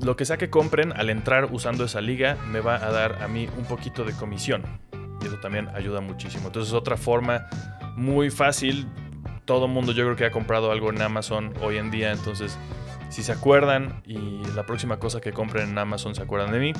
lo 0.00 0.16
que 0.16 0.24
sea 0.24 0.36
que 0.36 0.50
compren 0.50 0.92
al 0.92 1.10
entrar 1.10 1.48
usando 1.52 1.84
esa 1.84 2.00
liga 2.00 2.36
me 2.50 2.60
va 2.60 2.76
a 2.76 2.90
dar 2.90 3.22
a 3.22 3.28
mí 3.28 3.48
un 3.56 3.64
poquito 3.64 4.04
de 4.04 4.12
comisión. 4.12 4.62
Y 5.22 5.26
eso 5.26 5.36
también 5.36 5.68
ayuda 5.68 6.00
muchísimo. 6.00 6.48
Entonces 6.48 6.72
es 6.72 6.74
otra 6.74 6.96
forma 6.96 7.46
muy 7.96 8.30
fácil 8.30 8.88
todo 9.44 9.68
mundo 9.68 9.92
yo 9.92 10.04
creo 10.04 10.16
que 10.16 10.24
ha 10.24 10.30
comprado 10.30 10.70
algo 10.70 10.90
en 10.90 11.00
Amazon 11.02 11.52
hoy 11.62 11.78
en 11.78 11.90
día, 11.90 12.12
entonces 12.12 12.58
si 13.08 13.22
se 13.22 13.32
acuerdan 13.32 14.02
y 14.06 14.42
la 14.54 14.64
próxima 14.64 14.98
cosa 14.98 15.20
que 15.20 15.32
compren 15.32 15.70
en 15.70 15.78
Amazon 15.78 16.14
se 16.14 16.22
acuerdan 16.22 16.52
de 16.52 16.58
mí, 16.58 16.72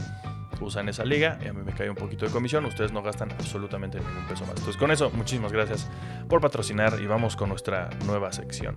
usan 0.60 0.88
esa 0.88 1.04
liga 1.04 1.38
y 1.44 1.48
a 1.48 1.52
mí 1.52 1.62
me 1.62 1.72
cae 1.72 1.90
un 1.90 1.96
poquito 1.96 2.24
de 2.24 2.32
comisión, 2.32 2.64
ustedes 2.64 2.92
no 2.92 3.02
gastan 3.02 3.32
absolutamente 3.32 3.98
ningún 3.98 4.26
peso 4.26 4.42
más. 4.46 4.56
Entonces 4.56 4.76
con 4.76 4.90
eso, 4.90 5.10
muchísimas 5.10 5.52
gracias 5.52 5.90
por 6.28 6.40
patrocinar 6.40 6.98
y 7.02 7.06
vamos 7.06 7.36
con 7.36 7.48
nuestra 7.48 7.90
nueva 8.06 8.32
sección. 8.32 8.76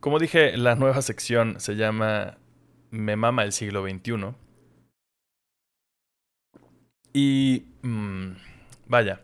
Como 0.00 0.18
dije, 0.18 0.56
la 0.56 0.76
nueva 0.76 1.02
sección 1.02 1.58
se 1.58 1.74
llama 1.74 2.38
Me 2.90 3.16
mama 3.16 3.42
el 3.42 3.52
siglo 3.52 3.82
XXI. 3.82 4.34
Y... 7.12 7.64
Mm, 7.82 8.32
Vaya, 8.88 9.20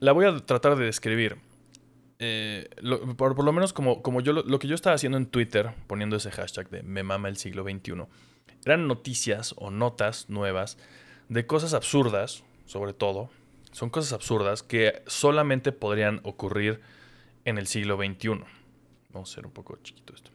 la 0.00 0.12
voy 0.12 0.26
a 0.26 0.36
tratar 0.38 0.76
de 0.76 0.84
describir. 0.84 1.38
Eh, 2.18 2.68
por, 3.16 3.42
lo 3.42 3.52
menos 3.52 3.72
como, 3.72 4.20
yo 4.20 4.32
lo, 4.32 4.58
que 4.58 4.68
yo 4.68 4.74
estaba 4.74 4.94
haciendo 4.94 5.18
en 5.18 5.26
Twitter, 5.26 5.72
poniendo 5.86 6.16
ese 6.16 6.30
hashtag 6.30 6.70
de 6.70 6.82
me 6.82 7.02
mama 7.02 7.28
el 7.28 7.36
siglo 7.36 7.62
XXI, 7.64 8.04
eran 8.64 8.86
noticias 8.86 9.54
o 9.58 9.70
notas 9.70 10.28
nuevas 10.28 10.78
de 11.28 11.46
cosas 11.46 11.74
absurdas, 11.74 12.44
sobre 12.66 12.92
todo. 12.92 13.30
Son 13.72 13.90
cosas 13.90 14.12
absurdas 14.12 14.62
que 14.62 15.02
solamente 15.06 15.72
podrían 15.72 16.20
ocurrir 16.22 16.80
en 17.44 17.58
el 17.58 17.66
siglo 17.66 17.96
XXI. 17.96 18.44
Vamos 19.10 19.30
a 19.30 19.32
hacer 19.32 19.46
un 19.46 19.52
poco 19.52 19.78
chiquito 19.82 20.14
esto. 20.14 20.30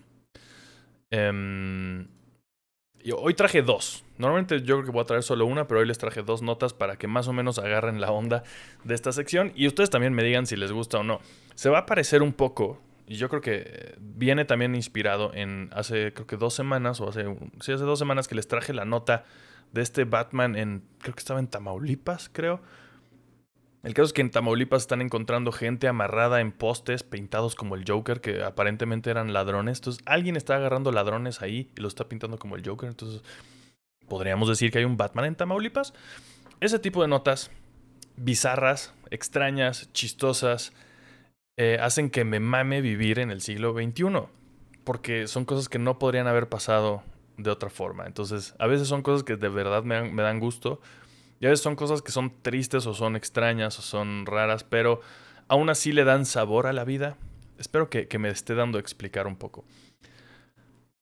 Eh, 3.03 3.13
hoy 3.17 3.33
traje 3.33 3.61
dos. 3.61 4.03
Normalmente 4.17 4.61
yo 4.61 4.75
creo 4.75 4.85
que 4.85 4.91
voy 4.91 5.01
a 5.01 5.05
traer 5.05 5.23
solo 5.23 5.45
una, 5.45 5.67
pero 5.67 5.79
hoy 5.79 5.87
les 5.87 5.97
traje 5.97 6.21
dos 6.21 6.41
notas 6.41 6.73
para 6.73 6.97
que 6.97 7.07
más 7.07 7.27
o 7.27 7.33
menos 7.33 7.59
agarren 7.59 7.99
la 7.99 8.11
onda 8.11 8.43
de 8.83 8.95
esta 8.95 9.11
sección 9.11 9.51
y 9.55 9.67
ustedes 9.67 9.89
también 9.89 10.13
me 10.13 10.23
digan 10.23 10.45
si 10.45 10.55
les 10.55 10.71
gusta 10.71 10.99
o 10.99 11.03
no. 11.03 11.19
Se 11.55 11.69
va 11.69 11.79
a 11.79 11.85
parecer 11.85 12.21
un 12.21 12.33
poco, 12.33 12.79
y 13.07 13.15
yo 13.15 13.29
creo 13.29 13.41
que 13.41 13.95
viene 13.99 14.45
también 14.45 14.75
inspirado 14.75 15.33
en 15.33 15.69
hace 15.73 16.13
creo 16.13 16.27
que 16.27 16.37
dos 16.37 16.53
semanas 16.53 17.01
o 17.01 17.09
hace, 17.09 17.25
sí, 17.59 17.71
hace 17.71 17.83
dos 17.83 17.99
semanas 17.99 18.27
que 18.27 18.35
les 18.35 18.47
traje 18.47 18.73
la 18.73 18.85
nota 18.85 19.25
de 19.71 19.81
este 19.81 20.03
Batman 20.05 20.55
en, 20.55 20.83
creo 20.99 21.15
que 21.15 21.19
estaba 21.19 21.39
en 21.39 21.47
Tamaulipas, 21.47 22.29
creo 22.31 22.61
el 23.83 23.95
caso 23.95 24.07
es 24.07 24.13
que 24.13 24.21
en 24.21 24.29
Tamaulipas 24.29 24.83
están 24.83 25.01
encontrando 25.01 25.51
gente 25.51 25.87
amarrada 25.87 26.39
en 26.39 26.51
postes 26.51 27.01
pintados 27.01 27.55
como 27.55 27.75
el 27.75 27.83
Joker, 27.87 28.21
que 28.21 28.43
aparentemente 28.43 29.09
eran 29.09 29.33
ladrones. 29.33 29.79
Entonces 29.79 30.03
alguien 30.05 30.35
está 30.35 30.55
agarrando 30.55 30.91
ladrones 30.91 31.41
ahí 31.41 31.71
y 31.75 31.81
lo 31.81 31.87
está 31.87 32.07
pintando 32.07 32.37
como 32.37 32.55
el 32.55 32.67
Joker. 32.67 32.89
Entonces, 32.89 33.23
¿podríamos 34.07 34.47
decir 34.47 34.71
que 34.71 34.79
hay 34.79 34.85
un 34.85 34.97
Batman 34.97 35.25
en 35.25 35.35
Tamaulipas? 35.35 35.93
Ese 36.59 36.77
tipo 36.77 37.01
de 37.01 37.07
notas 37.07 37.49
bizarras, 38.17 38.93
extrañas, 39.09 39.91
chistosas, 39.93 40.73
eh, 41.57 41.79
hacen 41.81 42.11
que 42.11 42.23
me 42.23 42.39
mame 42.39 42.81
vivir 42.81 43.17
en 43.17 43.31
el 43.31 43.41
siglo 43.41 43.73
XXI. 43.73 44.27
Porque 44.83 45.27
son 45.27 45.45
cosas 45.45 45.69
que 45.69 45.79
no 45.79 45.97
podrían 45.97 46.27
haber 46.27 46.49
pasado 46.49 47.01
de 47.37 47.49
otra 47.49 47.71
forma. 47.71 48.05
Entonces, 48.05 48.53
a 48.59 48.67
veces 48.67 48.87
son 48.87 49.01
cosas 49.01 49.23
que 49.23 49.37
de 49.37 49.49
verdad 49.49 49.83
me, 49.83 50.11
me 50.11 50.21
dan 50.21 50.39
gusto 50.39 50.81
ya 51.41 51.49
ves, 51.49 51.59
son 51.59 51.75
cosas 51.75 52.03
que 52.03 52.11
son 52.11 52.31
tristes 52.41 52.85
o 52.85 52.93
son 52.93 53.15
extrañas 53.15 53.77
o 53.79 53.81
son 53.81 54.27
raras, 54.27 54.63
pero 54.63 55.01
aún 55.47 55.69
así 55.69 55.91
le 55.91 56.03
dan 56.03 56.25
sabor 56.25 56.67
a 56.67 56.73
la 56.73 56.85
vida. 56.85 57.17
Espero 57.57 57.89
que, 57.89 58.07
me 58.19 58.29
esté 58.29 58.53
dando 58.53 58.77
a 58.77 58.81
explicar 58.81 59.25
un 59.25 59.35
poco. 59.35 59.65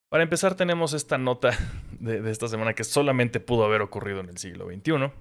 Para 0.07 0.23
empezar 0.23 0.55
tenemos 0.55 0.93
esta 0.93 1.17
nota 1.17 1.51
de, 1.99 2.31
esta 2.31 2.47
semana 2.47 2.73
que 2.73 2.85
solamente 2.85 3.41
pudo 3.41 3.65
haber 3.65 3.81
ocurrido 3.81 4.21
en 4.21 4.29
el 4.29 4.37
siglo 4.37 4.67
XXI. 4.67 5.11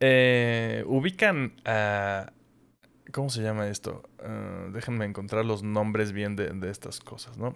Eh, 0.00 0.84
ubican 0.86 1.54
a... 1.64 2.32
¿Cómo 3.12 3.28
se 3.28 3.42
llama 3.42 3.68
esto? 3.68 4.08
Ah, 4.20 4.68
déjenme 4.72 5.04
encontrar 5.04 5.44
los 5.44 5.64
nombres 5.64 6.12
bien 6.12 6.36
de 6.36 6.70
estas 6.70 7.00
cosas, 7.00 7.36
¿no? 7.36 7.54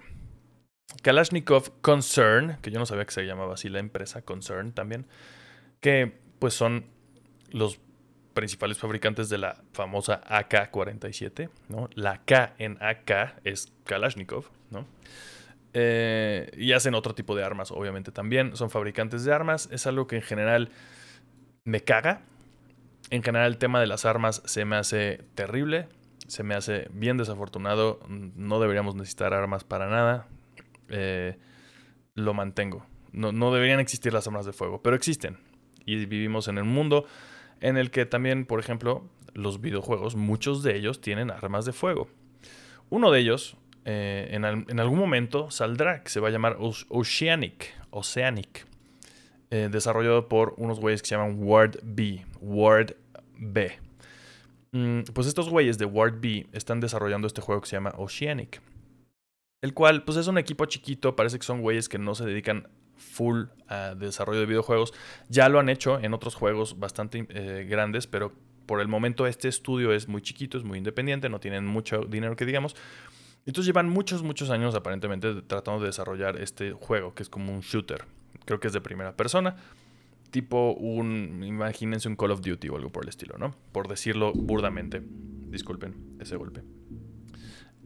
Kalashnikov 1.02 1.80
Concern, 1.80 2.58
que 2.60 2.70
yo 2.70 2.78
no 2.78 2.86
sabía 2.86 3.04
que 3.04 3.12
se 3.12 3.24
llamaba 3.24 3.54
así 3.54 3.68
la 3.68 3.78
empresa, 3.78 4.22
Concern 4.22 4.72
también, 4.72 5.06
que 5.80 6.25
pues 6.38 6.54
son 6.54 6.86
los 7.50 7.80
principales 8.34 8.78
fabricantes 8.78 9.28
de 9.28 9.38
la 9.38 9.62
famosa 9.72 10.20
AK-47, 10.26 11.48
¿no? 11.68 11.88
La 11.94 12.22
K 12.24 12.54
en 12.58 12.76
AK 12.82 13.40
es 13.44 13.72
Kalashnikov, 13.84 14.50
¿no? 14.70 14.86
Eh, 15.72 16.50
y 16.56 16.72
hacen 16.72 16.94
otro 16.94 17.14
tipo 17.14 17.34
de 17.34 17.44
armas, 17.44 17.70
obviamente 17.70 18.12
también. 18.12 18.56
Son 18.56 18.70
fabricantes 18.70 19.24
de 19.24 19.32
armas. 19.32 19.68
Es 19.70 19.86
algo 19.86 20.06
que 20.06 20.16
en 20.16 20.22
general 20.22 20.70
me 21.64 21.82
caga. 21.82 22.22
En 23.10 23.22
general 23.22 23.48
el 23.48 23.58
tema 23.58 23.80
de 23.80 23.86
las 23.86 24.04
armas 24.04 24.42
se 24.44 24.64
me 24.64 24.76
hace 24.76 25.20
terrible. 25.34 25.88
Se 26.28 26.42
me 26.42 26.54
hace 26.54 26.88
bien 26.92 27.18
desafortunado. 27.18 28.00
No 28.08 28.58
deberíamos 28.60 28.94
necesitar 28.94 29.34
armas 29.34 29.64
para 29.64 29.88
nada. 29.88 30.28
Eh, 30.88 31.38
lo 32.14 32.32
mantengo. 32.32 32.86
No, 33.12 33.32
no 33.32 33.52
deberían 33.52 33.80
existir 33.80 34.12
las 34.12 34.26
armas 34.26 34.46
de 34.46 34.52
fuego, 34.52 34.82
pero 34.82 34.96
existen. 34.96 35.38
Y 35.86 36.04
vivimos 36.04 36.48
en 36.48 36.58
un 36.58 36.68
mundo 36.68 37.06
en 37.60 37.78
el 37.78 37.90
que 37.90 38.04
también, 38.04 38.44
por 38.44 38.60
ejemplo, 38.60 39.08
los 39.32 39.60
videojuegos, 39.60 40.16
muchos 40.16 40.62
de 40.62 40.76
ellos 40.76 41.00
tienen 41.00 41.30
armas 41.30 41.64
de 41.64 41.72
fuego. 41.72 42.08
Uno 42.90 43.10
de 43.10 43.20
ellos, 43.20 43.56
eh, 43.84 44.28
en, 44.32 44.44
algún 44.80 44.98
momento, 44.98 45.50
saldrá, 45.50 46.02
que 46.02 46.10
se 46.10 46.20
va 46.20 46.28
a 46.28 46.30
llamar 46.30 46.58
Oceanic, 46.88 47.72
Oceanic 47.90 48.66
eh, 49.50 49.68
desarrollado 49.70 50.28
por 50.28 50.54
unos 50.56 50.80
güeyes 50.80 51.02
que 51.02 51.08
se 51.08 51.14
llaman 51.14 51.36
Ward 51.38 51.78
B, 51.82 52.26
Ward 52.40 52.94
B. 53.38 53.78
Mm, 54.72 55.02
pues 55.14 55.26
estos 55.26 55.48
güeyes 55.48 55.78
de 55.78 55.84
Ward 55.84 56.20
B 56.20 56.46
están 56.52 56.80
desarrollando 56.80 57.26
este 57.26 57.40
juego 57.40 57.60
que 57.60 57.68
se 57.68 57.76
llama 57.76 57.94
Oceanic. 57.96 58.60
El 59.62 59.72
cual, 59.72 60.04
pues 60.04 60.18
es 60.18 60.26
un 60.26 60.38
equipo 60.38 60.66
chiquito, 60.66 61.16
parece 61.16 61.38
que 61.38 61.46
son 61.46 61.60
güeyes 61.60 61.88
que 61.88 61.98
no 61.98 62.14
se 62.14 62.24
dedican 62.24 62.68
full 62.96 63.44
a 63.68 63.94
desarrollo 63.94 64.40
de 64.40 64.46
videojuegos. 64.46 64.92
Ya 65.28 65.48
lo 65.48 65.58
han 65.58 65.68
hecho 65.68 65.98
en 65.98 66.14
otros 66.14 66.34
juegos 66.34 66.78
bastante 66.78 67.26
eh, 67.28 67.66
grandes, 67.68 68.06
pero 68.06 68.32
por 68.66 68.80
el 68.80 68.88
momento 68.88 69.26
este 69.26 69.48
estudio 69.48 69.92
es 69.92 70.08
muy 70.08 70.22
chiquito, 70.22 70.58
es 70.58 70.64
muy 70.64 70.78
independiente, 70.78 71.28
no 71.28 71.40
tienen 71.40 71.66
mucho 71.66 72.00
dinero 72.02 72.36
que 72.36 72.44
digamos. 72.44 72.74
Entonces 73.46 73.66
llevan 73.66 73.88
muchos, 73.88 74.22
muchos 74.22 74.50
años 74.50 74.74
aparentemente 74.74 75.42
tratando 75.42 75.80
de 75.80 75.86
desarrollar 75.86 76.40
este 76.40 76.72
juego, 76.72 77.14
que 77.14 77.22
es 77.22 77.28
como 77.28 77.52
un 77.52 77.60
shooter. 77.60 78.04
Creo 78.44 78.58
que 78.58 78.66
es 78.66 78.72
de 78.72 78.80
primera 78.80 79.16
persona. 79.16 79.56
Tipo 80.32 80.72
un, 80.72 81.44
imagínense 81.44 82.08
un 82.08 82.16
Call 82.16 82.32
of 82.32 82.40
Duty 82.40 82.68
o 82.68 82.76
algo 82.76 82.90
por 82.90 83.04
el 83.04 83.08
estilo, 83.08 83.38
¿no? 83.38 83.54
Por 83.70 83.86
decirlo 83.86 84.32
burdamente. 84.32 85.00
Disculpen 85.04 86.16
ese 86.20 86.36
golpe. 86.36 86.62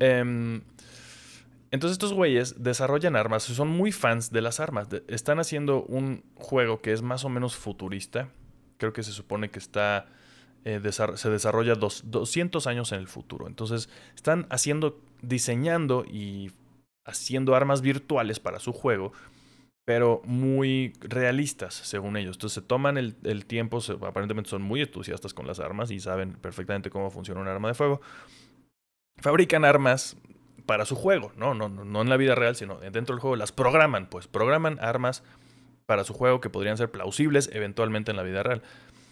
Eh, 0.00 0.60
entonces 1.70 1.94
estos 1.94 2.12
güeyes 2.12 2.62
desarrollan 2.62 3.16
armas, 3.16 3.44
son 3.44 3.68
muy 3.68 3.92
fans 3.92 4.30
de 4.30 4.40
las 4.40 4.60
armas. 4.60 4.88
están 5.08 5.38
haciendo 5.38 5.84
un 5.84 6.24
juego 6.34 6.80
que 6.80 6.92
es 6.92 7.02
más 7.02 7.24
o 7.24 7.28
menos 7.28 7.56
futurista. 7.56 8.28
Creo 8.76 8.92
que 8.92 9.02
se 9.02 9.12
supone 9.12 9.50
que 9.50 9.58
está 9.58 10.06
eh, 10.64 10.80
se 11.14 11.30
desarrolla 11.30 11.74
200 11.74 12.66
años 12.66 12.92
en 12.92 12.98
el 12.98 13.08
futuro. 13.08 13.46
Entonces 13.46 13.88
están 14.14 14.46
haciendo, 14.50 15.00
diseñando 15.22 16.04
y 16.04 16.50
haciendo 17.06 17.54
armas 17.54 17.80
virtuales 17.80 18.40
para 18.40 18.58
su 18.58 18.72
juego, 18.72 19.12
pero 19.86 20.20
muy 20.24 20.92
realistas, 21.00 21.74
según 21.74 22.16
ellos. 22.16 22.36
Entonces 22.36 22.62
se 22.62 22.62
toman 22.62 22.98
el, 22.98 23.46
tiempo, 23.46 23.80
aparentemente 24.02 24.50
son 24.50 24.62
muy 24.62 24.82
entusiastas 24.82 25.32
con 25.32 25.46
las 25.46 25.60
armas 25.60 25.90
y 25.90 25.98
saben 25.98 26.34
perfectamente 26.34 26.90
cómo 26.90 27.10
funciona 27.10 27.40
un 27.40 27.48
arma 27.48 27.68
de 27.68 27.74
fuego. 27.74 28.00
Fabrican 29.16 29.64
armas 29.64 30.16
para 30.70 30.84
su 30.84 30.94
juego, 30.94 31.32
¿no? 31.34 31.52
No, 31.52 31.68
no, 31.68 32.00
en 32.00 32.08
la 32.08 32.16
vida 32.16 32.36
real, 32.36 32.54
sino 32.54 32.76
dentro 32.76 33.12
del 33.12 33.18
juego. 33.18 33.34
Las 33.34 33.50
programan, 33.50 34.06
pues 34.06 34.28
programan 34.28 34.78
armas 34.80 35.24
para 35.84 36.04
su 36.04 36.14
juego 36.14 36.40
que 36.40 36.48
podrían 36.48 36.76
ser 36.76 36.92
plausibles 36.92 37.50
eventualmente 37.52 38.12
en 38.12 38.16
la 38.16 38.22
vida 38.22 38.44
real. 38.44 38.62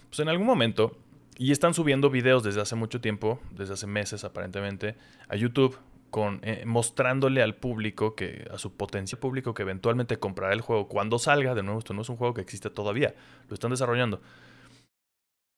Pues 0.08 0.20
en 0.20 0.28
algún 0.28 0.46
momento, 0.46 0.96
y 1.36 1.50
están 1.50 1.74
subiendo 1.74 2.10
videos 2.10 2.44
desde 2.44 2.60
hace 2.60 2.76
mucho 2.76 3.00
tiempo, 3.00 3.40
desde 3.50 3.74
hace 3.74 3.88
meses 3.88 4.22
aparentemente, 4.22 4.94
a 5.28 5.34
YouTube, 5.34 5.76
con, 6.10 6.38
eh, 6.44 6.62
mostrándole 6.64 7.42
al 7.42 7.56
público, 7.56 8.14
que, 8.14 8.48
a 8.54 8.58
su 8.58 8.76
potencial 8.76 9.18
público, 9.18 9.52
que 9.52 9.62
eventualmente 9.62 10.16
comprará 10.16 10.54
el 10.54 10.60
juego 10.60 10.86
cuando 10.86 11.18
salga. 11.18 11.56
De 11.56 11.64
nuevo, 11.64 11.80
esto 11.80 11.92
no 11.92 12.02
es 12.02 12.08
un 12.08 12.18
juego 12.18 12.34
que 12.34 12.40
existe 12.40 12.70
todavía, 12.70 13.16
lo 13.48 13.54
están 13.54 13.72
desarrollando. 13.72 14.20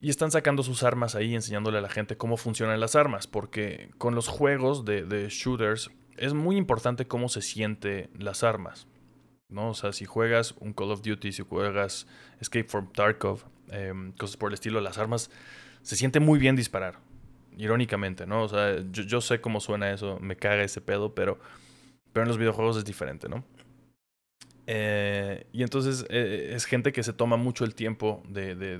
Y 0.02 0.08
están 0.08 0.30
sacando 0.30 0.62
sus 0.62 0.82
armas 0.82 1.14
ahí, 1.14 1.34
enseñándole 1.34 1.76
a 1.76 1.82
la 1.82 1.90
gente 1.90 2.16
cómo 2.16 2.38
funcionan 2.38 2.80
las 2.80 2.96
armas, 2.96 3.26
porque 3.26 3.90
con 3.98 4.14
los 4.14 4.28
juegos 4.28 4.86
de, 4.86 5.28
shooters 5.28 5.90
es 6.16 6.32
muy 6.32 6.56
importante 6.56 7.06
cómo 7.06 7.28
se 7.28 7.42
sienten 7.42 8.08
las 8.18 8.42
armas. 8.42 8.88
¿no? 9.50 9.70
O 9.70 9.74
sea, 9.74 9.92
si 9.92 10.06
juegas 10.06 10.54
un 10.60 10.72
Call 10.72 10.92
of 10.92 11.02
Duty, 11.02 11.32
si 11.32 11.42
juegas 11.42 12.06
Escape 12.40 12.64
from 12.64 12.90
Tarkov, 12.92 13.44
em, 13.68 14.12
cosas 14.12 14.38
por 14.38 14.50
el 14.50 14.54
estilo, 14.54 14.80
las 14.80 14.96
armas 14.96 15.30
se 15.82 15.96
siente 15.96 16.18
muy 16.18 16.38
bien 16.38 16.56
disparar. 16.56 16.98
Irónicamente, 17.58 18.26
¿no? 18.26 18.44
O 18.44 18.48
sea, 18.48 18.78
yo, 18.90 19.02
yo, 19.02 19.20
sé 19.20 19.42
cómo 19.42 19.60
suena 19.60 19.92
eso, 19.92 20.18
me 20.20 20.36
caga 20.36 20.62
ese 20.62 20.80
pedo, 20.80 21.14
pero, 21.14 21.38
pero 22.12 22.22
en 22.22 22.28
los 22.28 22.38
videojuegos 22.38 22.78
es 22.78 22.84
diferente, 22.86 23.28
¿no? 23.28 23.44
Eh, 24.72 25.48
y 25.52 25.64
entonces 25.64 26.06
eh, 26.10 26.52
es 26.54 26.64
gente 26.64 26.92
que 26.92 27.02
se 27.02 27.12
toma 27.12 27.36
mucho 27.36 27.64
el 27.64 27.74
tiempo 27.74 28.22
de, 28.28 28.78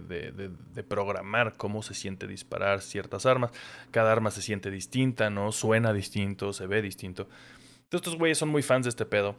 programar 0.89 1.57
cómo 1.57 1.83
se 1.83 1.95
siente 1.95 2.29
disparar 2.29 2.81
ciertas 2.81 3.27
armas. 3.27 3.51
Cada 3.91 4.13
arma 4.13 4.31
se 4.31 4.41
siente 4.41 4.71
distinta, 4.71 5.31
¿no? 5.31 5.51
Suena 5.51 5.93
distinto, 5.93 6.53
se 6.53 6.69
ve 6.69 6.81
distinto. 6.81 7.23
Entonces 7.23 8.07
estos 8.07 8.17
güeyes 8.17 8.39
son 8.39 8.51
muy 8.51 8.63
fans 8.63 8.85
de 8.85 8.91
este 8.91 9.05
pedo. 9.05 9.35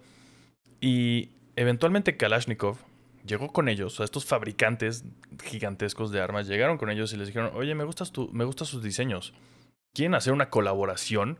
Y 0.81 1.29
eventualmente 1.55 2.17
Kalashnikov 2.17 2.75
llegó 3.25 3.53
con 3.53 3.69
ellos, 3.69 3.97
o 4.01 4.03
estos 4.03 4.25
fabricantes 4.25 5.05
gigantescos 5.45 6.11
de 6.11 6.19
armas 6.19 6.47
llegaron 6.47 6.77
con 6.77 6.89
ellos 6.89 7.13
y 7.13 7.17
les 7.17 7.27
dijeron, 7.27 7.51
oye, 7.53 7.75
me, 7.75 7.85
gustas 7.85 8.11
tu, 8.11 8.27
me 8.33 8.43
gustan 8.43 8.67
sus 8.67 8.83
diseños. 8.83 9.33
¿Quieren 9.93 10.15
hacer 10.15 10.33
una 10.33 10.49
colaboración? 10.49 11.39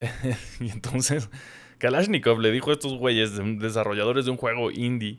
y 0.60 0.70
entonces 0.70 1.30
Kalashnikov 1.84 2.40
le 2.40 2.50
dijo 2.50 2.70
a 2.70 2.72
estos 2.72 2.94
güeyes, 2.94 3.38
desarrolladores 3.58 4.24
de 4.24 4.30
un 4.30 4.38
juego 4.38 4.70
indie, 4.70 5.18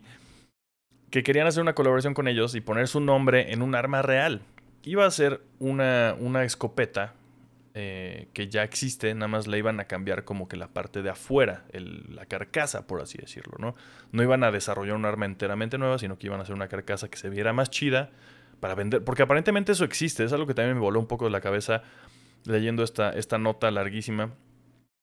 que 1.11 1.21
querían 1.21 1.45
hacer 1.45 1.61
una 1.61 1.75
colaboración 1.75 2.15
con 2.15 2.27
ellos 2.27 2.55
y 2.55 2.61
poner 2.61 2.87
su 2.87 2.99
nombre 3.01 3.53
en 3.53 3.61
un 3.61 3.75
arma 3.75 4.01
real. 4.01 4.41
Iba 4.81 5.05
a 5.05 5.11
ser 5.11 5.41
una, 5.59 6.15
una 6.19 6.43
escopeta 6.43 7.13
eh, 7.75 8.29
que 8.33 8.49
ya 8.49 8.63
existe, 8.63 9.13
nada 9.13 9.27
más 9.27 9.45
le 9.45 9.59
iban 9.59 9.79
a 9.79 9.83
cambiar 9.83 10.23
como 10.23 10.47
que 10.47 10.57
la 10.57 10.69
parte 10.69 11.03
de 11.03 11.11
afuera, 11.11 11.65
la 11.71 12.25
carcasa, 12.25 12.87
por 12.87 12.99
así 12.99 13.19
decirlo, 13.19 13.57
¿no? 13.59 13.75
No 14.11 14.23
iban 14.23 14.43
a 14.43 14.49
desarrollar 14.49 14.95
un 14.95 15.05
arma 15.05 15.27
enteramente 15.27 15.77
nueva, 15.77 15.99
sino 15.99 16.17
que 16.17 16.25
iban 16.25 16.39
a 16.39 16.43
hacer 16.45 16.55
una 16.55 16.67
carcasa 16.67 17.09
que 17.09 17.17
se 17.17 17.29
viera 17.29 17.53
más 17.53 17.69
chida 17.69 18.09
para 18.59 18.73
vender, 18.73 19.03
porque 19.03 19.21
aparentemente 19.21 19.73
eso 19.73 19.85
existe, 19.85 20.23
es 20.23 20.33
algo 20.33 20.47
que 20.47 20.55
también 20.55 20.73
me 20.73 20.81
voló 20.81 20.99
un 20.99 21.07
poco 21.07 21.25
de 21.25 21.31
la 21.31 21.41
cabeza 21.41 21.83
leyendo 22.43 22.81
esta, 22.81 23.11
esta 23.11 23.37
nota 23.37 23.69
larguísima 23.69 24.31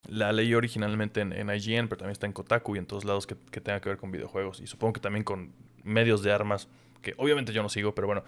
la 0.09 0.33
leí 0.33 0.55
originalmente 0.55 1.21
en, 1.21 1.33
IGN, 1.33 1.89
pero 1.89 1.99
también 1.99 2.13
está 2.13 2.27
en 2.27 2.33
Kotaku 2.33 2.77
y 2.77 2.79
en 2.79 2.87
todos 2.87 3.05
lados 3.05 3.27
que, 3.27 3.35
tenga 3.35 3.81
que 3.81 3.89
ver 3.89 3.99
con 3.99 4.11
videojuegos. 4.11 4.61
Y 4.61 4.67
supongo 4.67 4.95
que 4.95 5.01
también 5.01 5.25
con 5.25 5.53
medios 5.85 6.23
de 6.23 6.33
armas, 6.33 6.69
que 7.03 7.15
obviamente 7.19 7.53
yo 7.53 7.63
no 7.63 7.69
sigo, 7.69 7.95
pero 7.95 8.07
bueno. 8.07 8.25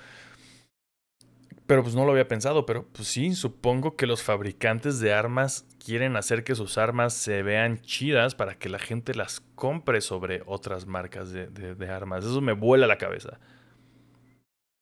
Pero 1.66 1.82
pues 1.82 1.94
no 1.94 2.04
lo 2.04 2.12
había 2.12 2.28
pensado, 2.28 2.66
pero 2.66 2.86
pues 2.92 3.08
sí, 3.08 3.34
supongo 3.34 3.96
que 3.96 4.06
los 4.06 4.22
fabricantes 4.22 5.00
de 5.00 5.14
armas 5.14 5.66
quieren 5.82 6.14
hacer 6.16 6.44
que 6.44 6.54
sus 6.54 6.76
armas 6.76 7.14
se 7.14 7.42
vean 7.42 7.80
chidas 7.80 8.34
para 8.34 8.58
que 8.58 8.68
la 8.68 8.78
gente 8.78 9.14
las 9.14 9.40
compre 9.54 10.02
sobre 10.02 10.42
otras 10.44 10.86
marcas 10.86 11.32
de, 11.32 11.88
armas. 11.88 12.24
Eso 12.24 12.42
me 12.42 12.52
vuela 12.52 12.86
la 12.86 12.98
cabeza. 12.98 13.40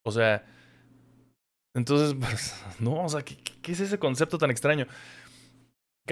O 0.04 0.10
sea, 0.10 0.44
entonces, 1.72 2.14
pues, 2.20 2.64
no, 2.80 3.04
o 3.04 3.08
sea, 3.08 3.22
¿qué, 3.22 3.36
qué 3.36 3.72
es 3.72 3.80
ese 3.80 4.00
concepto 4.00 4.36
tan 4.36 4.50
extraño? 4.50 4.88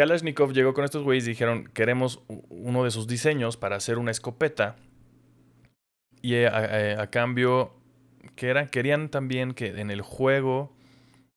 Kalashnikov 0.01 0.55
llegó 0.55 0.73
con 0.73 0.87
estos 0.87 1.05
güeyes 1.05 1.27
y 1.27 1.33
dijeron, 1.33 1.65
queremos 1.75 2.23
uno 2.49 2.85
de 2.85 2.91
sus 2.91 3.07
diseños 3.07 3.59
para 3.59 3.77
hacer 3.77 3.99
una 3.99 4.11
escopeta. 4.11 4.77
Y 6.23 6.37
eh, 6.37 6.49
eh, 6.51 6.97
a, 6.99 7.11
cambio, 7.11 7.75
que 8.35 8.49
era? 8.49 8.69
Querían 8.69 9.11
también 9.11 9.53
que 9.53 9.79
en 9.79 9.91
el 9.91 10.01
juego 10.01 10.75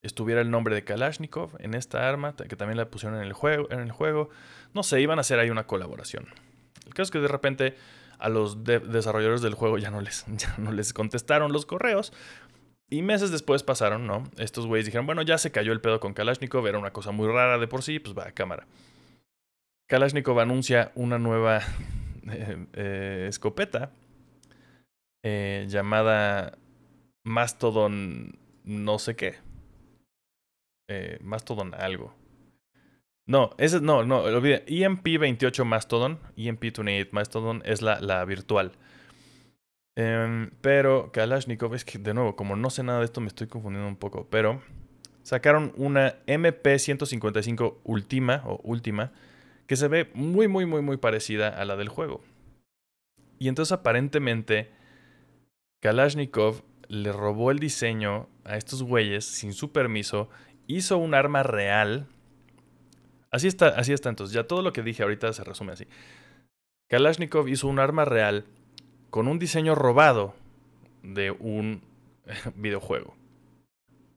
estuviera 0.02 0.40
el 0.40 0.50
nombre 0.50 0.76
de 0.76 0.86
Kalashnikov 0.86 1.58
en 1.60 1.74
esta 1.74 2.08
arma, 2.08 2.38
que 2.38 2.56
también 2.56 2.78
la 2.78 2.90
pusieron 2.90 3.20
en 3.20 3.26
el 3.26 3.34
juego. 3.34 3.68
En 3.70 3.82
el 3.82 3.92
juego. 3.92 4.30
No 4.74 4.82
sé, 4.84 5.02
iban 5.02 5.18
a 5.18 5.22
hacer 5.22 5.40
ahí 5.40 5.50
una 5.50 5.68
colaboración. 5.68 6.28
El 6.86 6.94
caso 6.94 7.04
es 7.04 7.12
que 7.12 7.20
de 7.20 7.28
repente 7.28 7.76
a 8.18 8.30
los 8.30 8.64
desarrolladores 8.64 9.42
del 9.42 9.56
juego 9.56 9.78
ya 9.78 9.92
no, 9.92 10.00
les, 10.00 10.24
ya 10.38 10.56
no 10.58 10.72
les 10.72 10.94
contestaron 10.94 11.52
los 11.52 11.66
correos. 11.66 12.14
Y 12.94 13.02
meses 13.02 13.32
después 13.32 13.64
pasaron, 13.64 14.06
¿no? 14.06 14.30
Estos 14.38 14.68
güeyes 14.68 14.86
dijeron, 14.86 15.08
bueno, 15.08 15.24
ya 15.24 15.40
se 15.40 15.52
cayó 15.52 15.74
el 15.74 15.82
pedo 15.82 16.00
con 16.00 16.14
Kalashnikov, 16.14 16.68
era 16.68 16.78
una 16.78 16.94
cosa 16.94 17.10
muy 17.10 17.28
rara 17.28 17.58
de 17.58 17.68
por 17.68 17.82
sí, 17.82 17.98
pues 17.98 18.16
va 18.16 18.32
cámara. 18.34 18.68
Kalashnikov 19.90 20.40
anuncia 20.40 20.92
una 20.94 21.18
nueva 21.18 21.62
eh, 22.32 22.68
eh, 22.74 23.26
escopeta 23.28 23.90
eh, 25.24 25.66
llamada 25.68 26.60
Mastodon 27.24 28.38
no 28.64 29.00
sé 29.00 29.16
qué. 29.16 29.38
Mastodon 31.22 31.74
algo. 31.74 32.14
No, 33.26 33.56
ese 33.58 33.82
no, 33.82 34.04
no, 34.04 34.20
olvide. 34.20 34.64
EMP28 34.68 35.64
Mastodon, 35.64 36.20
EMP28 36.38 37.10
Mastodon 37.10 37.64
es 37.66 37.82
la 37.82 38.24
virtual. 38.26 38.74
Em, 39.96 40.50
pero 40.62 41.12
Kalashnikov, 41.12 41.76
es 41.76 41.86
que 41.86 42.00
de 42.00 42.14
nuevo, 42.14 42.36
como 42.36 42.56
no 42.56 42.70
sé 42.70 42.84
nada 42.84 43.00
de 43.00 43.06
esto, 43.06 43.22
me 43.22 43.28
estoy 43.28 43.48
confundiendo 43.48 43.88
un 43.88 43.96
poco. 43.96 44.28
Pero 44.30 44.62
sacaron 45.22 45.74
una 45.78 46.16
MP155 46.26 47.78
Ultima 47.84 48.44
o 48.46 48.60
Última 48.64 49.12
que 49.68 49.76
se 49.76 49.88
ve 49.88 50.10
muy, 50.14 50.48
muy, 50.48 50.66
muy, 50.66 50.82
muy 50.82 50.98
parecida 50.98 51.50
a 51.50 51.66
la 51.66 51.76
del 51.76 51.90
juego. 51.90 52.22
Y 53.40 53.48
entonces 53.48 53.72
aparentemente 53.72 54.72
Kalashnikov 55.82 56.64
le 56.88 57.12
robó 57.12 57.52
el 57.52 57.60
diseño 57.60 58.28
a 58.46 58.58
estos 58.58 58.84
güeyes 58.84 59.26
sin 59.26 59.54
su 59.54 59.72
permiso, 59.72 60.30
hizo 60.68 60.98
un 60.98 61.14
arma 61.14 61.44
real. 61.44 62.08
Así 63.32 63.48
está, 63.48 63.70
así 63.70 63.94
está 63.94 64.10
entonces. 64.10 64.34
Ya 64.34 64.46
todo 64.46 64.62
lo 64.62 64.74
que 64.74 64.84
dije 64.84 65.04
ahorita 65.04 65.32
se 65.34 65.44
resume 65.44 65.74
así. 65.74 65.88
Kalashnikov 66.90 67.48
hizo 67.48 67.68
un 67.68 67.80
arma 67.80 68.06
real 68.06 68.46
con 69.14 69.28
un 69.28 69.38
diseño 69.38 69.76
robado 69.76 70.34
de 71.04 71.30
un 71.30 71.84
videojuego. 72.56 73.16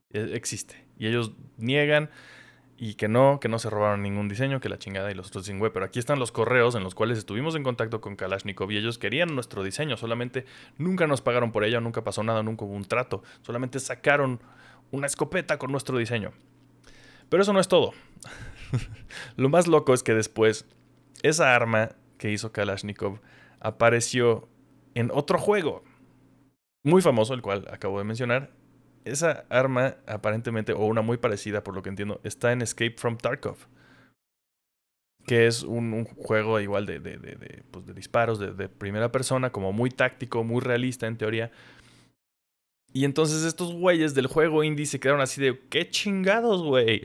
E, 0.08 0.30
existe. 0.32 0.86
Y 0.96 1.06
ellos 1.06 1.32
niegan 1.58 2.08
y 2.78 2.94
que 2.94 3.06
no, 3.06 3.38
que 3.38 3.50
no 3.50 3.58
se 3.58 3.68
robaron 3.68 4.00
ningún 4.00 4.26
diseño, 4.26 4.58
que 4.58 4.70
la 4.70 4.78
chingada 4.78 5.10
y 5.10 5.14
los 5.14 5.26
otros 5.26 5.44
sin 5.44 5.60
web. 5.60 5.70
Pero 5.74 5.84
aquí 5.84 5.98
están 5.98 6.18
los 6.18 6.32
correos 6.32 6.76
en 6.76 6.82
los 6.82 6.94
cuales 6.94 7.18
estuvimos 7.18 7.54
en 7.56 7.62
contacto 7.62 8.00
con 8.00 8.16
Kalashnikov 8.16 8.70
y 8.70 8.78
ellos 8.78 8.96
querían 8.96 9.34
nuestro 9.34 9.62
diseño, 9.62 9.98
solamente 9.98 10.46
nunca 10.78 11.06
nos 11.06 11.20
pagaron 11.20 11.52
por 11.52 11.64
ello, 11.64 11.78
nunca 11.82 12.02
pasó 12.02 12.22
nada, 12.22 12.42
nunca 12.42 12.64
hubo 12.64 12.72
un 12.72 12.86
trato, 12.86 13.22
solamente 13.42 13.80
sacaron 13.80 14.40
una 14.92 15.08
escopeta 15.08 15.58
con 15.58 15.72
nuestro 15.72 15.98
diseño. 15.98 16.32
Pero 17.28 17.42
eso 17.42 17.52
no 17.52 17.60
es 17.60 17.68
todo. 17.68 17.92
Lo 19.36 19.50
más 19.50 19.66
loco 19.66 19.92
es 19.92 20.02
que 20.02 20.14
después 20.14 20.64
esa 21.22 21.54
arma 21.54 21.90
que 22.16 22.32
hizo 22.32 22.50
Kalashnikov 22.50 23.20
apareció 23.60 24.48
en 24.96 25.10
otro 25.12 25.38
juego 25.38 25.84
muy 26.82 27.02
famoso, 27.02 27.34
el 27.34 27.42
cual 27.42 27.66
acabo 27.70 27.98
de 27.98 28.04
mencionar, 28.04 28.50
esa 29.04 29.44
arma, 29.50 29.96
aparentemente, 30.06 30.72
o 30.72 30.86
una 30.86 31.02
muy 31.02 31.18
parecida, 31.18 31.62
por 31.62 31.74
lo 31.74 31.82
que 31.82 31.90
entiendo, 31.90 32.20
está 32.24 32.52
en 32.52 32.62
Escape 32.62 32.94
from 32.96 33.18
Tarkov. 33.18 33.56
Que 35.26 35.46
es 35.46 35.64
un, 35.64 36.04
juego 36.04 36.60
igual 36.60 36.86
de, 36.86 37.00
de, 37.00 37.18
de, 37.18 37.62
pues 37.70 37.84
de 37.86 37.92
disparos, 37.92 38.38
de, 38.38 38.68
primera 38.68 39.12
persona, 39.12 39.50
como 39.50 39.72
muy 39.72 39.90
táctico, 39.90 40.44
muy 40.44 40.60
realista 40.60 41.06
en 41.06 41.18
teoría. 41.18 41.50
Y 42.92 43.04
entonces 43.04 43.44
estos 43.44 43.74
güeyes 43.74 44.14
del 44.14 44.28
juego 44.28 44.64
indie 44.64 44.86
se 44.86 44.98
quedaron 44.98 45.20
así 45.20 45.40
de, 45.42 45.58
¿qué 45.68 45.90
chingados, 45.90 46.62
güey? 46.62 47.04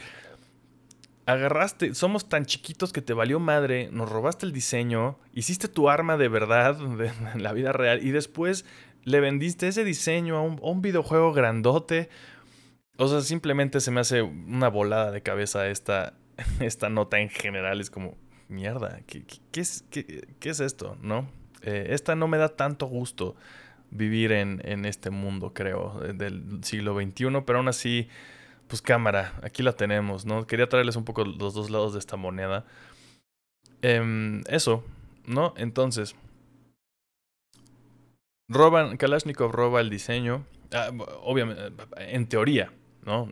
Agarraste, 1.25 1.93
somos 1.93 2.27
tan 2.29 2.45
chiquitos 2.45 2.91
que 2.91 3.01
te 3.01 3.13
valió 3.13 3.39
madre, 3.39 3.89
nos 3.91 4.09
robaste 4.09 4.45
el 4.45 4.51
diseño, 4.51 5.19
hiciste 5.33 5.67
tu 5.67 5.89
arma 5.89 6.17
de 6.17 6.27
verdad 6.27 6.77
en 7.33 7.43
la 7.43 7.53
vida 7.53 7.71
real 7.73 8.03
y 8.03 8.11
después 8.11 8.65
le 9.03 9.19
vendiste 9.19 9.67
ese 9.67 9.83
diseño 9.83 10.37
a 10.37 10.41
un, 10.41 10.81
videojuego 10.81 11.33
grandote. 11.33 12.09
O 12.97 13.07
sea, 13.07 13.21
simplemente 13.21 13.79
se 13.79 13.91
me 13.91 14.01
hace 14.01 14.21
una 14.21 14.67
volada 14.67 15.11
de 15.11 15.21
cabeza 15.21 15.67
esta, 15.67 16.13
esta 16.59 16.89
nota 16.89 17.19
en 17.19 17.29
general. 17.29 17.81
Es 17.81 17.89
como, 17.89 18.17
mierda, 18.47 18.99
¿qué, 19.07 19.23
qué, 19.51 19.61
es, 19.61 19.83
qué, 19.89 20.49
es, 20.49 20.59
esto? 20.59 20.97
¿No? 21.01 21.27
Eh, 21.63 21.87
esta 21.89 22.15
no 22.15 22.27
me 22.27 22.37
da 22.37 22.49
tanto 22.49 22.85
gusto 22.85 23.35
vivir 23.89 24.31
en, 24.31 24.61
en, 24.63 24.85
este 24.85 25.09
mundo, 25.09 25.53
creo, 25.53 25.99
del 26.13 26.63
siglo 26.63 26.95
XXI, 26.95 27.41
pero 27.45 27.59
aún 27.59 27.67
así, 27.67 28.07
pues 28.71 28.81
cámara, 28.81 29.33
aquí 29.43 29.63
la 29.63 29.73
tenemos, 29.73 30.25
¿no? 30.25 30.47
Quería 30.47 30.69
traerles 30.69 30.95
un 30.95 31.03
poco 31.03 31.25
los 31.25 31.53
dos 31.53 31.69
lados 31.69 31.91
de 31.91 31.99
esta 31.99 32.15
moneda. 32.15 32.65
Em, 33.81 34.43
eso, 34.47 34.85
¿no? 35.25 35.53
Entonces, 35.57 36.15
Roban, 38.47 38.95
Kalashnikov 38.95 39.51
roba 39.51 39.81
el 39.81 39.89
diseño. 39.89 40.45
Ah, 40.71 40.89
obviamente, 41.21 41.73
en 41.97 42.27
teoría, 42.27 42.71
¿no? 43.03 43.29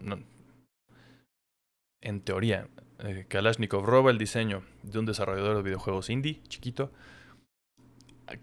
En 2.01 2.19
teoría, 2.19 2.67
eh, 2.99 3.25
Kalashnikov 3.29 3.85
roba 3.85 4.11
el 4.11 4.17
diseño 4.17 4.63
de 4.83 4.99
un 4.99 5.05
desarrollador 5.05 5.55
de 5.55 5.63
videojuegos 5.63 6.09
indie, 6.09 6.41
chiquito. 6.49 6.91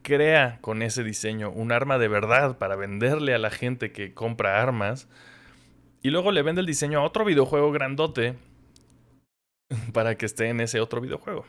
Crea 0.00 0.60
con 0.62 0.80
ese 0.80 1.04
diseño 1.04 1.50
un 1.50 1.72
arma 1.72 1.98
de 1.98 2.08
verdad 2.08 2.56
para 2.56 2.74
venderle 2.74 3.34
a 3.34 3.38
la 3.38 3.50
gente 3.50 3.92
que 3.92 4.14
compra 4.14 4.62
armas. 4.62 5.08
Y 6.06 6.10
luego 6.10 6.30
le 6.30 6.42
vende 6.42 6.60
el 6.60 6.68
diseño 6.68 7.00
a 7.00 7.02
otro 7.02 7.24
videojuego 7.24 7.72
grandote 7.72 8.36
para 9.92 10.16
que 10.16 10.24
esté 10.24 10.50
en 10.50 10.60
ese 10.60 10.80
otro 10.80 11.00
videojuego. 11.00 11.44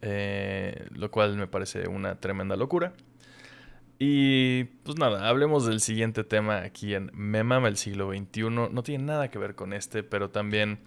Eh, 0.00 0.86
lo 0.92 1.10
cual 1.10 1.36
me 1.36 1.48
parece 1.48 1.88
una 1.88 2.20
tremenda 2.20 2.54
locura. 2.54 2.92
Y 3.98 4.62
pues 4.84 4.96
nada, 4.96 5.28
hablemos 5.28 5.66
del 5.66 5.80
siguiente 5.80 6.22
tema 6.22 6.58
aquí 6.58 6.94
en 6.94 7.10
Me 7.14 7.42
Mama 7.42 7.66
el 7.66 7.76
siglo 7.76 8.12
XXI. 8.12 8.48
No 8.48 8.84
tiene 8.84 9.02
nada 9.02 9.28
que 9.28 9.40
ver 9.40 9.56
con 9.56 9.72
este, 9.72 10.04
pero 10.04 10.30
también 10.30 10.78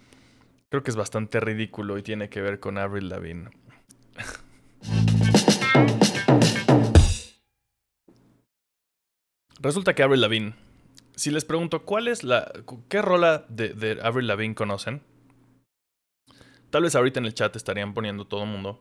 creo 0.70 0.84
que 0.84 0.91
es 0.91 0.95
bastante 0.95 1.41
ridículo 1.41 1.97
y 1.97 2.03
tiene 2.03 2.30
que 2.30 2.39
ver 2.39 2.61
con 2.61 2.78
Avril 2.78 3.09
Lavigne. 3.09 3.49
Resulta 9.59 9.93
que 9.93 10.03
Avril 10.03 10.22
Lavigne, 10.22 10.53
si 11.20 11.32
les 11.32 11.43
pregunto 11.43 11.84
cuál 11.84 12.07
es 12.07 12.24
la. 12.24 12.49
¿Qué 12.88 13.01
rola 13.01 13.45
de, 13.49 13.99
Avril 14.01 14.26
Lavigne 14.26 14.55
conocen? 14.55 15.01
Tal 16.70 16.84
vez 16.84 16.95
ahorita 16.95 17.20
en 17.20 17.26
el 17.26 17.34
chat 17.34 17.53
estarían 17.57 17.93
poniendo 17.93 18.26
todo 18.26 18.43
el 18.43 18.49
mundo. 18.49 18.80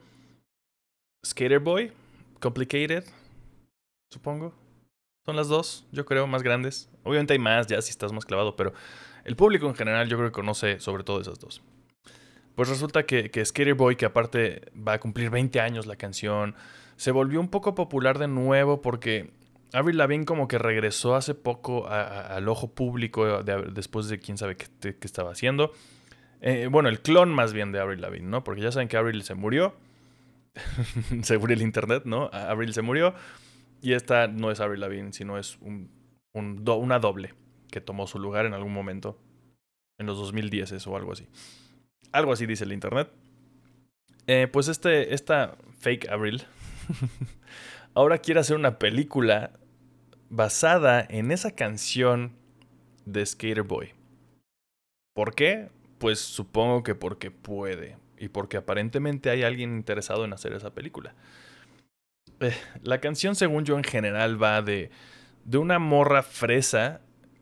Skater 1.27 1.59
Boy, 1.59 1.91
Complicated, 2.39 3.05
supongo. 4.13 4.55
Son 5.27 5.35
las 5.35 5.49
dos, 5.49 5.85
yo 5.91 6.07
creo, 6.07 6.29
más 6.29 6.45
grandes. 6.45 6.89
Obviamente 7.03 7.33
hay 7.33 7.41
más 7.41 7.67
ya 7.67 7.83
si 7.83 7.91
estás 7.91 8.13
más 8.13 8.25
clavado, 8.25 8.55
pero 8.55 8.73
el 9.25 9.35
público 9.35 9.67
en 9.67 9.75
general 9.75 10.09
yo 10.09 10.17
creo 10.17 10.29
que 10.29 10.35
conoce 10.35 10.79
sobre 10.79 11.03
todo 11.03 11.21
esas 11.21 11.41
dos. 11.41 11.61
Pues 12.55 12.69
resulta 12.69 13.05
que, 13.05 13.33
que 13.33 13.45
Skater 13.45 13.75
Boy, 13.75 13.97
que 13.97 14.07
aparte 14.07 14.63
va 14.77 14.93
a 14.93 15.01
cumplir 15.01 15.31
20 15.31 15.61
años 15.61 15.87
la 15.87 15.97
canción, 15.97 16.55
se 16.97 17.11
volvió 17.11 17.41
un 17.41 17.49
poco 17.49 17.75
popular 17.75 18.17
de 18.21 18.29
nuevo 18.29 18.81
porque 18.81 19.33
Avril 19.73 19.99
Lavigne 19.99 20.25
como 20.25 20.49
que 20.49 20.59
regresó 20.59 21.15
hace 21.15 21.35
poco 21.35 21.89
al 21.89 22.49
ojo 22.49 22.75
público 22.75 23.43
después 23.43 24.09
de 24.09 24.19
quién 24.19 24.39
sabe 24.39 24.57
qué, 24.57 24.97
estaba 25.03 25.33
haciendo. 25.33 25.73
Eh, 26.41 26.69
bueno, 26.71 26.89
el 26.89 27.01
clon 27.01 27.31
más 27.31 27.53
bien 27.53 27.73
de 27.73 27.81
Avril 27.81 28.01
Lavigne, 28.01 28.29
¿no? 28.29 28.45
Porque 28.45 28.63
ya 28.63 28.73
saben 28.73 28.89
que 28.89 28.97
Avril 28.97 29.23
se 29.23 29.35
murió. 29.35 29.75
se 31.23 31.35
el 31.35 31.63
internet, 31.63 32.03
¿no? 32.05 32.31
Avril 32.33 32.73
se 32.73 32.83
murió. 32.83 33.15
Y 33.83 33.93
esta 33.93 34.27
no 34.29 34.51
es 34.51 34.61
Avril 34.61 34.81
Lavigne, 34.81 35.13
sino 35.13 35.39
es 35.39 35.59
un, 35.61 35.91
una 36.33 36.99
doble 36.99 37.35
que 37.71 37.81
tomó 37.81 38.07
su 38.07 38.19
lugar 38.19 38.47
en 38.47 38.55
algún 38.55 38.73
momento. 38.73 39.19
En 39.99 40.07
los 40.07 40.17
2010 40.19 40.87
o 40.87 40.97
algo 40.97 41.13
así. 41.13 41.27
Algo 42.13 42.33
así 42.33 42.47
dice 42.47 42.65
el 42.65 42.73
internet. 42.73 43.11
Eh, 44.27 44.47
pues 44.47 44.69
este, 44.69 45.15
esta 45.15 45.57
fake 45.81 46.09
Avril 46.09 46.45
ahora 47.99 48.19
quiere 48.19 48.39
hacer 48.39 48.55
una 48.55 48.79
película 48.79 49.51
basada 50.31 51.05
en 51.09 51.33
esa 51.33 51.51
canción 51.57 52.37
de 53.07 53.27
Skater 53.27 53.65
Boy. 53.65 53.93
¿Por 55.17 55.35
qué? 55.35 55.69
Pues 55.99 56.21
supongo 56.21 56.85
que 56.85 56.95
porque 56.95 57.33
puede. 57.33 57.97
Y 58.17 58.29
porque 58.29 58.57
aparentemente 58.57 59.31
hay 59.31 59.43
alguien 59.43 59.75
interesado 59.75 60.25
en 60.25 60.33
hacer 60.33 60.53
esa 60.53 60.71
película. 60.71 61.15
Eh, 62.39 62.55
la 62.85 63.01
canción, 63.01 63.35
según 63.35 63.65
yo, 63.65 63.77
en 63.77 63.83
general 63.83 64.41
va 64.41 64.63
de, 64.63 64.93
de 65.45 65.59
una 65.59 65.81
morra 65.81 66.23
fresa 66.23 67.01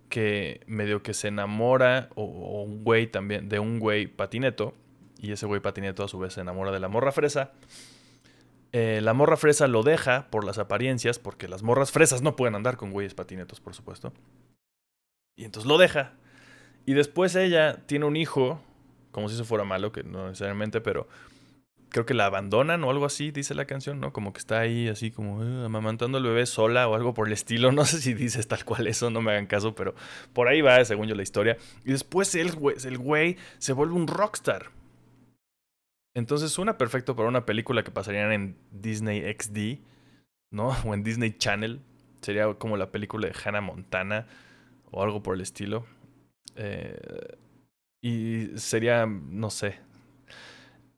que 0.09 0.63
medio 0.67 1.03
que 1.03 1.13
se 1.13 1.29
enamora, 1.29 2.09
o, 2.15 2.63
un 2.63 2.83
güey 2.83 3.09
también, 3.09 3.51
de 3.51 3.59
un 3.59 3.79
güey 3.79 4.07
patineto, 4.07 4.75
y 5.21 5.33
ese 5.33 5.45
güey 5.45 5.61
patineto 5.61 6.03
a 6.03 6.09
su 6.09 6.19
vez 6.19 6.33
se 6.33 6.41
enamora 6.41 6.73
de 6.73 6.81
la 6.81 6.89
morra 6.89 7.13
fresa. 7.13 7.53
Eh, 8.79 9.01
la 9.01 9.15
morra 9.15 9.39
fresa 9.39 9.69
lo 9.69 9.83
deja 9.83 10.31
por 10.31 10.45
las 10.45 10.59
apariencias, 10.59 11.19
porque 11.19 11.49
las 11.49 11.63
morras 11.63 11.93
fresas 11.93 12.21
no 12.21 12.37
pueden 12.37 12.55
andar 12.55 12.77
con 12.77 12.91
güeyes 12.91 13.15
patinetos, 13.15 13.59
por 13.59 13.73
supuesto. 13.75 14.13
Y 15.35 15.47
entonces 15.47 15.67
lo 15.67 15.79
deja. 15.79 16.13
Y 16.85 16.93
después 16.93 17.35
ella 17.37 17.87
tiene 17.87 18.05
un 18.05 18.17
hijo, 18.17 18.61
como 19.13 19.31
si 19.31 19.35
eso 19.35 19.47
fuera 19.47 19.65
malo, 19.65 19.93
que 19.93 20.03
no 20.03 20.27
necesariamente, 20.27 20.83
pero 20.83 21.09
creo 21.89 22.05
que 22.05 22.13
la 22.13 22.27
abandonan 22.27 22.85
o 22.85 22.91
algo 22.91 23.07
así, 23.07 23.31
dice 23.31 23.55
la 23.55 23.65
canción, 23.65 23.99
¿no? 23.99 24.13
Como 24.13 24.35
que 24.35 24.41
está 24.41 24.61
ahí 24.61 24.89
así 24.89 25.11
como 25.11 25.43
eh, 25.43 25.65
amamantando 25.65 26.19
al 26.19 26.25
bebé 26.25 26.45
sola 26.45 26.87
o 26.87 26.97
algo 26.97 27.15
por 27.15 27.29
el 27.29 27.33
estilo. 27.33 27.73
No 27.73 27.87
sé 27.87 28.03
si 28.03 28.13
dices 28.13 28.47
tal 28.47 28.67
cual 28.67 28.89
eso, 28.89 29.09
no 29.09 29.23
me 29.23 29.31
hagan 29.31 29.47
caso, 29.47 29.75
pero 29.75 29.95
por 30.35 30.49
ahí 30.49 30.61
va, 30.61 30.85
según 30.85 31.09
yo, 31.09 31.15
la 31.15 31.23
historia. 31.23 31.57
Y 31.87 31.93
después 31.93 32.35
el 32.35 32.49
el 32.85 32.99
güey 32.99 33.39
se 33.57 33.73
vuelve 33.73 33.95
un 33.95 34.07
rockstar. 34.07 34.76
Entonces 36.17 36.51
suena 36.51 36.79
perfecto 36.79 37.15
para 37.15 37.29
una 37.29 37.45
película 37.45 37.85
que 37.85 37.91
pasarían 37.91 38.33
en 38.33 38.57
Disney 38.71 39.21
XD, 39.39 39.83
¿no? 40.51 40.71
O 40.87 40.95
en 40.95 41.03
Disney 41.03 41.33
Channel. 41.37 41.83
Sería 42.23 42.55
como 42.55 42.79
la 42.79 42.91
película 42.91 43.29
de 43.29 43.35
Hannah 43.45 43.61
Montana 43.61 44.27
o 44.91 45.03
algo 45.03 45.23
por 45.23 45.35
el 45.35 45.43
estilo. 45.43 45.85
Eh, 46.55 47.37
y 48.01 48.49
sería, 48.57 49.05
no 49.05 49.51
sé. 49.51 49.79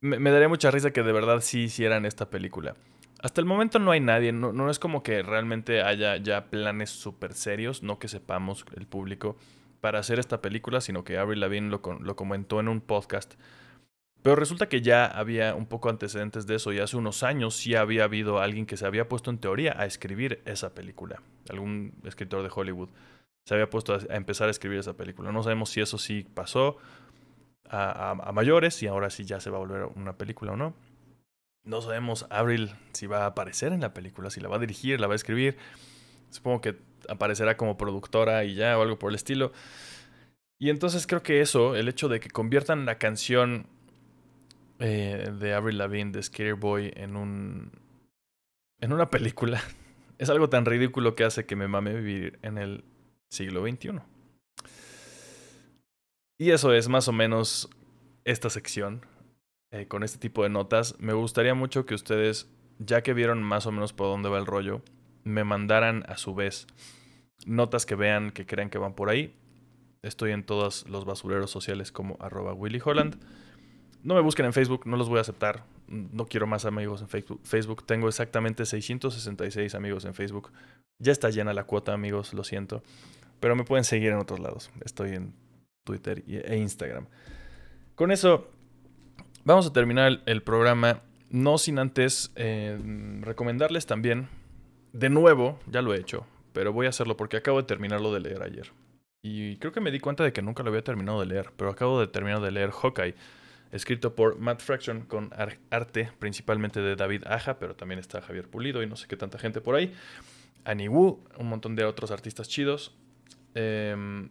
Me, 0.00 0.30
daría 0.30 0.48
mucha 0.48 0.70
risa 0.70 0.92
que 0.92 1.02
de 1.02 1.12
verdad 1.12 1.40
sí 1.40 1.64
hicieran 1.64 2.04
esta 2.06 2.30
película. 2.30 2.76
Hasta 3.20 3.40
el 3.40 3.46
momento 3.46 3.80
no 3.80 3.90
hay 3.90 3.98
nadie, 3.98 4.30
no, 4.30 4.52
no 4.52 4.70
es 4.70 4.78
como 4.78 5.02
que 5.02 5.24
realmente 5.24 5.82
haya 5.82 6.16
ya 6.18 6.48
planes 6.48 6.90
súper 6.90 7.34
serios, 7.34 7.82
no 7.82 7.98
que 7.98 8.06
sepamos 8.06 8.64
el 8.76 8.86
público, 8.86 9.36
para 9.80 9.98
hacer 9.98 10.20
esta 10.20 10.40
película, 10.40 10.80
sino 10.80 11.02
que 11.02 11.18
Avril 11.18 11.40
Lavigne 11.40 11.70
lo, 11.70 11.82
lo 11.98 12.14
comentó 12.14 12.60
en 12.60 12.68
un 12.68 12.80
podcast 12.80 13.34
pero 14.22 14.36
resulta 14.36 14.68
que 14.68 14.82
ya 14.82 15.06
había 15.06 15.54
un 15.54 15.66
poco 15.66 15.88
antecedentes 15.88 16.46
de 16.46 16.56
eso 16.56 16.72
y 16.72 16.80
hace 16.80 16.96
unos 16.96 17.22
años 17.22 17.56
sí 17.56 17.74
había 17.74 18.04
habido 18.04 18.40
alguien 18.40 18.66
que 18.66 18.76
se 18.76 18.86
había 18.86 19.08
puesto 19.08 19.30
en 19.30 19.38
teoría 19.38 19.74
a 19.78 19.86
escribir 19.86 20.42
esa 20.44 20.74
película. 20.74 21.22
Algún 21.48 21.94
escritor 22.04 22.42
de 22.42 22.50
Hollywood 22.54 22.88
se 23.46 23.54
había 23.54 23.70
puesto 23.70 23.94
a 23.94 24.14
empezar 24.14 24.48
a 24.48 24.50
escribir 24.50 24.80
esa 24.80 24.94
película. 24.94 25.32
No 25.32 25.42
sabemos 25.42 25.70
si 25.70 25.80
eso 25.80 25.98
sí 25.98 26.26
pasó 26.34 26.78
a, 27.70 28.32
mayores 28.32 28.82
y 28.82 28.86
ahora 28.86 29.10
sí 29.10 29.24
ya 29.24 29.40
se 29.40 29.50
va 29.50 29.56
a 29.56 29.60
volver 29.60 29.84
una 29.94 30.18
película 30.18 30.52
o 30.52 30.56
no. 30.56 30.74
No 31.64 31.80
sabemos 31.80 32.26
Avril 32.30 32.72
si 32.92 33.06
va 33.06 33.24
a 33.24 33.26
aparecer 33.26 33.72
en 33.72 33.80
la 33.80 33.94
película, 33.94 34.30
si 34.30 34.40
la 34.40 34.48
va 34.48 34.56
a 34.56 34.60
dirigir, 34.60 35.00
la 35.00 35.06
va 35.06 35.12
a 35.12 35.16
escribir. 35.16 35.56
Supongo 36.30 36.60
que 36.60 36.76
aparecerá 37.08 37.56
como 37.56 37.76
productora 37.76 38.44
y 38.44 38.54
ya 38.54 38.76
o 38.78 38.82
algo 38.82 38.98
por 38.98 39.10
el 39.10 39.16
estilo. 39.16 39.52
Y 40.58 40.70
entonces 40.70 41.06
creo 41.06 41.22
que 41.22 41.40
eso, 41.40 41.76
el 41.76 41.88
hecho 41.88 42.08
de 42.08 42.20
que 42.20 42.30
conviertan 42.30 42.84
la 42.84 42.98
canción 42.98 43.66
eh, 44.78 45.30
de 45.38 45.54
Avril 45.54 45.78
Lavigne 45.78 46.12
de 46.12 46.22
Skater 46.22 46.54
Boy 46.54 46.92
en 46.94 47.16
un 47.16 47.72
en 48.80 48.92
una 48.92 49.10
película 49.10 49.60
es 50.18 50.30
algo 50.30 50.48
tan 50.48 50.64
ridículo 50.64 51.14
que 51.14 51.24
hace 51.24 51.46
que 51.46 51.56
me 51.56 51.68
mame 51.68 51.94
vivir 51.94 52.38
en 52.42 52.58
el 52.58 52.84
siglo 53.30 53.62
XXI. 53.66 54.00
Y 56.40 56.50
eso 56.50 56.72
es 56.72 56.88
más 56.88 57.08
o 57.08 57.12
menos 57.12 57.68
esta 58.24 58.50
sección 58.50 59.04
eh, 59.72 59.86
con 59.86 60.02
este 60.02 60.18
tipo 60.18 60.42
de 60.42 60.48
notas. 60.48 60.96
Me 60.98 61.12
gustaría 61.12 61.54
mucho 61.54 61.86
que 61.86 61.94
ustedes, 61.94 62.48
ya 62.78 63.02
que 63.02 63.14
vieron 63.14 63.42
más 63.42 63.66
o 63.66 63.72
menos 63.72 63.92
por 63.92 64.08
dónde 64.08 64.28
va 64.28 64.38
el 64.38 64.46
rollo, 64.46 64.82
me 65.24 65.44
mandaran 65.44 66.04
a 66.08 66.16
su 66.16 66.34
vez 66.34 66.66
notas 67.46 67.86
que 67.86 67.94
vean, 67.94 68.30
que 68.30 68.46
crean 68.46 68.70
que 68.70 68.78
van 68.78 68.94
por 68.94 69.08
ahí. 69.10 69.34
Estoy 70.02 70.32
en 70.32 70.44
todos 70.44 70.88
los 70.88 71.04
basureros 71.04 71.50
sociales 71.50 71.90
como 71.90 72.16
arroba 72.20 72.54
Willy 72.54 72.80
Holland. 72.84 73.18
No 74.02 74.14
me 74.14 74.20
busquen 74.20 74.46
en 74.46 74.52
Facebook, 74.52 74.86
no 74.86 74.96
los 74.96 75.08
voy 75.08 75.18
a 75.18 75.22
aceptar. 75.22 75.64
No 75.88 76.26
quiero 76.26 76.46
más 76.46 76.64
amigos 76.64 77.02
en 77.02 77.08
Facebook. 77.42 77.84
Tengo 77.84 78.08
exactamente 78.08 78.64
666 78.64 79.74
amigos 79.74 80.04
en 80.04 80.14
Facebook. 80.14 80.52
Ya 80.98 81.12
está 81.12 81.30
llena 81.30 81.52
la 81.52 81.64
cuota, 81.64 81.92
amigos, 81.92 82.34
lo 82.34 82.44
siento. 82.44 82.82
Pero 83.40 83.56
me 83.56 83.64
pueden 83.64 83.84
seguir 83.84 84.10
en 84.10 84.18
otros 84.18 84.40
lados. 84.40 84.70
Estoy 84.84 85.14
en 85.14 85.32
Twitter 85.84 86.22
e 86.26 86.56
Instagram. 86.56 87.06
Con 87.94 88.12
eso, 88.12 88.48
vamos 89.44 89.66
a 89.66 89.72
terminar 89.72 90.20
el 90.26 90.42
programa. 90.42 91.02
No 91.30 91.58
sin 91.58 91.78
antes 91.78 92.32
eh, 92.36 92.78
recomendarles 93.20 93.86
también, 93.86 94.28
de 94.92 95.10
nuevo, 95.10 95.58
ya 95.66 95.82
lo 95.82 95.92
he 95.92 95.98
hecho, 95.98 96.26
pero 96.54 96.72
voy 96.72 96.86
a 96.86 96.88
hacerlo 96.88 97.16
porque 97.16 97.36
acabo 97.36 97.58
de 97.58 97.66
terminarlo 97.66 98.12
de 98.12 98.20
leer 98.20 98.42
ayer. 98.42 98.72
Y 99.22 99.56
creo 99.56 99.72
que 99.72 99.80
me 99.80 99.90
di 99.90 100.00
cuenta 100.00 100.24
de 100.24 100.32
que 100.32 100.42
nunca 100.42 100.62
lo 100.62 100.70
había 100.70 100.82
terminado 100.82 101.20
de 101.20 101.26
leer, 101.26 101.50
pero 101.56 101.70
acabo 101.70 102.00
de 102.00 102.06
terminar 102.06 102.40
de 102.40 102.50
leer 102.50 102.70
Hawkeye 102.70 103.14
escrito 103.72 104.14
por 104.14 104.38
Matt 104.38 104.60
Fraction 104.60 105.02
con 105.02 105.30
arte 105.70 106.10
principalmente 106.18 106.80
de 106.80 106.96
David 106.96 107.24
Aja, 107.26 107.58
pero 107.58 107.74
también 107.74 107.98
está 107.98 108.20
Javier 108.22 108.48
Pulido 108.48 108.82
y 108.82 108.86
no 108.86 108.96
sé 108.96 109.06
qué 109.06 109.16
tanta 109.16 109.38
gente 109.38 109.60
por 109.60 109.74
ahí. 109.74 109.92
Annie 110.64 110.88
Wu, 110.88 111.24
un 111.38 111.48
montón 111.48 111.76
de 111.76 111.84
otros 111.84 112.10
artistas 112.10 112.48
chidos. 112.48 112.94
Em, 113.54 114.30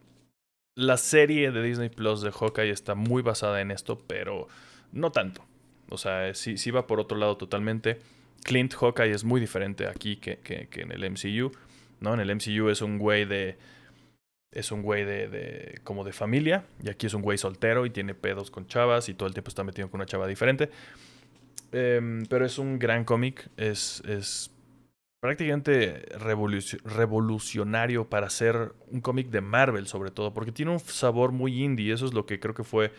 la 0.76 0.98
serie 0.98 1.52
de 1.52 1.64
Disney 1.64 1.90
Plus 1.90 2.22
de 2.22 2.32
Hawkeye 2.32 2.70
está 2.70 2.96
muy 2.96 3.22
basada 3.22 3.62
en 3.62 3.72
esto, 3.72 4.00
pero 4.08 4.48
no 4.92 5.12
tanto. 5.12 5.46
O 5.90 5.98
sea, 5.98 6.34
sí, 6.34 6.58
sí 6.58 6.72
va 6.72 6.86
por 6.86 7.00
otro 7.00 7.18
lado 7.18 7.38
totalmente. 7.38 8.00
Clint 8.44 8.74
Hawkeye 8.74 9.12
es 9.12 9.24
muy 9.24 9.40
diferente 9.40 9.88
aquí 9.88 10.18
que, 10.18 10.38
que, 10.38 10.68
que 10.68 10.82
en 10.82 10.92
el 10.92 11.10
MCU. 11.10 11.52
¿no? 12.00 12.14
En 12.14 12.20
el 12.20 12.36
MCU 12.36 12.70
es 12.70 12.82
un 12.82 12.98
güey 12.98 13.26
de 13.26 13.58
es 14.52 14.72
un 14.72 14.82
güey 14.82 15.04
de, 15.06 15.80
como 15.84 16.04
de 16.04 16.14
familia 16.14 16.66
y 16.82 16.90
aquí 16.90 17.08
es 17.08 17.14
un 17.14 17.22
güey 17.22 17.38
soltero 17.38 17.86
y 17.86 17.90
tiene 17.90 18.14
pedos 18.14 18.52
con 18.52 18.68
chavas 18.68 19.10
y 19.10 19.14
todo 19.14 19.28
el 19.28 19.34
tiempo 19.34 19.50
está 19.50 19.64
metido 19.64 19.90
con 19.90 20.00
una 20.00 20.06
chava 20.06 20.28
diferente. 20.28 20.70
Em, 21.72 22.26
pero 22.28 22.46
es 22.46 22.58
un 22.58 22.80
gran 22.80 23.04
cómic, 23.04 23.50
es, 23.58 24.02
es 24.08 24.52
prácticamente 25.20 26.06
revolucionario 26.86 28.10
para 28.10 28.30
ser 28.30 28.74
un 28.88 29.02
cómic 29.02 29.30
de 29.30 29.42
Marvel 29.42 29.88
sobre 29.88 30.12
todo, 30.12 30.34
porque 30.34 30.52
tiene 30.52 30.72
un 30.72 30.80
sabor 30.80 31.32
muy 31.32 31.64
indie, 31.64 31.94
eso 31.94 32.06
es 32.06 32.14
lo 32.14 32.26
que 32.26 32.40
creo 32.40 32.56
que 32.56 32.64
fue 32.64 32.94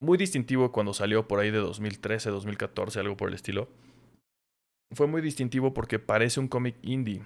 muy 0.00 0.16
distintivo 0.16 0.72
cuando 0.72 0.94
salió 0.94 1.26
por 1.26 1.40
ahí 1.40 1.50
de 1.50 1.58
2013, 1.58 2.30
2014, 2.30 3.00
algo 3.00 3.16
por 3.16 3.28
el 3.28 3.34
estilo. 3.34 3.68
Fue 4.92 5.06
muy 5.06 5.22
distintivo 5.22 5.74
porque 5.74 5.98
parece 5.98 6.40
un 6.40 6.48
cómic 6.48 6.76
indie, 6.82 7.22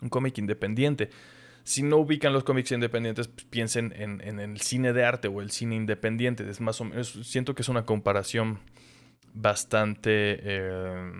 un 0.00 0.08
cómic 0.08 0.38
independiente 0.38 1.10
si 1.64 1.82
no 1.82 1.96
ubican 1.96 2.32
los 2.34 2.44
cómics 2.44 2.72
independientes, 2.72 3.28
pues, 3.28 3.46
piensen 3.46 3.92
en, 3.96 4.20
en, 4.20 4.38
el 4.38 4.60
cine 4.60 4.92
de 4.92 5.04
arte 5.04 5.28
o 5.28 5.40
el 5.40 5.50
cine 5.50 5.74
independiente. 5.74 6.48
Es 6.48 6.60
más 6.60 6.80
o 6.80 6.84
menos, 6.84 7.18
siento 7.22 7.54
que 7.54 7.62
es 7.62 7.68
una 7.70 7.86
comparación 7.86 8.60
bastante 9.32 10.38
eh, 10.42 11.12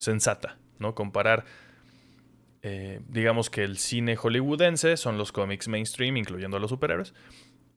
sensata, 0.00 0.58
¿no? 0.78 0.94
Comparar, 0.94 1.44
eh, 2.62 3.00
digamos 3.08 3.50
que 3.50 3.64
el 3.64 3.78
cine 3.78 4.14
hollywoodense 4.14 4.96
son 4.96 5.18
los 5.18 5.32
cómics 5.32 5.66
mainstream, 5.66 6.16
incluyendo 6.16 6.56
a 6.56 6.60
los 6.60 6.70
superhéroes, 6.70 7.12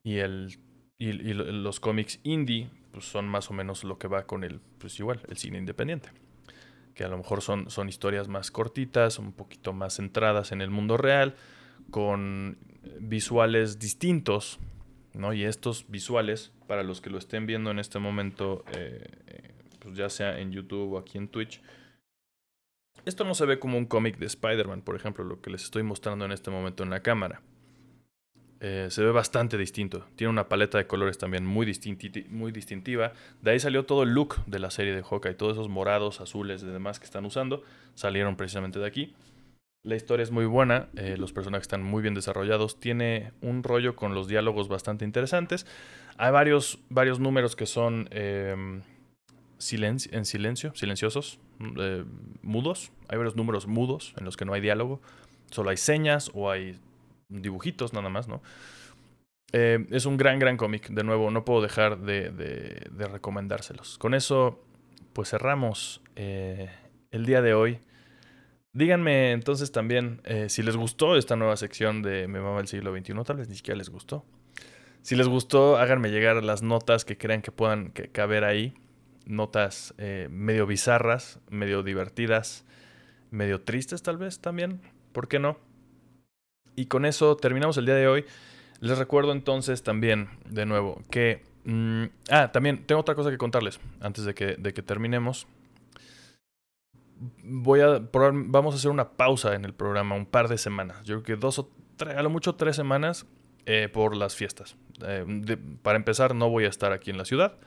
y, 0.03 0.17
el, 0.17 0.59
y, 0.99 1.11
los 1.11 1.79
cómics 1.79 2.19
indie 2.23 2.69
pues 2.91 3.05
son 3.05 3.27
más 3.27 3.49
o 3.49 3.53
menos 3.53 3.83
lo 3.83 3.97
que 3.97 4.07
va 4.07 4.25
con 4.25 4.43
el, 4.43 4.61
pues 4.77 4.99
igual, 4.99 5.21
el 5.27 5.37
cine 5.37 5.57
independiente 5.57 6.09
que 6.99 7.05
a 7.05 7.07
lo 7.07 7.17
mejor 7.17 7.41
son, 7.41 7.69
son 7.69 7.87
historias 7.87 8.27
más 8.27 8.51
cortitas, 8.51 9.19
un 9.19 9.31
poquito 9.31 9.71
más 9.71 9.95
centradas 9.95 10.51
en 10.51 10.59
el 10.59 10.69
mundo 10.69 10.97
real, 10.97 11.33
con 11.91 12.57
visuales 12.99 13.79
distintos, 13.79 14.59
¿no? 15.13 15.31
Y 15.31 15.45
estos 15.45 15.89
visuales, 15.89 16.51
para 16.67 16.83
los 16.83 16.99
que 16.99 17.09
lo 17.09 17.17
estén 17.17 17.45
viendo 17.45 17.71
en 17.71 17.79
este 17.79 17.99
momento, 17.99 18.65
eh, 18.75 19.07
pues 19.79 19.95
ya 19.95 20.09
sea 20.09 20.41
en 20.41 20.51
YouTube 20.51 20.91
o 20.91 20.97
aquí 20.97 21.17
en 21.17 21.29
Twitch, 21.29 21.61
esto 23.05 23.23
no 23.23 23.33
se 23.33 23.45
ve 23.45 23.59
como 23.59 23.77
un 23.77 23.85
cómic 23.85 24.17
de 24.17 24.25
Spider-Man, 24.25 24.81
por 24.81 24.97
ejemplo, 24.97 25.23
lo 25.23 25.39
que 25.39 25.51
les 25.51 25.63
estoy 25.63 25.83
mostrando 25.83 26.25
en 26.25 26.33
este 26.33 26.51
momento 26.51 26.83
en 26.83 26.89
la 26.89 26.99
cámara. 26.99 27.41
Eh, 28.61 28.87
se 28.89 29.03
ve 29.03 29.11
bastante 29.11 29.57
distinto. 29.57 30.05
Tiene 30.15 30.31
una 30.31 30.49
paleta 30.49 30.77
de 30.77 30.87
colores 30.87 31.17
también 31.17 31.45
muy, 31.45 31.65
muy 32.29 32.51
distintiva. 32.51 33.13
De 33.41 33.51
ahí 33.51 33.59
salió 33.59 33.85
todo 33.85 34.03
el 34.03 34.09
look 34.09 34.43
de 34.45 34.59
la 34.59 34.69
serie 34.69 34.93
de 34.93 35.01
Hawkeye. 35.01 35.35
Todos 35.35 35.53
esos 35.53 35.69
morados, 35.69 36.19
azules 36.19 36.63
y 36.63 36.67
demás 36.67 36.99
que 36.99 37.05
están 37.05 37.25
usando 37.25 37.63
salieron 37.95 38.35
precisamente 38.35 38.79
de 38.79 38.85
aquí. 38.85 39.15
La 39.83 39.95
historia 39.95 40.23
es 40.23 40.31
muy 40.31 40.45
buena, 40.45 40.89
eh, 40.97 41.15
los 41.17 41.31
personajes 41.31 41.63
están 41.63 41.83
muy 41.83 42.01
bien 42.01 42.13
desarrollados, 42.13 42.81
tiene 42.81 43.31
un 43.41 43.63
rollo 43.63 43.95
con 43.95 44.13
los 44.13 44.27
diálogos 44.27 44.67
bastante 44.67 45.05
interesantes. 45.05 45.65
Hay 46.17 46.33
varios, 46.33 46.79
varios 46.89 47.21
números 47.21 47.55
que 47.55 47.65
son 47.65 48.09
em, 48.11 48.81
en 49.71 50.25
silencio, 50.25 50.75
silenciosos, 50.75 51.39
eh, 51.79 52.03
mudos. 52.41 52.91
Hay 53.07 53.17
varios 53.17 53.37
números 53.37 53.67
mudos 53.67 54.13
en 54.17 54.25
los 54.25 54.35
que 54.35 54.43
no 54.43 54.51
hay 54.51 54.59
diálogo, 54.59 55.01
solo 55.49 55.69
hay 55.69 55.77
señas 55.77 56.29
o 56.33 56.51
hay 56.51 56.77
dibujitos 57.29 57.93
nada 57.93 58.09
más, 58.09 58.27
¿no? 58.27 58.41
Eh, 59.51 59.87
es 59.91 60.05
un 60.05 60.17
gran, 60.17 60.39
gran 60.39 60.57
cómic. 60.57 60.89
De 60.89 61.03
nuevo, 61.03 61.31
no 61.31 61.45
puedo 61.45 61.61
dejar 61.61 61.99
de, 61.99 62.89
recomendárselos. 63.11 63.97
Con 63.97 64.13
eso, 64.13 64.63
pues 65.13 65.29
cerramos 65.29 66.01
eh, 66.15 66.69
el 67.11 67.25
día 67.25 67.41
de 67.41 67.53
hoy. 67.53 67.79
Díganme 68.71 69.31
entonces 69.31 69.71
también 69.71 70.21
eh, 70.25 70.47
si 70.49 70.61
les 70.61 70.75
gustó 70.77 71.15
esta 71.15 71.35
nueva 71.35 71.57
sección 71.57 72.03
de 72.03 72.27
Me 72.27 72.39
Mama 72.39 72.59
el 72.59 72.67
siglo 72.67 72.95
XXI. 72.95 73.13
Tal 73.25 73.37
vez 73.37 73.49
ni 73.49 73.55
siquiera 73.55 73.77
les 73.77 73.89
gustó. 73.89 74.25
Si 75.01 75.15
les 75.15 75.27
gustó, 75.27 75.77
háganme 75.77 76.11
llegar 76.11 76.43
las 76.43 76.61
notas 76.61 77.05
que 77.05 77.17
crean 77.17 77.41
que 77.41 77.51
puedan 77.51 77.89
caber 77.89 78.43
ahí. 78.43 78.73
Notas 79.25 79.93
medio 80.29 80.65
bizarras, 80.65 81.39
medio 81.49 81.83
divertidas, 81.83 82.65
medio 83.31 83.61
tristes 83.61 84.03
tal 84.03 84.17
vez 84.17 84.39
también. 84.39 84.81
¿Por 85.13 85.27
qué 85.27 85.39
no? 85.39 85.57
Y 86.79 86.85
con 86.85 87.05
eso 87.05 87.35
terminamos 87.35 87.77
el 87.77 87.85
día 87.85 87.95
de 87.95 88.07
hoy. 88.07 88.23
Les 88.79 88.97
recuerdo 88.97 89.33
entonces 89.33 89.83
también, 89.83 90.29
de 90.45 90.65
nuevo, 90.65 91.03
que... 91.11 91.43
Mm, 91.65 92.05
ah, 92.29 92.53
también 92.53 92.85
tengo 92.85 93.01
otra 93.01 93.15
cosa 93.15 93.29
que 93.29 93.37
contarles 93.37 93.81
antes 93.99 94.23
de 94.23 94.33
que, 94.33 94.55
de 94.55 94.73
que 94.73 94.81
terminemos. 94.81 95.45
Voy 97.43 97.81
a... 97.81 98.01
Vamos 98.13 98.73
a 98.73 98.77
hacer 98.77 98.89
una 98.91 99.09
pausa 99.09 99.55
en 99.55 99.65
el 99.65 99.73
programa, 99.73 100.15
un 100.15 100.25
par 100.25 100.47
de 100.47 100.57
semanas. 100.57 101.03
Yo 101.03 101.21
creo 101.21 101.23
que 101.23 101.41
dos 101.41 101.59
o 101.59 101.69
tres, 101.97 102.15
a 102.15 102.23
lo 102.23 102.29
mucho 102.29 102.55
tres 102.55 102.77
semanas 102.77 103.25
eh, 103.65 103.89
por 103.91 104.15
las 104.15 104.37
fiestas. 104.37 104.77
Eh, 105.05 105.57
para 105.81 105.97
empezar, 105.97 106.33
no 106.33 106.49
voy 106.49 106.63
a 106.63 106.69
estar 106.69 106.93
aquí 106.93 107.11
en 107.11 107.17
la 107.17 107.25
ciudad. 107.25 107.57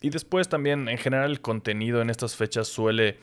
Y 0.00 0.08
después 0.08 0.48
también, 0.48 0.88
en 0.88 0.96
general, 0.96 1.30
el 1.30 1.42
contenido 1.42 2.00
en 2.00 2.08
estas 2.08 2.36
fechas 2.36 2.68
suele 2.68 3.18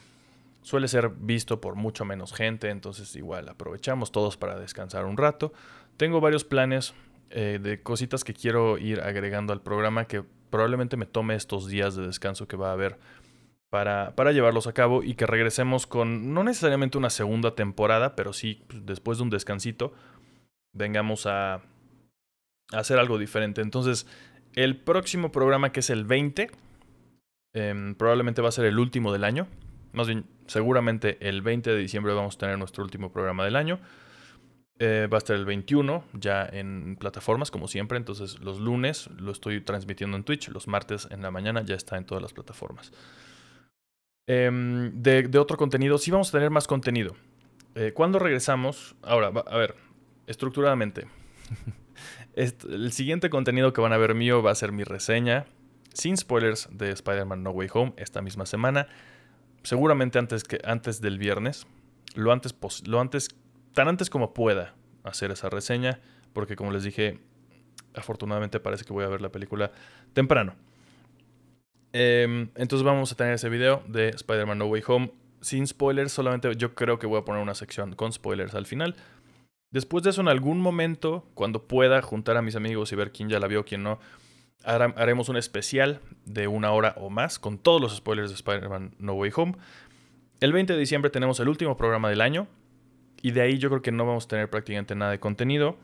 suele 0.62 0.88
ser 0.88 1.10
visto 1.10 1.62
por 1.62 1.76
mucho 1.76 2.06
menos 2.06 2.34
gente, 2.34 2.70
entonces 2.70 3.16
igual 3.16 3.50
aprovechamos 3.50 4.12
todos 4.12 4.38
para 4.38 4.60
descansar 4.60 5.06
un 5.06 5.18
rato. 5.18 5.54
Tengo 5.98 6.22
varios 6.22 6.44
planes 6.44 6.94
eh, 7.30 7.60
de 7.62 7.82
cositas 7.82 8.24
que 8.24 8.34
quiero 8.34 8.78
ir 8.78 9.02
agregando 9.02 9.54
al 9.54 9.62
programa 9.62 10.06
que 10.06 10.24
probablemente 10.50 10.98
me 10.98 11.06
tome 11.06 11.36
estos 11.36 11.68
días 11.68 11.96
de 11.96 12.06
descanso 12.06 12.48
que 12.48 12.58
va 12.58 12.70
a 12.70 12.74
haber 12.74 13.00
para, 13.70 14.14
para 14.16 14.34
llevarlos 14.34 14.68
a 14.68 14.74
cabo 14.74 15.02
y 15.02 15.16
que 15.16 15.26
regresemos 15.26 15.88
con 15.88 16.34
no 16.34 16.44
necesariamente 16.44 16.98
una 16.98 17.10
segunda 17.10 17.56
temporada, 17.56 18.16
pero 18.16 18.34
sí 18.34 18.64
pues, 18.68 18.86
después 18.86 19.18
de 19.18 19.24
un 19.24 19.30
descansito, 19.30 19.94
vengamos 20.74 21.26
a, 21.26 21.62
hacer 22.74 23.00
algo 23.00 23.18
diferente. 23.18 23.62
Entonces, 23.62 24.08
el 24.54 24.78
próximo 24.78 25.32
programa 25.32 25.72
que 25.72 25.80
es 25.82 25.90
el 25.90 26.06
20, 26.06 26.50
em, 27.54 27.96
probablemente 27.96 28.42
va 28.42 28.50
a 28.50 28.54
ser 28.54 28.66
el 28.66 28.80
último 28.80 29.12
del 29.12 29.24
año. 29.24 29.48
Más 29.94 30.08
bien, 30.08 30.26
seguramente 30.48 31.18
el 31.28 31.42
20 31.42 31.70
de 31.70 31.78
diciembre 31.78 32.14
vamos 32.14 32.36
a 32.36 32.40
tener 32.40 32.58
nuestro 32.58 32.84
último 32.84 33.12
programa 33.12 33.46
del 33.46 33.56
año. 33.56 33.80
Eh, 34.80 35.08
va 35.12 35.18
a 35.18 35.20
estar 35.20 35.36
el 35.36 35.46
21 35.46 36.04
ya 36.14 36.44
en 36.44 36.96
plataformas, 37.00 37.52
como 37.52 37.68
siempre. 37.68 37.98
Entonces, 37.98 38.40
los 38.40 38.60
lunes 38.60 39.10
lo 39.18 39.32
estoy 39.32 39.62
transmitiendo 39.62 40.18
en 40.18 40.24
Twitch. 40.24 40.50
Los 40.50 40.68
martes 40.68 41.08
en 41.12 41.22
la 41.22 41.30
mañana 41.30 41.62
ya 41.64 41.76
está 41.76 41.98
en 41.98 42.06
todas 42.06 42.22
las 42.22 42.34
plataformas. 42.34 42.92
Em, 44.28 44.92
de, 45.02 45.38
otro 45.38 45.58
contenido, 45.58 45.98
sí 45.98 46.10
vamos 46.10 46.30
a 46.30 46.32
tener 46.32 46.50
más 46.50 46.66
contenido. 46.66 47.16
Eh, 47.76 47.92
cuando 47.94 48.18
regresamos, 48.18 48.96
ahora, 49.04 49.28
a 49.28 49.58
ver, 49.58 49.76
estructuradamente. 50.26 51.06
el 52.36 52.92
siguiente 52.92 53.30
contenido 53.30 53.74
que 53.74 53.82
van 53.82 53.94
a 53.94 53.98
ver 53.98 54.16
mío 54.16 54.42
va 54.42 54.52
a 54.52 54.56
ser 54.56 54.72
mi 54.72 54.84
reseña, 54.84 55.46
sin 55.94 56.18
spoilers, 56.18 56.70
de 56.72 56.92
Spider-Man 56.92 57.44
No 57.44 57.52
Way 57.52 57.70
Home 57.74 57.94
esta 57.98 58.22
misma 58.22 58.46
semana. 58.46 58.88
Seguramente 59.64 60.20
antes, 60.20 60.44
que, 60.44 60.60
antes 60.64 61.02
del 61.02 61.18
viernes. 61.18 61.68
Lo 62.16 62.32
antes, 62.32 62.56
lo 62.86 63.00
antes, 63.00 63.30
tan 63.74 63.88
antes 63.88 64.10
como 64.10 64.34
pueda 64.34 64.76
hacer 65.04 65.32
esa 65.32 65.50
reseña. 65.50 66.00
Porque 66.34 66.56
como 66.56 66.72
les 66.72 66.84
dije, 66.84 67.20
afortunadamente 67.94 68.60
parece 68.60 68.86
que 68.86 68.94
voy 68.94 69.06
a 69.06 69.10
ver 69.10 69.22
la 69.22 69.30
película 69.30 69.72
temprano. 70.14 70.56
Em, 71.94 72.50
entonces 72.56 72.84
vamos 72.84 73.12
a 73.12 73.16
tener 73.16 73.34
ese 73.34 73.50
video 73.50 73.84
de 73.88 74.10
Spider-Man 74.10 74.58
No 74.58 74.66
Way 74.66 74.84
Home 74.88 75.12
sin 75.42 75.68
spoilers. 75.68 76.12
Solamente 76.12 76.56
yo 76.56 76.74
creo 76.74 77.00
que 77.00 77.08
voy 77.08 77.20
a 77.20 77.26
poner 77.26 77.42
una 77.42 77.56
sección 77.56 77.96
con 77.96 78.12
spoilers 78.14 78.56
al 78.56 78.66
final. 78.66 78.96
Después 79.72 80.04
de 80.04 80.10
eso, 80.10 80.22
en 80.22 80.28
algún 80.28 80.60
momento, 80.60 81.26
cuando 81.34 81.64
pueda 81.64 82.02
juntar 82.02 82.36
a 82.36 82.42
mis 82.42 82.56
amigos 82.56 82.92
y 82.92 82.96
ver 82.96 83.12
quién 83.12 83.30
ya 83.30 83.40
la 83.40 83.48
vio, 83.48 83.64
quién 83.64 83.84
no, 83.84 84.00
haremos 84.64 85.30
un 85.30 85.38
especial 85.38 86.00
de 86.26 86.48
una 86.48 86.72
hora 86.72 86.94
o 86.98 87.10
más 87.10 87.40
con 87.40 87.58
todos 87.58 87.82
los 87.82 87.96
spoilers 87.96 88.30
de 88.30 88.36
Spider-Man 88.36 88.96
No 89.00 89.14
Way 89.14 89.32
Home. 89.36 89.56
El 90.40 90.54
20 90.54 90.74
de 90.74 90.80
diciembre 90.80 91.12
tenemos 91.12 91.40
el 91.40 91.50
último 91.50 91.78
programa 91.78 92.10
del 92.10 92.22
año 92.22 92.48
y 93.22 93.32
de 93.32 93.42
ahí 93.42 93.58
yo 93.58 93.70
creo 93.70 93.82
que 93.82 93.92
no 93.92 94.06
vamos 94.06 94.26
a 94.26 94.28
tener 94.28 94.50
prácticamente 94.50 94.96
nada 94.96 95.12
de 95.12 95.20
contenido 95.20 95.78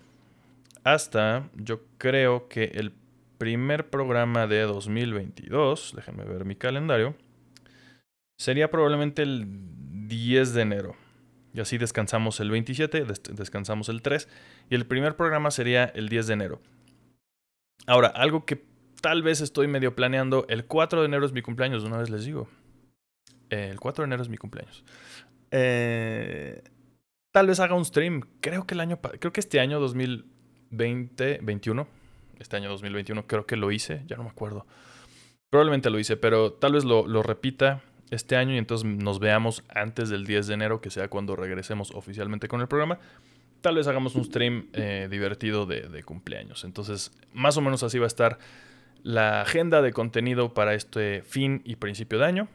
hasta 0.83 1.49
yo 1.55 1.81
creo 1.97 2.47
que 2.47 2.71
el 2.75 2.93
primer 3.37 3.89
programa 3.89 4.47
de 4.47 4.61
2022, 4.61 5.93
déjenme 5.95 6.23
ver 6.23 6.45
mi 6.45 6.55
calendario, 6.55 7.13
sería 8.37 8.71
probablemente 8.71 9.21
el 9.21 9.47
10 10.07 10.53
de 10.53 10.61
enero. 10.61 10.95
Y 11.53 11.59
así 11.59 11.77
descansamos 11.77 12.39
el 12.39 12.51
27, 12.51 13.05
descansamos 13.33 13.89
el 13.89 14.01
3 14.01 14.29
y 14.69 14.75
el 14.75 14.85
primer 14.85 15.15
programa 15.15 15.51
sería 15.51 15.85
el 15.85 16.07
10 16.07 16.27
de 16.27 16.33
enero. 16.33 16.61
Ahora, 17.85 18.07
algo 18.07 18.45
que 18.45 18.63
tal 19.01 19.23
vez 19.23 19.41
estoy 19.41 19.67
medio 19.67 19.95
planeando, 19.95 20.45
el 20.49 20.65
4 20.65 21.01
de 21.01 21.05
enero 21.05 21.25
es 21.25 21.31
mi 21.31 21.41
cumpleaños, 21.41 21.83
una 21.83 21.97
vez 21.97 22.09
les 22.09 22.25
digo. 22.25 22.47
el 23.49 23.79
4 23.79 24.03
de 24.03 24.05
enero 24.07 24.21
es 24.21 24.29
mi 24.29 24.37
cumpleaños. 24.37 24.83
Eh, 25.51 26.63
tal 27.31 27.47
vez 27.47 27.59
haga 27.59 27.75
un 27.75 27.85
stream. 27.85 28.21
Creo 28.41 28.65
que 28.65 28.73
el 28.73 28.81
año, 28.81 28.99
creo 28.99 29.31
que 29.31 29.39
este 29.39 29.59
año 29.59 29.79
2020, 29.79 31.39
21, 31.41 31.87
este 32.39 32.57
año 32.57 32.69
2021 32.69 33.27
creo 33.27 33.45
que 33.45 33.55
lo 33.55 33.71
hice, 33.71 34.03
ya 34.07 34.17
no 34.17 34.23
me 34.23 34.29
acuerdo. 34.29 34.65
Probablemente 35.49 35.89
lo 35.89 35.99
hice, 35.99 36.17
pero 36.17 36.51
tal 36.53 36.73
vez 36.73 36.83
lo, 36.83 37.07
lo 37.07 37.23
repita 37.23 37.81
este 38.09 38.35
año 38.35 38.53
y 38.53 38.57
entonces 38.57 38.85
nos 38.85 39.19
veamos 39.19 39.63
antes 39.69 40.09
del 40.09 40.25
10 40.25 40.47
de 40.47 40.53
enero, 40.53 40.81
que 40.81 40.89
sea 40.89 41.07
cuando 41.07 41.35
regresemos 41.35 41.91
oficialmente 41.91 42.47
con 42.47 42.61
el 42.61 42.67
programa. 42.67 42.99
Tal 43.61 43.75
vez 43.75 43.87
hagamos 43.87 44.15
un 44.15 44.23
stream 44.23 44.67
eh, 44.73 45.07
divertido 45.09 45.65
de, 45.65 46.03
cumpleaños. 46.03 46.63
Entonces, 46.63 47.11
más 47.33 47.57
o 47.57 47.61
menos 47.61 47.83
así 47.83 47.97
va 47.99 48.05
a 48.05 48.07
estar 48.07 48.37
la 49.03 49.41
agenda 49.41 49.81
de 49.81 49.93
contenido 49.93 50.53
para 50.53 50.73
este 50.73 51.21
fin 51.23 51.61
y 51.65 51.77
principio 51.77 52.19
de 52.19 52.25
año. 52.25 52.47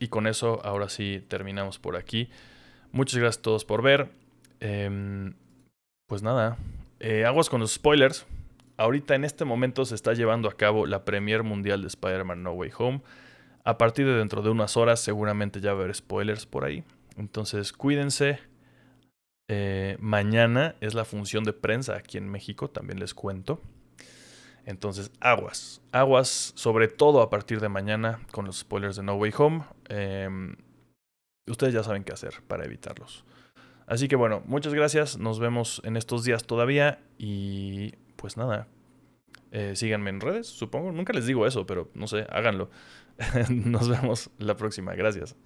Y 0.00 0.08
con 0.08 0.26
eso, 0.26 0.60
ahora 0.64 0.88
sí, 0.88 1.24
terminamos 1.28 1.78
por 1.78 1.96
aquí. 1.96 2.28
Muchas 2.90 3.18
gracias 3.18 3.38
a 3.38 3.42
todos 3.42 3.64
por 3.64 3.82
ver. 3.82 4.08
Em, 4.60 5.34
pues 6.06 6.22
nada, 6.22 6.56
eh, 7.00 7.24
aguas 7.24 7.48
con 7.48 7.60
los 7.60 7.72
spoilers. 7.72 8.26
Ahorita 8.76 9.14
en 9.14 9.24
este 9.24 9.44
momento 9.44 9.84
se 9.84 9.94
está 9.94 10.14
llevando 10.14 10.48
a 10.48 10.56
cabo 10.56 10.86
la 10.86 11.04
Premier 11.04 11.44
Mundial 11.44 11.82
de 11.82 11.88
Spider-Man 11.88 12.42
No 12.42 12.52
Way 12.52 12.72
Home. 12.78 13.02
A 13.64 13.78
partir 13.78 14.04
de 14.06 14.14
dentro 14.14 14.42
de 14.42 14.50
unas 14.50 14.76
horas 14.76 15.00
seguramente 15.00 15.60
ya 15.60 15.72
va 15.72 15.80
a 15.80 15.82
haber 15.84 15.94
spoilers 15.94 16.44
por 16.44 16.64
ahí. 16.64 16.82
Entonces 17.16 17.72
cuídense. 17.72 18.40
Eh, 19.48 19.96
mañana 20.00 20.74
es 20.80 20.94
la 20.94 21.04
función 21.04 21.44
de 21.44 21.52
prensa 21.52 21.96
aquí 21.96 22.18
en 22.18 22.28
México, 22.28 22.70
también 22.70 22.98
les 22.98 23.14
cuento. 23.14 23.60
Entonces, 24.66 25.10
aguas. 25.20 25.82
Aguas, 25.92 26.52
sobre 26.54 26.88
todo 26.88 27.20
a 27.20 27.28
partir 27.30 27.60
de 27.60 27.68
mañana 27.68 28.20
con 28.30 28.46
los 28.46 28.58
spoilers 28.58 28.96
de 28.96 29.02
No 29.02 29.14
Way 29.14 29.32
Home. 29.36 29.64
Em, 29.88 30.56
ustedes 31.46 31.74
ya 31.74 31.82
saben 31.82 32.04
qué 32.04 32.12
hacer 32.12 32.42
para 32.48 32.64
evitarlos. 32.64 33.24
Así 33.86 34.08
que 34.08 34.16
bueno, 34.16 34.42
muchas 34.46 34.72
gracias. 34.72 35.18
Nos 35.18 35.38
vemos 35.38 35.82
en 35.84 35.96
estos 35.96 36.24
días 36.24 36.44
todavía. 36.44 37.02
Y 37.18 37.92
pues 38.16 38.36
nada. 38.36 38.68
Eh, 39.50 39.76
síganme 39.76 40.10
en 40.10 40.20
redes, 40.20 40.46
supongo. 40.46 40.90
Nunca 40.92 41.12
les 41.12 41.26
digo 41.26 41.46
eso, 41.46 41.66
pero 41.66 41.90
no 41.94 42.06
sé, 42.06 42.26
háganlo. 42.30 42.70
Nos 43.50 43.88
vemos 43.88 44.30
la 44.38 44.56
próxima. 44.56 44.94
Gracias. 44.94 45.36